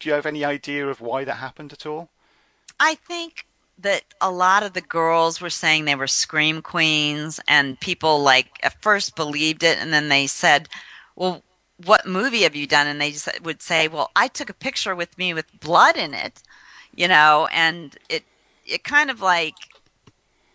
Do 0.00 0.08
you 0.08 0.14
have 0.14 0.26
any 0.26 0.44
idea 0.44 0.86
of 0.88 1.00
why 1.00 1.24
that 1.24 1.34
happened 1.34 1.72
at 1.72 1.84
all? 1.86 2.08
I 2.80 2.94
think 2.94 3.46
that 3.78 4.02
a 4.20 4.30
lot 4.30 4.62
of 4.62 4.72
the 4.72 4.80
girls 4.80 5.40
were 5.40 5.50
saying 5.50 5.84
they 5.84 5.94
were 5.94 6.06
scream 6.06 6.62
queens, 6.62 7.40
and 7.48 7.80
people 7.80 8.22
like 8.22 8.58
at 8.62 8.82
first 8.82 9.16
believed 9.16 9.62
it, 9.62 9.78
and 9.78 9.92
then 9.92 10.08
they 10.08 10.26
said, 10.26 10.68
"Well, 11.16 11.42
what 11.84 12.06
movie 12.06 12.42
have 12.42 12.56
you 12.56 12.66
done?" 12.66 12.86
And 12.86 13.00
they 13.00 13.12
just 13.12 13.28
would 13.42 13.62
say, 13.62 13.88
"Well, 13.88 14.10
I 14.16 14.28
took 14.28 14.50
a 14.50 14.54
picture 14.54 14.94
with 14.94 15.16
me 15.18 15.34
with 15.34 15.60
blood 15.60 15.96
in 15.96 16.14
it," 16.14 16.42
you 16.94 17.08
know, 17.08 17.48
and 17.52 17.96
it 18.08 18.24
it 18.66 18.84
kind 18.84 19.10
of 19.10 19.20
like, 19.20 19.54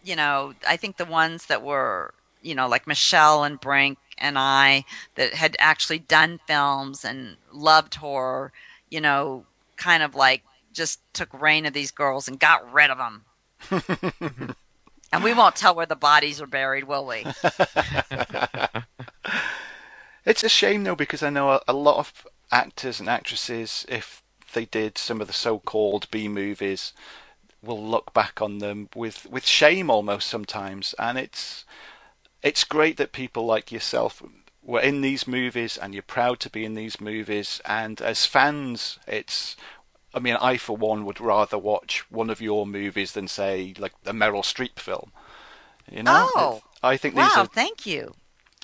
you 0.04 0.16
know, 0.16 0.54
I 0.68 0.78
think 0.78 0.98
the 0.98 1.06
ones 1.06 1.46
that 1.48 1.62
were, 1.64 2.14
you 2.42 2.56
know, 2.56 2.68
like 2.68 2.88
Michelle 2.88 3.44
and 3.44 3.60
Brinke 3.60 3.98
and 4.18 4.38
I 4.38 4.86
that 5.16 5.34
had 5.34 5.56
actually 5.60 6.00
done 6.00 6.40
films 6.48 7.06
and 7.06 7.38
loved 7.52 7.96
horror, 7.96 8.52
you 8.90 9.02
know, 9.02 9.46
kind 9.78 10.04
of 10.04 10.16
like 10.16 10.44
just 10.74 11.00
took 11.14 11.34
reign 11.40 11.66
of 11.66 11.74
these 11.74 11.92
girls 11.92 12.28
and 12.28 12.40
got 12.40 12.72
rid 12.74 12.90
of 12.90 12.98
them. 12.98 13.26
and 15.14 15.24
we 15.24 15.34
won't 15.34 15.56
tell 15.56 15.76
where 15.76 15.86
the 15.86 15.96
bodies 15.96 16.42
are 16.42 16.48
buried, 16.48 16.84
will 16.84 17.06
we? 17.06 17.26
It's 20.26 20.44
a 20.44 20.50
shame 20.50 20.84
though 20.84 20.96
because 20.96 21.22
I 21.22 21.30
know 21.30 21.52
a, 21.52 21.62
a 21.68 21.74
lot 21.74 21.98
of 21.98 22.26
actors 22.52 23.00
and 23.00 23.10
actresses, 23.10 23.86
if 23.90 24.24
they 24.54 24.66
did 24.66 24.98
some 24.98 25.20
of 25.20 25.28
the 25.28 25.34
so-called 25.34 26.10
B 26.12 26.28
movies, 26.28 26.94
will 27.62 27.84
look 27.84 28.14
back 28.14 28.42
on 28.42 28.60
them 28.60 28.90
with 28.96 29.26
with 29.26 29.46
shame 29.46 29.90
almost 29.90 30.28
sometimes, 30.30 30.96
and 30.98 31.18
it's 31.18 31.66
it's 32.42 32.64
great 32.64 32.98
that 32.98 33.12
people 33.12 33.46
like 33.46 33.72
yourself 33.72 34.24
were 34.62 34.80
in 34.80 35.02
these 35.02 35.28
movies 35.28 35.78
and 35.78 35.94
you're 35.94 36.04
proud 36.04 36.40
to 36.42 36.50
be 36.50 36.64
in 36.64 36.74
these 36.74 37.02
movies, 37.02 37.62
and 37.66 38.02
as 38.02 38.26
fans, 38.26 39.00
it's. 39.08 39.56
I 40.14 40.20
mean, 40.20 40.36
I 40.36 40.58
for 40.58 40.78
one 40.78 41.06
would 41.06 41.20
rather 41.22 41.58
watch 41.58 42.06
one 42.12 42.30
of 42.30 42.42
your 42.42 42.66
movies 42.68 43.14
than 43.14 43.28
say 43.28 43.74
like 43.78 43.94
a 44.06 44.14
Meryl 44.14 44.44
Streep 44.44 44.80
film. 44.80 45.12
You 45.92 46.04
know, 46.04 46.32
Oh, 46.36 46.62
I 46.84 46.98
think 46.98 47.16
these 47.16 47.36
wow, 47.36 47.44
are 47.44 47.50
thank 47.52 47.86
you. 47.86 48.16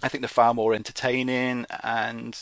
I 0.04 0.10
think 0.10 0.22
they're 0.22 0.28
far 0.30 0.54
more 0.54 0.74
entertaining, 0.74 1.66
and 1.84 2.36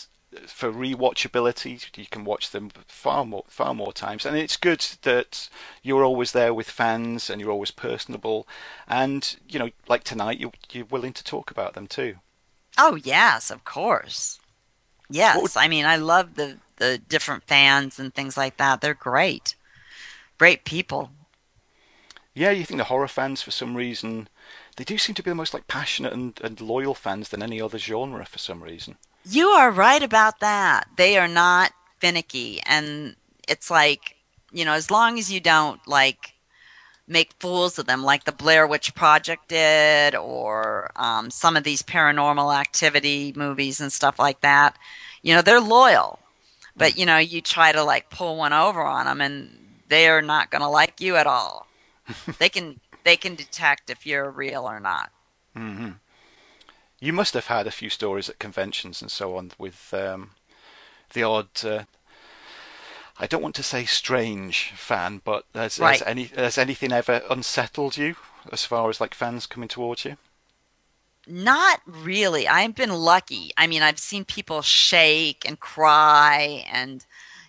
for 0.48 0.72
rewatchability, 0.72 1.98
you 1.98 2.06
can 2.08 2.24
watch 2.26 2.50
them 2.52 2.70
far 2.88 3.26
more 3.26 3.46
far 3.48 3.74
more 3.76 3.94
times. 3.94 4.26
And 4.26 4.38
it's 4.38 4.58
good 4.58 4.86
that 5.04 5.50
you're 5.84 6.04
always 6.04 6.32
there 6.32 6.54
with 6.54 6.70
fans 6.70 7.30
and 7.30 7.40
you're 7.42 7.52
always 7.52 7.72
personable, 7.72 8.48
and 8.88 9.36
you 9.48 9.60
know, 9.60 9.70
like 9.88 10.04
tonight, 10.04 10.40
you 10.40 10.52
you're 10.72 10.86
willing 10.86 11.14
to 11.14 11.24
talk 11.24 11.52
about 11.52 11.74
them 11.74 11.88
too. 11.88 12.18
Oh 12.76 12.96
yes, 12.96 13.52
of 13.52 13.64
course. 13.64 14.40
Yes, 15.10 15.42
would- 15.42 15.58
I 15.58 15.68
mean 15.68 15.86
I 15.86 15.96
love 15.96 16.36
the 16.36 16.58
the 16.78 16.98
different 16.98 17.44
fans 17.44 18.00
and 18.00 18.14
things 18.14 18.38
like 18.38 18.58
that. 18.58 18.82
They're 18.82 18.94
great, 18.94 19.56
great 20.38 20.64
people. 20.64 21.12
Yeah, 22.34 22.52
you 22.52 22.66
think 22.66 22.78
the 22.78 22.84
horror 22.84 23.08
fans, 23.08 23.42
for 23.42 23.50
some 23.50 23.76
reason, 23.76 24.30
they 24.76 24.84
do 24.84 25.00
seem 25.00 25.16
to 25.16 25.24
be 25.24 25.32
the 25.32 25.36
most 25.36 25.56
like 25.56 25.68
passionate 25.68 26.14
and, 26.14 26.40
and 26.44 26.62
loyal 26.62 26.94
fans 26.94 27.30
than 27.30 27.42
any 27.42 27.60
other 27.60 27.80
genre 27.80 28.26
for 28.26 28.38
some 28.38 28.62
reason. 28.62 28.98
You 29.28 29.48
are 29.48 29.72
right 29.72 30.04
about 30.04 30.40
that. 30.40 30.88
They 30.98 31.18
are 31.18 31.28
not 31.28 31.72
finicky, 32.00 32.62
and 32.66 33.16
it's 33.48 33.72
like 33.72 34.18
you 34.52 34.66
know, 34.66 34.74
as 34.74 34.92
long 34.92 35.18
as 35.20 35.32
you 35.32 35.40
don't 35.40 35.86
like 35.88 36.34
make 37.08 37.34
fools 37.40 37.80
of 37.80 37.86
them, 37.86 38.04
like 38.04 38.26
the 38.26 38.32
Blair 38.32 38.68
Witch 38.68 38.94
Project 38.94 39.48
did, 39.50 40.16
or 40.16 40.92
um, 40.96 41.32
some 41.32 41.56
of 41.56 41.64
these 41.64 41.82
paranormal 41.82 42.56
activity 42.56 43.34
movies 43.36 43.80
and 43.80 43.92
stuff 43.92 44.20
like 44.20 44.42
that. 44.42 44.78
You 45.22 45.36
know, 45.36 45.42
they're 45.42 45.62
loyal, 45.62 46.20
but 46.76 46.98
you 46.98 47.06
know, 47.06 47.18
you 47.18 47.42
try 47.42 47.72
to 47.72 47.84
like 47.84 48.10
pull 48.10 48.38
one 48.38 48.54
over 48.54 48.84
on 48.84 49.06
them, 49.06 49.22
and 49.22 49.58
they 49.88 50.08
are 50.08 50.22
not 50.22 50.52
going 50.52 50.62
to 50.62 50.68
like 50.68 51.00
you 51.02 51.16
at 51.16 51.28
all. 51.28 51.68
they 52.40 52.50
can 52.50 52.80
they 53.04 53.18
can 53.18 53.36
detect 53.36 53.90
if 53.90 54.06
you're 54.06 54.30
real 54.30 54.66
or 54.66 54.80
not. 54.80 55.12
hmm 55.56 55.92
You 57.00 57.14
must 57.14 57.34
have 57.34 57.48
had 57.48 57.68
a 57.68 57.72
few 57.72 57.90
stories 57.90 58.30
at 58.30 58.40
conventions 58.40 59.02
and 59.02 59.12
so 59.12 59.38
on 59.38 59.52
with 59.58 59.94
um, 59.94 60.32
the 61.14 61.24
odd. 61.24 61.50
Uh, 61.64 61.84
I 63.20 63.28
don't 63.28 63.42
want 63.44 63.56
to 63.56 63.64
say 63.64 63.86
strange 63.86 64.72
fan, 64.76 65.22
but 65.24 65.46
has, 65.54 65.80
Right. 65.80 66.00
has 66.00 66.08
any 66.08 66.26
has 66.26 66.58
anything 66.58 66.92
ever 66.92 67.24
unsettled 67.30 67.98
you 67.98 68.16
as 68.52 68.66
far 68.66 68.90
as 68.90 69.02
like 69.02 69.14
fans 69.16 69.46
coming 69.48 69.70
towards 69.70 70.06
you? 70.06 70.18
Not 71.28 71.82
really. 71.86 72.48
I've 72.48 72.76
been 72.76 72.94
lucky. 72.94 73.52
I 73.58 73.68
mean, 73.68 73.82
I've 73.82 74.00
seen 74.00 74.24
people 74.26 74.62
shake 74.62 75.44
and 75.46 75.60
cry 75.60 76.66
and, 76.72 77.06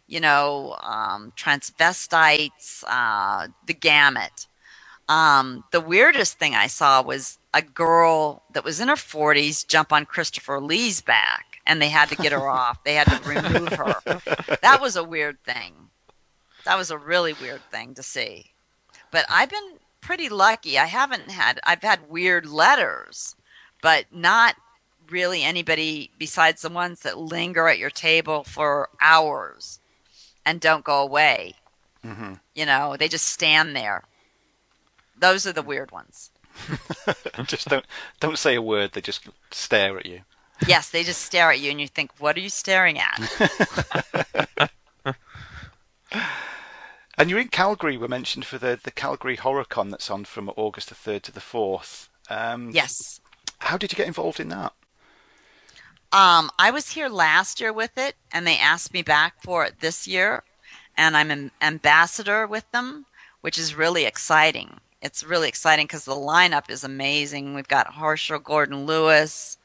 you 0.07 0.21
know, 0.21 0.77
um, 0.83 1.33
transvestites, 1.37 2.83
uh, 2.89 3.49
the 3.67 3.75
gamut. 3.75 4.49
Um, 5.09 5.65
the 5.73 5.81
weirdest 5.81 6.39
thing 6.39 6.55
I 6.55 6.67
saw 6.67 7.03
was 7.03 7.39
a 7.55 7.63
girl 7.63 8.43
that 8.53 8.65
was 8.65 8.81
in 8.81 8.89
her 8.89 8.97
40s 8.97 9.67
jump 9.67 9.93
on 9.93 10.07
Christopher 10.07 10.61
Lee's 10.61 11.01
back 11.01 11.48
and 11.69 11.81
they 11.81 11.91
had 11.91 12.09
to 12.09 12.17
get 12.17 12.33
her 12.33 12.49
off. 12.49 12.83
They 12.83 12.95
had 12.95 13.07
to 13.09 13.29
remove 13.29 13.73
her. 13.75 13.95
That 14.63 14.81
was 14.81 14.97
a 14.97 15.05
weird 15.05 15.45
thing. 15.45 15.75
That 16.65 16.77
was 16.77 16.91
a 16.91 16.99
really 16.99 17.35
weird 17.35 17.63
thing 17.71 17.95
to 17.95 18.03
see. 18.03 18.47
But 19.13 19.27
I've 19.31 19.51
been 19.51 19.79
pretty 20.01 20.29
lucky. 20.29 20.79
I 20.79 20.87
haven't 20.87 21.31
had 21.31 21.61
I've 21.65 21.83
had 21.83 22.11
weird 22.11 22.47
letters, 22.47 23.37
but 23.83 24.07
not 24.11 24.57
really 25.11 25.43
anybody 25.45 26.11
besides 26.19 26.63
the 26.63 26.69
ones 26.69 27.01
that 27.01 27.19
linger 27.19 27.69
at 27.69 27.79
your 27.79 27.91
table 27.91 28.45
for 28.45 28.89
hours 29.01 29.79
and 30.45 30.61
don't 30.61 30.85
go 30.85 31.01
away. 31.03 31.55
hmm 32.03 32.35
You 32.55 32.67
know, 32.67 32.97
they 32.97 33.09
just 33.09 33.29
stand 33.29 33.77
there. 33.77 34.05
Those 35.19 35.47
are 35.47 35.53
the 35.53 35.63
weird 35.63 35.91
ones. 35.91 36.31
just 37.47 37.69
don't 37.69 37.85
don't 38.21 38.39
say 38.39 38.55
a 38.55 38.63
word. 38.63 38.93
They 38.93 39.01
just 39.01 39.29
stare 39.51 39.99
at 39.99 40.07
you. 40.07 40.23
Yes, 40.67 40.91
they 40.91 41.05
just 41.05 41.23
stare 41.23 41.51
at 41.51 41.61
you 41.61 41.71
and 41.71 41.81
you 41.81 41.89
think, 41.89 42.11
what 42.19 42.37
are 42.37 42.41
you 42.41 42.49
staring 42.49 42.99
at? 42.99 44.71
And 47.19 47.29
you're 47.29 47.41
in 47.41 47.49
Calgary. 47.49 47.97
Were 47.97 48.07
mentioned 48.07 48.45
for 48.45 48.59
the 48.59 48.79
the 48.81 48.93
Calgary 48.93 49.37
HorrorCon 49.37 49.91
that's 49.91 50.09
on 50.09 50.25
from 50.25 50.53
August 50.57 50.89
the 50.89 50.95
third 50.95 51.25
to 51.25 51.33
the 51.33 51.41
fourth. 51.41 52.09
Um, 52.31 52.71
yes. 52.71 53.21
How 53.59 53.77
did 53.77 53.91
you 53.91 53.97
get 53.97 54.07
involved 54.07 54.39
in 54.39 54.51
that? 54.51 54.73
Um, 56.13 56.49
I 56.59 56.71
was 56.71 56.91
here 56.91 57.09
last 57.09 57.61
year 57.61 57.73
with 57.73 57.99
it, 57.99 58.15
and 58.33 58.47
they 58.47 58.57
asked 58.57 58.95
me 58.95 59.03
back 59.03 59.43
for 59.43 59.65
it 59.65 59.81
this 59.81 60.07
year, 60.07 60.45
and 60.97 61.17
I'm 61.17 61.33
an 61.33 61.51
ambassador 61.61 62.47
with 62.47 62.71
them, 62.71 63.05
which 63.41 63.59
is 63.59 63.75
really 63.75 64.05
exciting. 64.05 64.79
It's 65.03 65.25
really 65.25 65.49
exciting 65.49 65.87
because 65.87 66.05
the 66.05 66.15
lineup 66.15 66.71
is 66.71 66.85
amazing. 66.85 67.53
We've 67.53 67.69
got 67.69 67.95
Herschell 67.95 68.39
Gordon 68.39 68.87
Lewis, 68.87 69.58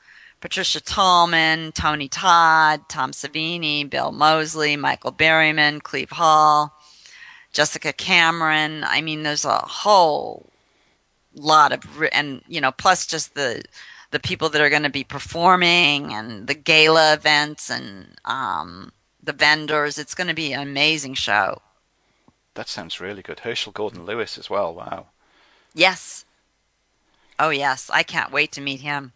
Patricia 0.43 0.81
Tallman, 0.81 1.71
Tony 1.71 2.09
Todd, 2.09 2.81
Tom 2.89 3.11
Savini, 3.11 3.89
Bill 3.89 4.11
Moseley, 4.11 4.75
Michael 4.75 5.13
Berryman, 5.13 5.81
Cleve 5.81 6.09
Hall, 6.09 6.77
Jessica 7.53 7.93
Cameron. 7.93 8.83
I 8.83 8.99
mean, 8.99 9.23
there's 9.23 9.45
a 9.45 9.59
whole 9.59 10.49
lot 11.33 11.71
of, 11.71 11.85
and 12.11 12.41
you 12.49 12.59
know, 12.59 12.73
plus 12.73 13.07
just 13.07 13.35
the 13.35 13.63
the 14.11 14.19
people 14.19 14.49
that 14.49 14.59
are 14.59 14.69
going 14.69 14.83
to 14.83 14.89
be 14.89 15.05
performing 15.05 16.13
and 16.13 16.45
the 16.45 16.55
gala 16.55 17.13
events 17.13 17.69
and 17.69 18.07
um, 18.25 18.91
the 19.23 19.31
vendors. 19.31 19.97
It's 19.97 20.13
going 20.13 20.27
to 20.27 20.33
be 20.33 20.51
an 20.51 20.59
amazing 20.59 21.13
show. 21.13 21.61
That 22.55 22.67
sounds 22.67 22.99
really 22.99 23.21
good. 23.21 23.39
Herschell 23.39 23.71
Gordon 23.71 24.05
Lewis 24.05 24.37
as 24.37 24.49
well. 24.49 24.75
Wow. 24.75 25.05
Yes. 25.73 26.25
Oh 27.39 27.49
yes, 27.49 27.89
I 27.93 28.03
can't 28.03 28.33
wait 28.33 28.51
to 28.51 28.59
meet 28.59 28.81
him. 28.81 29.13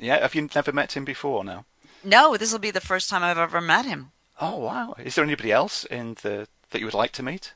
Yeah. 0.00 0.20
Have 0.20 0.34
you 0.34 0.48
never 0.54 0.72
met 0.72 0.96
him 0.96 1.04
before? 1.04 1.44
Now. 1.44 1.64
No, 2.02 2.36
this 2.36 2.52
will 2.52 2.58
be 2.58 2.70
the 2.70 2.80
first 2.80 3.08
time 3.10 3.22
I've 3.22 3.38
ever 3.38 3.60
met 3.60 3.84
him. 3.84 4.12
Oh 4.40 4.58
wow. 4.58 4.94
Is 4.98 5.14
there 5.14 5.24
anybody 5.24 5.52
else 5.52 5.84
in 5.84 6.14
the 6.22 6.48
that 6.70 6.78
you 6.78 6.86
would 6.86 6.94
like 6.94 7.12
to 7.12 7.22
meet? 7.22 7.52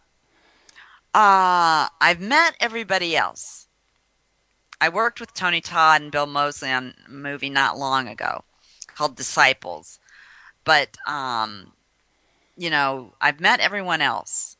Uh, 1.14 1.88
I've 2.00 2.20
met 2.20 2.56
everybody 2.60 3.16
else. 3.16 3.68
I 4.80 4.88
worked 4.88 5.20
with 5.20 5.32
Tony 5.32 5.60
Todd 5.60 6.02
and 6.02 6.10
Bill 6.12 6.26
Moseley 6.26 6.70
on 6.70 6.94
a 7.06 7.10
movie 7.10 7.48
not 7.48 7.78
long 7.78 8.08
ago 8.08 8.44
called 8.94 9.16
Disciples. 9.16 9.98
But 10.64 10.96
um, 11.06 11.72
you 12.56 12.70
know, 12.70 13.14
I've 13.20 13.40
met 13.40 13.60
everyone 13.60 14.00
else. 14.00 14.56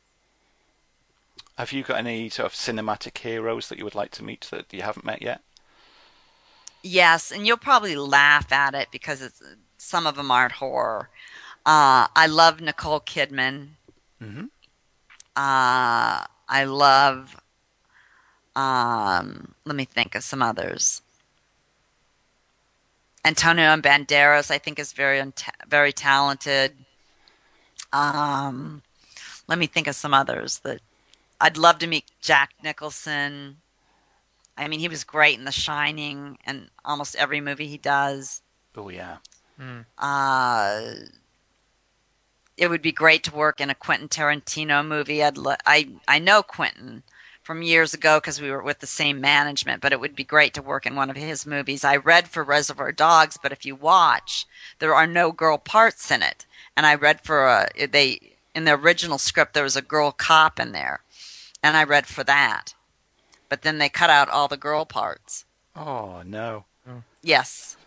Have 1.57 1.71
you 1.71 1.83
got 1.83 1.97
any 1.97 2.29
sort 2.29 2.47
of 2.47 2.53
cinematic 2.53 3.17
heroes 3.17 3.69
that 3.69 3.77
you 3.77 3.85
would 3.85 3.95
like 3.95 4.11
to 4.11 4.23
meet 4.23 4.47
that 4.51 4.73
you 4.73 4.81
haven't 4.81 5.05
met 5.05 5.21
yet? 5.21 5.41
Yes, 6.87 7.31
and 7.31 7.47
you'll 7.47 7.57
probably 7.57 7.95
laugh 7.95 8.51
at 8.51 8.75
it 8.75 8.89
because 8.91 9.19
it's 9.23 9.41
some 9.79 10.05
of 10.05 10.15
them 10.15 10.29
aren't 10.29 10.51
horror. 10.51 11.09
Uh, 11.65 12.05
I 12.15 12.27
love 12.27 12.61
Nicole 12.61 12.99
Kidman. 12.99 13.69
Mhm. 14.21 14.51
Uh, 15.35 16.27
I 16.47 16.63
love. 16.65 17.41
Um, 18.55 19.55
let 19.65 19.75
me 19.75 19.85
think 19.85 20.13
of 20.13 20.23
some 20.23 20.43
others. 20.43 21.01
Antonio 23.25 23.75
Banderas, 23.77 24.51
I 24.51 24.59
think, 24.59 24.77
is 24.77 24.93
very 24.93 25.23
very 25.65 25.91
talented. 25.91 26.85
Um, 27.93 28.83
let 29.47 29.57
me 29.57 29.65
think 29.65 29.87
of 29.87 29.95
some 29.95 30.13
others 30.13 30.59
that 30.59 30.81
I'd 31.41 31.57
love 31.57 31.79
to 31.79 31.87
meet. 31.87 32.05
Jack 32.21 32.53
Nicholson. 32.61 33.57
I 34.57 34.67
mean, 34.67 34.79
he 34.79 34.87
was 34.87 35.03
great 35.03 35.37
in 35.37 35.45
The 35.45 35.51
Shining 35.51 36.37
and 36.45 36.69
almost 36.83 37.15
every 37.15 37.41
movie 37.41 37.67
he 37.67 37.77
does. 37.77 38.41
Oh 38.75 38.89
yeah. 38.89 39.17
Uh, 39.97 40.93
it 42.57 42.69
would 42.69 42.81
be 42.81 42.91
great 42.91 43.23
to 43.23 43.35
work 43.35 43.59
in 43.59 43.69
a 43.69 43.75
Quentin 43.75 44.07
Tarantino 44.07 44.85
movie. 44.85 45.23
I'd 45.23 45.37
lo- 45.37 45.55
I 45.65 45.89
I 46.07 46.19
know 46.19 46.41
Quentin 46.41 47.03
from 47.43 47.61
years 47.61 47.93
ago 47.93 48.19
because 48.19 48.41
we 48.41 48.49
were 48.49 48.63
with 48.63 48.79
the 48.79 48.87
same 48.87 49.21
management, 49.21 49.81
but 49.81 49.93
it 49.93 49.99
would 49.99 50.15
be 50.15 50.23
great 50.23 50.53
to 50.55 50.61
work 50.61 50.85
in 50.85 50.95
one 50.95 51.09
of 51.09 51.15
his 51.15 51.45
movies. 51.45 51.83
I 51.83 51.95
read 51.95 52.27
for 52.27 52.43
Reservoir 52.43 52.91
Dogs, 52.91 53.37
but 53.41 53.51
if 53.51 53.65
you 53.65 53.75
watch, 53.75 54.47
there 54.79 54.95
are 54.95 55.07
no 55.07 55.31
girl 55.31 55.57
parts 55.57 56.09
in 56.11 56.23
it. 56.23 56.45
And 56.75 56.85
I 56.85 56.95
read 56.95 57.21
for 57.21 57.47
a 57.47 57.87
they 57.87 58.19
in 58.53 58.63
the 58.63 58.73
original 58.73 59.17
script 59.17 59.53
there 59.53 59.63
was 59.63 59.75
a 59.75 59.81
girl 59.81 60.11
cop 60.11 60.59
in 60.59 60.71
there, 60.71 61.01
and 61.61 61.77
I 61.77 61.83
read 61.83 62.07
for 62.07 62.23
that, 62.23 62.73
but 63.49 63.61
then 63.61 63.77
they 63.77 63.89
cut 63.89 64.09
out 64.09 64.29
all 64.29 64.47
the 64.47 64.57
girl 64.57 64.85
parts. 64.85 65.45
Oh 65.75 66.21
no. 66.25 66.65
Yes, 67.21 67.77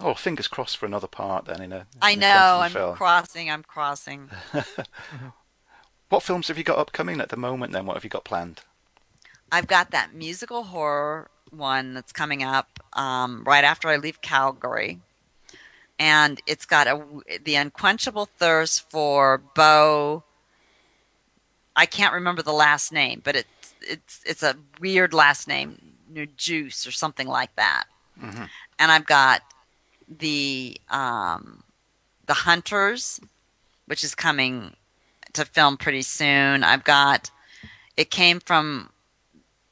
Oh, 0.00 0.14
fingers 0.14 0.46
crossed 0.46 0.76
for 0.76 0.86
another 0.86 1.08
part 1.08 1.46
then 1.46 1.60
in 1.60 1.72
a. 1.72 1.86
I 2.00 2.12
in 2.12 2.18
a 2.18 2.20
know. 2.20 2.58
I'm 2.62 2.70
film. 2.70 2.94
crossing. 2.94 3.50
I'm 3.50 3.64
crossing. 3.64 4.30
What 6.08 6.22
films 6.22 6.48
have 6.48 6.56
you 6.56 6.64
got 6.64 6.78
upcoming 6.78 7.20
at 7.20 7.28
the 7.28 7.36
moment? 7.36 7.72
Then 7.72 7.84
what 7.84 7.94
have 7.94 8.04
you 8.04 8.08
got 8.10 8.24
planned? 8.24 8.62
I've 9.52 9.66
got 9.66 9.90
that 9.90 10.14
musical 10.14 10.62
horror 10.64 11.30
one 11.50 11.92
that's 11.94 12.12
coming 12.12 12.42
up 12.42 12.80
um, 12.94 13.44
right 13.44 13.64
after 13.64 13.88
I 13.88 13.96
leave 13.96 14.22
Calgary, 14.22 15.00
and 15.98 16.40
it's 16.46 16.64
got 16.64 16.86
a 16.86 17.04
the 17.44 17.56
unquenchable 17.56 18.26
thirst 18.38 18.90
for 18.90 19.38
Bo. 19.54 20.22
I 21.76 21.86
can't 21.86 22.14
remember 22.14 22.42
the 22.42 22.52
last 22.52 22.90
name, 22.92 23.20
but 23.22 23.36
it's 23.36 23.48
it's 23.82 24.20
it's 24.24 24.42
a 24.42 24.56
weird 24.80 25.12
last 25.14 25.48
name, 25.48 25.78
Juice 26.36 26.86
or 26.86 26.90
something 26.92 27.28
like 27.28 27.54
that. 27.56 27.84
Mhm. 28.20 28.48
And 28.78 28.92
I've 28.92 29.06
got 29.06 29.42
the 30.08 30.80
um, 30.90 31.62
the 32.26 32.34
Hunters, 32.34 33.20
which 33.86 34.04
is 34.04 34.14
coming 34.14 34.74
to 35.34 35.44
film 35.44 35.76
pretty 35.76 36.02
soon. 36.02 36.64
I've 36.64 36.84
got 36.84 37.30
it 37.96 38.10
came 38.10 38.40
from 38.40 38.90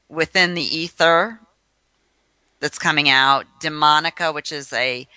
within 0.09 0.53
the 0.53 0.63
ether 0.63 1.39
that's 2.59 2.79
coming 2.79 3.09
out. 3.09 3.45
Demonica, 3.61 4.33
which 4.33 4.51
is 4.51 4.71
a 4.73 5.07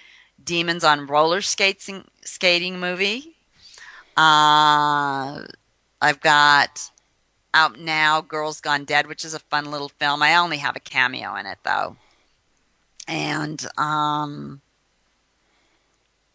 demons 0.42 0.84
on 0.84 1.06
roller 1.06 1.40
skating 1.40 2.04
skating 2.24 2.80
movie. 2.80 3.36
Uh, 4.16 5.42
I've 6.02 6.20
got 6.20 6.90
out 7.52 7.78
now 7.78 8.20
Girls 8.20 8.60
Gone 8.60 8.84
Dead, 8.84 9.06
which 9.06 9.24
is 9.24 9.34
a 9.34 9.38
fun 9.38 9.70
little 9.70 9.88
film. 9.88 10.22
I 10.22 10.36
only 10.36 10.58
have 10.58 10.76
a 10.76 10.80
cameo 10.80 11.34
in 11.36 11.46
it 11.46 11.58
though. 11.64 11.96
And 13.08 13.66
um, 13.76 14.60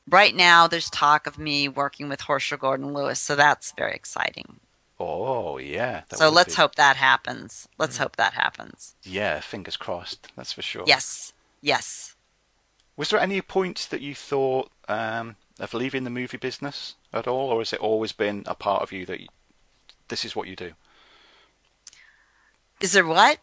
right 0.09 0.35
now 0.35 0.67
there's 0.67 0.89
talk 0.89 1.27
of 1.27 1.39
me 1.39 1.67
working 1.67 2.09
with 2.09 2.21
Herschell 2.21 2.57
Gordon 2.57 2.93
Lewis, 2.93 3.19
so 3.19 3.35
that's 3.35 3.71
very 3.71 3.93
exciting. 3.93 4.59
Oh 4.99 5.57
yeah. 5.57 6.03
so 6.13 6.29
let's 6.29 6.55
be- 6.55 6.61
hope 6.61 6.75
that 6.75 6.95
happens. 6.95 7.67
Let's 7.77 7.97
hope 7.97 8.15
that 8.15 8.33
happens. 8.33 8.95
Yeah, 9.03 9.39
fingers 9.41 9.77
crossed. 9.77 10.31
That's 10.35 10.53
for 10.53 10.61
sure. 10.61 10.83
Yes. 10.87 11.33
Yes. 11.61 12.15
Was 12.97 13.09
there 13.09 13.19
any 13.19 13.41
point 13.41 13.87
that 13.89 14.01
you 14.01 14.15
thought 14.15 14.71
um, 14.87 15.35
of 15.59 15.73
leaving 15.73 16.05
the 16.05 16.09
movie 16.09 16.37
business 16.37 16.95
at 17.11 17.27
all, 17.27 17.49
or 17.49 17.59
has 17.59 17.73
it 17.73 17.79
always 17.79 18.13
been 18.13 18.43
a 18.45 18.55
part 18.55 18.83
of 18.83 18.93
you 18.93 19.05
that 19.05 19.19
you, 19.19 19.27
this 20.07 20.23
is 20.23 20.35
what 20.35 20.47
you 20.47 20.55
do? 20.55 20.73
Is 22.85 22.91
there 22.91 23.03
what? 23.03 23.39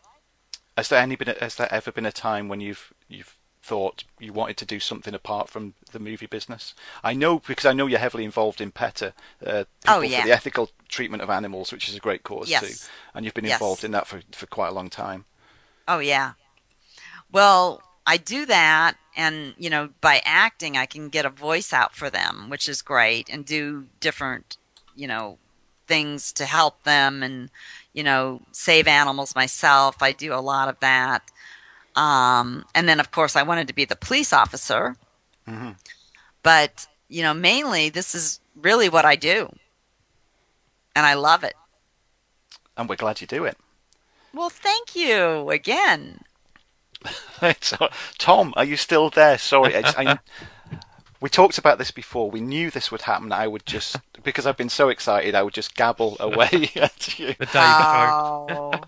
Has 0.76 0.88
there 0.88 1.00
any 1.02 1.16
been? 1.16 1.34
Has 1.40 1.56
there 1.56 1.66
ever 1.74 1.90
been 1.90 2.06
a 2.06 2.12
time 2.12 2.46
when 2.46 2.60
you've 2.60 2.92
you've 3.08 3.36
thought 3.60 4.04
you 4.20 4.32
wanted 4.32 4.56
to 4.58 4.64
do 4.64 4.78
something 4.78 5.14
apart 5.14 5.48
from 5.48 5.74
the 5.90 5.98
movie 5.98 6.26
business? 6.26 6.76
I 7.02 7.12
know 7.14 7.40
because 7.40 7.66
I 7.66 7.72
know 7.72 7.88
you're 7.88 7.98
heavily 7.98 8.24
involved 8.24 8.60
in 8.60 8.70
PETA, 8.70 9.12
uh, 9.44 9.64
Oh, 9.88 10.00
yeah. 10.00 10.20
for 10.20 10.26
the 10.28 10.32
ethical 10.32 10.70
treatment 10.88 11.24
of 11.24 11.28
animals, 11.30 11.72
which 11.72 11.88
is 11.88 11.96
a 11.96 11.98
great 11.98 12.22
cause 12.22 12.50
Yes. 12.50 12.60
too, 12.60 12.88
and 13.14 13.24
you've 13.24 13.34
been 13.34 13.44
Yes. 13.44 13.60
involved 13.60 13.82
in 13.82 13.90
that 13.90 14.06
for 14.06 14.22
for 14.30 14.46
quite 14.46 14.68
a 14.68 14.72
long 14.72 14.88
time. 14.88 15.24
Oh 15.88 15.98
yeah. 15.98 16.34
Well, 17.32 17.82
I 18.06 18.16
do 18.16 18.46
that 18.46 18.94
and 19.16 19.54
you 19.58 19.70
know, 19.70 19.88
by 20.00 20.22
acting 20.24 20.76
I 20.76 20.86
can 20.86 21.08
get 21.08 21.26
a 21.26 21.30
voice 21.30 21.72
out 21.72 21.96
for 21.96 22.10
them, 22.10 22.48
which 22.48 22.68
is 22.68 22.80
great 22.80 23.28
and 23.28 23.44
do 23.44 23.88
different, 23.98 24.56
you 24.94 25.08
know, 25.08 25.38
things 25.88 26.32
to 26.34 26.46
help 26.46 26.84
them 26.84 27.24
and 27.24 27.50
you 27.92 28.02
know, 28.02 28.40
save 28.52 28.88
animals 28.88 29.34
myself. 29.34 30.02
I 30.02 30.12
do 30.12 30.32
a 30.34 30.40
lot 30.40 30.68
of 30.68 30.78
that. 30.80 31.22
Um, 31.94 32.64
and 32.74 32.88
then 32.88 33.00
of 33.00 33.10
course 33.10 33.36
I 33.36 33.42
wanted 33.42 33.68
to 33.68 33.74
be 33.74 33.84
the 33.84 33.96
police 33.96 34.32
officer 34.32 34.96
But, 36.42 36.86
you 37.08 37.22
know, 37.22 37.34
mainly 37.34 37.88
this 37.88 38.14
is 38.14 38.40
really 38.56 38.88
what 38.88 39.04
I 39.04 39.16
do. 39.16 39.48
And 40.94 41.06
I 41.06 41.14
love 41.14 41.44
it. 41.44 41.54
And 42.76 42.88
we're 42.88 42.96
glad 42.96 43.20
you 43.20 43.26
do 43.26 43.44
it. 43.44 43.56
Well, 44.34 44.50
thank 44.50 44.96
you 44.96 45.50
again. 45.50 46.20
Tom, 48.18 48.54
are 48.56 48.64
you 48.64 48.76
still 48.76 49.10
there? 49.10 49.36
Sorry, 49.38 49.76
I, 49.76 50.18
we 51.22 51.28
talked 51.28 51.56
about 51.56 51.78
this 51.78 51.92
before. 51.92 52.30
We 52.30 52.40
knew 52.40 52.70
this 52.70 52.90
would 52.90 53.02
happen. 53.02 53.32
I 53.32 53.46
would 53.46 53.64
just 53.64 53.96
because 54.24 54.46
I've 54.46 54.56
been 54.56 54.68
so 54.68 54.88
excited, 54.88 55.34
I 55.34 55.42
would 55.42 55.54
just 55.54 55.74
gabble 55.74 56.16
away 56.20 56.70
at 56.76 57.18
you. 57.18 57.34
The 57.38 57.46
day 57.46 57.74
before. 57.78 58.12
Oh, 58.18 58.80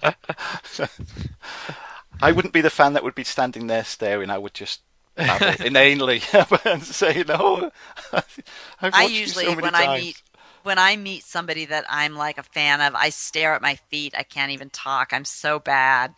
I 2.20 2.32
wouldn't 2.32 2.52
be 2.52 2.60
the 2.60 2.70
fan 2.70 2.92
that 2.94 3.04
would 3.04 3.14
be 3.14 3.24
standing 3.24 3.68
there 3.68 3.84
staring. 3.84 4.30
I 4.30 4.38
would 4.38 4.54
just 4.54 4.80
babble 5.14 5.46
inanely 5.64 6.22
and 6.64 6.82
say, 6.82 7.24
"No, 7.26 7.70
I've 8.12 8.42
I 8.82 9.02
watched 9.02 9.14
you 9.14 9.20
usually 9.20 9.44
so 9.44 9.50
many 9.54 9.62
when 9.62 9.74
I 9.74 9.96
meet 10.00 10.22
when 10.64 10.78
I 10.78 10.96
meet 10.96 11.24
somebody 11.24 11.66
that 11.66 11.84
I'm 11.88 12.16
like 12.16 12.38
a 12.38 12.42
fan 12.42 12.80
of, 12.80 12.94
I 12.94 13.10
stare 13.10 13.54
at 13.54 13.62
my 13.62 13.76
feet. 13.90 14.14
I 14.16 14.22
can't 14.22 14.50
even 14.50 14.70
talk. 14.70 15.12
I'm 15.12 15.26
so 15.26 15.58
bad. 15.58 16.14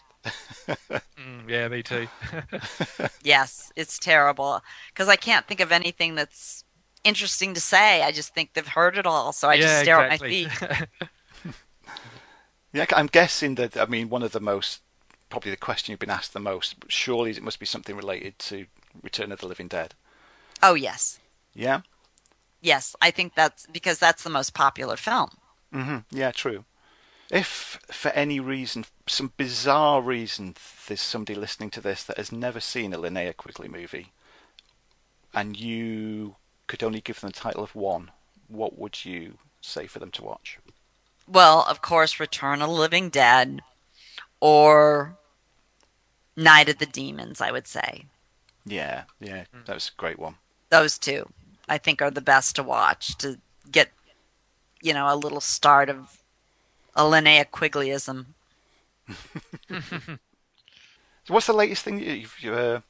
Mm, 1.18 1.48
yeah, 1.48 1.68
me 1.68 1.82
too. 1.82 2.08
Yes, 3.22 3.72
it's 3.76 3.98
terrible 3.98 4.62
because 4.88 5.08
I 5.08 5.16
can't 5.16 5.46
think 5.46 5.60
of 5.60 5.72
anything 5.72 6.14
that's 6.14 6.64
interesting 7.04 7.54
to 7.54 7.60
say. 7.60 8.02
I 8.02 8.12
just 8.12 8.34
think 8.34 8.52
they've 8.54 8.66
heard 8.66 8.96
it 8.98 9.06
all, 9.06 9.32
so 9.32 9.48
I 9.48 9.56
yeah, 9.56 9.58
just 9.58 9.78
stare 9.78 9.98
exactly. 9.98 10.06
at 10.06 10.08
my 10.08 10.18
feet. 10.18 10.50
Yeah, 12.72 12.86
I'm 12.94 13.06
guessing 13.06 13.54
that. 13.56 13.76
I 13.76 13.86
mean, 13.86 14.08
one 14.08 14.22
of 14.22 14.32
the 14.32 14.40
most 14.40 14.82
probably 15.30 15.50
the 15.50 15.56
question 15.56 15.90
you've 15.92 15.98
been 16.00 16.10
asked 16.10 16.32
the 16.32 16.40
most. 16.40 16.76
Surely 16.88 17.30
it 17.32 17.42
must 17.42 17.58
be 17.58 17.66
something 17.66 17.96
related 17.96 18.38
to 18.40 18.66
Return 19.02 19.32
of 19.32 19.40
the 19.40 19.48
Living 19.48 19.68
Dead. 19.68 19.94
Oh 20.62 20.74
yes, 20.74 21.18
Yeah. 21.54 21.80
yes. 22.60 22.94
I 23.00 23.10
think 23.10 23.34
that's 23.34 23.66
because 23.66 23.98
that's 23.98 24.22
the 24.22 24.30
most 24.30 24.54
popular 24.54 24.96
film. 24.96 25.30
hmm 25.72 25.98
Yeah, 26.10 26.30
true. 26.32 26.64
If 27.30 27.80
for 27.90 28.10
any 28.10 28.38
reason, 28.40 28.84
some 29.06 29.32
bizarre 29.36 30.00
reason, 30.00 30.54
there's 30.86 31.00
somebody 31.00 31.34
listening 31.34 31.70
to 31.70 31.80
this 31.80 32.04
that 32.04 32.18
has 32.18 32.30
never 32.30 32.60
seen 32.60 32.92
a 32.94 32.98
Linnea 32.98 33.36
Quigley 33.36 33.68
movie, 33.68 34.12
and 35.34 35.58
you 35.58 36.36
could 36.68 36.82
only 36.82 37.00
give 37.00 37.20
them 37.20 37.30
the 37.30 37.38
title 37.38 37.64
of 37.64 37.74
one, 37.74 38.10
what 38.48 38.78
would 38.78 39.04
you 39.04 39.38
say 39.60 39.86
for 39.86 39.98
them 39.98 40.10
to 40.12 40.22
watch? 40.24 40.58
Well, 41.28 41.64
of 41.68 41.82
course, 41.82 42.20
Return 42.20 42.62
of 42.62 42.68
the 42.68 42.74
Living 42.74 43.08
Dead 43.08 43.60
or 44.40 45.16
Night 46.36 46.68
of 46.68 46.78
the 46.78 46.86
Demons. 46.86 47.40
I 47.40 47.50
would 47.50 47.66
say 47.66 48.06
Yeah, 48.64 49.04
yeah, 49.20 49.44
Hmm. 49.52 49.64
that 49.66 49.74
was 49.74 49.90
a 49.92 50.00
great 50.00 50.18
one. 50.18 50.36
those 50.70 50.98
two. 50.98 51.28
I 51.68 51.78
think 51.78 52.00
are 52.00 52.10
the 52.12 52.20
best 52.20 52.54
to 52.56 52.62
watch 52.62 53.16
to 53.18 53.40
get 53.70 53.90
you 54.80 54.94
know 54.94 55.12
a 55.12 55.16
little 55.16 55.40
start 55.40 55.88
of 55.88 56.18
a 56.96 57.02
Linnea 57.02 57.44
Quigleyism. 57.46 58.26
So 61.26 61.34
what's 61.34 61.48
the 61.48 61.52
latest 61.52 61.82
thing 61.82 61.98
you've 61.98 62.36
uh, 62.46 62.80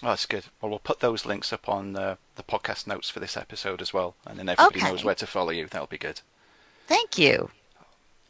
Oh, 0.02 0.08
that's 0.08 0.26
good. 0.26 0.44
Well, 0.60 0.70
we'll 0.70 0.78
put 0.78 1.00
those 1.00 1.26
links 1.26 1.52
up 1.52 1.68
on 1.68 1.96
uh, 1.96 2.16
the 2.36 2.42
podcast 2.44 2.86
notes 2.86 3.10
for 3.10 3.18
this 3.20 3.36
episode 3.36 3.82
as 3.82 3.92
well, 3.92 4.14
and 4.26 4.38
then 4.38 4.48
everybody 4.48 4.80
Okay. 4.80 4.88
knows 4.90 5.02
where 5.04 5.14
to 5.16 5.26
follow 5.26 5.50
you. 5.50 5.66
That'll 5.66 5.86
be 5.88 5.98
good. 5.98 6.20
Thank 6.86 7.18
you. 7.18 7.50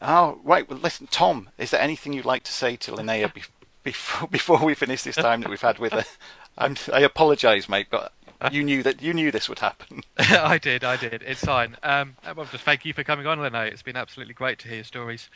Oh, 0.00 0.40
right. 0.44 0.68
Well, 0.68 0.78
listen, 0.78 1.08
Tom, 1.10 1.50
is 1.58 1.70
there 1.70 1.80
anything 1.80 2.12
you'd 2.12 2.24
like 2.24 2.44
to 2.44 2.52
say 2.52 2.76
to 2.76 2.92
Linnea 2.92 3.32
be- 3.34 3.42
before 3.82 4.28
before 4.28 4.64
we 4.64 4.74
finish 4.74 5.02
this 5.02 5.16
time 5.16 5.40
that 5.42 5.50
we've 5.50 5.60
had 5.60 5.78
with 5.78 5.92
her? 5.92 6.04
I'm, 6.58 6.76
I 6.92 7.00
apologise, 7.00 7.68
mate, 7.68 7.86
but 7.90 8.12
you 8.50 8.64
knew 8.64 8.82
that 8.82 9.02
you 9.02 9.12
knew 9.12 9.30
this 9.30 9.48
would 9.48 9.58
happen. 9.60 10.02
I 10.18 10.58
did, 10.58 10.84
I 10.84 10.96
did. 10.96 11.22
It's 11.22 11.44
fine. 11.44 11.76
Um, 11.82 12.16
well, 12.34 12.46
just 12.46 12.64
thank 12.64 12.84
you 12.84 12.92
for 12.92 13.04
coming 13.04 13.26
on, 13.26 13.40
Lene. 13.40 13.54
It's 13.66 13.82
been 13.82 13.96
absolutely 13.96 14.34
great 14.34 14.58
to 14.60 14.68
hear 14.68 14.76
your 14.78 14.84
stories. 14.84 15.28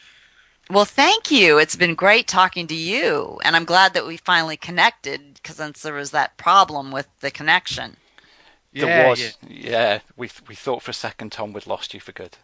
Well, 0.71 0.85
thank 0.85 1.31
you. 1.31 1.59
It's 1.59 1.77
been 1.77 1.95
great 1.95 2.27
talking 2.27 2.67
to 2.69 2.75
you, 2.75 3.41
and 3.45 3.57
I'm 3.57 3.65
glad 3.65 3.95
that 3.95 4.07
we 4.07 4.17
finally 4.17 4.57
connected 4.57 5.35
because 5.35 5.57
since 5.57 5.83
there 5.83 5.95
was 5.95 6.13
that 6.13 6.37
problem 6.37 6.93
with 6.93 7.09
the 7.21 7.31
connection. 7.31 7.97
Yeah, 8.73 8.87
there 8.87 9.09
was, 9.09 9.21
yeah. 9.21 9.29
yeah. 9.49 10.01
We 10.17 10.31
we 10.49 10.55
thought 10.55 10.83
for 10.83 10.91
a 10.91 10.95
second 10.95 11.33
Tom 11.33 11.53
would 11.53 11.67
lost 11.67 11.93
you 11.93 12.01
for 12.01 12.13
good. 12.13 12.39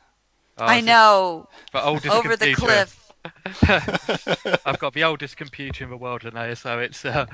Oh, 0.59 0.67
I 0.67 0.81
know, 0.81 1.49
the 1.73 1.83
oldest 1.83 2.15
over 2.15 2.37
the 2.37 2.55
cliff. 2.55 3.13
I've 4.67 4.79
got 4.79 4.93
the 4.93 5.05
oldest 5.05 5.37
computer 5.37 5.85
in 5.85 5.91
the 5.91 5.97
world, 5.97 6.25
Lene, 6.25 6.55
so 6.57 6.79
it's 6.81 7.05
uh, 7.05 7.27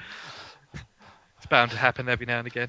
it's 0.74 1.46
bound 1.48 1.70
to 1.72 1.76
happen 1.76 2.08
every 2.08 2.26
now 2.26 2.38
and 2.38 2.46
again. 2.46 2.68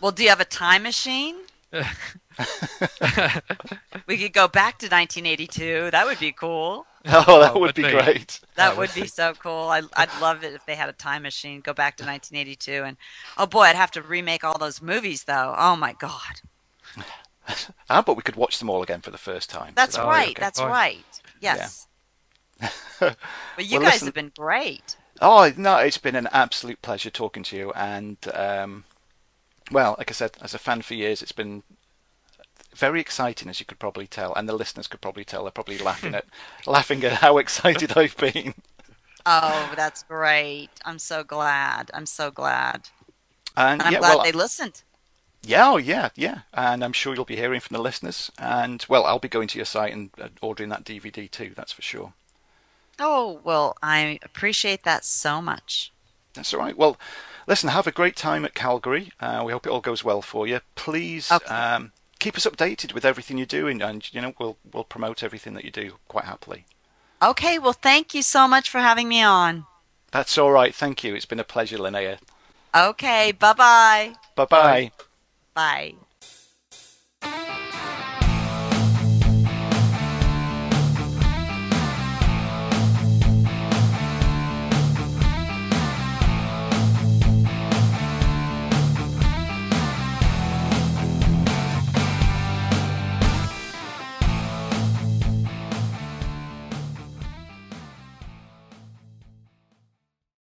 Well, 0.00 0.12
do 0.12 0.22
you 0.22 0.28
have 0.28 0.40
a 0.40 0.44
time 0.44 0.82
machine? 0.82 1.36
we 4.06 4.16
could 4.18 4.32
go 4.32 4.48
back 4.48 4.78
to 4.78 4.86
1982. 4.86 5.90
That 5.90 6.06
would 6.06 6.18
be 6.18 6.32
cool. 6.32 6.86
Oh, 7.06 7.40
that 7.40 7.50
Oh, 7.50 7.54
would 7.54 7.60
would 7.60 7.74
be 7.74 7.82
be. 7.82 7.90
great. 7.90 8.40
That 8.56 8.78
would 8.78 8.94
be 8.94 9.06
so 9.06 9.34
cool. 9.34 9.68
I, 9.68 9.82
I'd 9.94 10.08
love 10.22 10.42
it 10.42 10.54
if 10.54 10.64
they 10.64 10.74
had 10.74 10.88
a 10.88 10.92
time 10.94 11.20
machine. 11.24 11.60
Go 11.60 11.74
back 11.74 11.98
to 11.98 12.02
1982, 12.02 12.82
and 12.82 12.96
oh 13.36 13.44
boy, 13.44 13.64
I'd 13.64 13.76
have 13.76 13.90
to 13.90 14.00
remake 14.02 14.42
all 14.42 14.56
those 14.56 14.80
movies 14.80 15.24
though. 15.24 15.54
Oh 15.58 15.76
my 15.76 15.92
god, 15.92 16.40
Ah, 17.90 18.00
but 18.00 18.16
we 18.16 18.22
could 18.22 18.36
watch 18.36 18.58
them 18.58 18.70
all 18.70 18.82
again 18.82 19.02
for 19.02 19.10
the 19.10 19.18
first 19.18 19.50
time. 19.50 19.74
that's 19.76 19.96
that'd 19.96 20.08
right. 20.08 20.28
okay. 20.30 20.40
That's 20.40 20.60
Fine. 20.60 20.70
right. 20.70 21.04
Yes. 21.42 21.88
but 22.98 23.16
you 23.58 23.80
Well, 23.80 23.82
guys 23.82 23.92
listen- 23.96 24.06
have 24.06 24.14
been 24.14 24.32
great. 24.34 24.96
Oh 25.20 25.52
no, 25.58 25.76
it's 25.76 25.98
been 25.98 26.16
an 26.16 26.28
absolute 26.32 26.80
pleasure 26.80 27.10
talking 27.10 27.42
to 27.42 27.54
you, 27.56 27.70
and 27.72 28.16
um, 28.32 28.84
well, 29.70 29.94
like 29.98 30.10
I 30.10 30.14
said, 30.14 30.38
as 30.40 30.54
a 30.54 30.58
fan 30.58 30.80
for 30.80 30.94
years, 30.94 31.20
it's 31.20 31.32
been 31.32 31.64
very 32.74 33.00
exciting, 33.00 33.48
as 33.48 33.60
you 33.60 33.66
could 33.66 33.78
probably 33.78 34.06
tell, 34.06 34.34
and 34.34 34.48
the 34.48 34.54
listeners 34.54 34.86
could 34.88 35.00
probably 35.00 35.24
tell. 35.24 35.44
They're 35.44 35.50
probably 35.52 35.78
laughing 35.78 36.14
at 36.14 36.26
laughing 36.66 37.04
at 37.04 37.14
how 37.14 37.38
excited 37.38 37.92
I've 37.96 38.16
been. 38.16 38.54
Oh, 39.26 39.72
that's 39.76 40.02
great. 40.02 40.80
I'm 40.84 40.98
so 40.98 41.24
glad. 41.24 41.90
I'm 41.94 42.06
so 42.06 42.30
glad. 42.30 42.88
And, 43.56 43.80
And 43.80 43.88
I'm 43.88 43.94
yeah, 43.94 43.98
glad 43.98 44.20
well, 44.20 44.22
they 44.22 44.32
listened. 44.32 44.84
yeah, 45.42 45.68
oh 45.68 45.76
yeah, 45.76 46.08
yeah. 46.16 46.40
And 46.54 46.82
I'm 46.82 46.92
sure 46.92 47.14
you'll 47.14 47.24
be 47.24 47.36
hearing 47.36 47.60
from 47.60 47.74
the 47.74 47.82
listeners. 47.82 48.30
And 48.38 48.84
well, 48.88 49.04
I'll 49.04 49.18
be 49.18 49.28
going 49.28 49.48
to 49.48 49.58
your 49.58 49.66
site 49.66 49.92
and 49.92 50.10
ordering 50.40 50.70
that 50.70 50.84
DVD 50.84 51.28
too. 51.28 51.52
That's 51.54 51.72
for 51.72 51.82
sure. 51.82 52.14
Oh, 52.98 53.40
well, 53.44 53.76
I 53.84 54.18
appreciate 54.22 54.82
that 54.82 55.04
so 55.04 55.40
much. 55.40 55.92
That's 56.34 56.52
all 56.52 56.60
right. 56.60 56.76
Well, 56.76 56.98
listen, 57.46 57.68
have 57.70 57.86
a 57.86 57.92
great 57.92 58.16
time 58.16 58.44
at 58.44 58.54
Calgary. 58.54 59.12
Uh, 59.20 59.42
we 59.46 59.52
hope 59.52 59.66
it 59.66 59.70
all 59.70 59.80
goes 59.80 60.02
well 60.04 60.22
for 60.22 60.46
you. 60.46 60.60
Please 60.74 61.30
Okay. 61.30 61.46
um, 61.46 61.92
keep 62.24 62.38
us 62.38 62.46
updated 62.46 62.94
with 62.94 63.04
everything 63.04 63.36
you're 63.36 63.44
doing, 63.60 63.82
and 63.82 64.12
you 64.14 64.20
know 64.20 64.32
we'll 64.38 64.56
we'll 64.72 64.84
promote 64.84 65.22
everything 65.22 65.52
that 65.54 65.64
you 65.64 65.70
do 65.70 65.92
quite 66.08 66.24
happily. 66.24 66.64
Okay, 67.22 67.58
well, 67.58 67.74
thank 67.74 68.14
you 68.14 68.22
so 68.22 68.48
much 68.48 68.70
for 68.70 68.78
having 68.80 69.08
me 69.08 69.22
on. 69.22 69.66
That's 70.10 70.38
all 70.38 70.50
right. 70.50 70.74
Thank 70.74 71.04
you. 71.04 71.14
It's 71.14 71.26
been 71.26 71.40
a 71.40 71.44
pleasure, 71.44 71.78
Linnea. 71.78 72.18
Okay, 72.74 73.32
bye-bye. 73.32 74.14
Bye 74.36 74.44
bye. 74.44 74.90
Bye. 75.54 75.94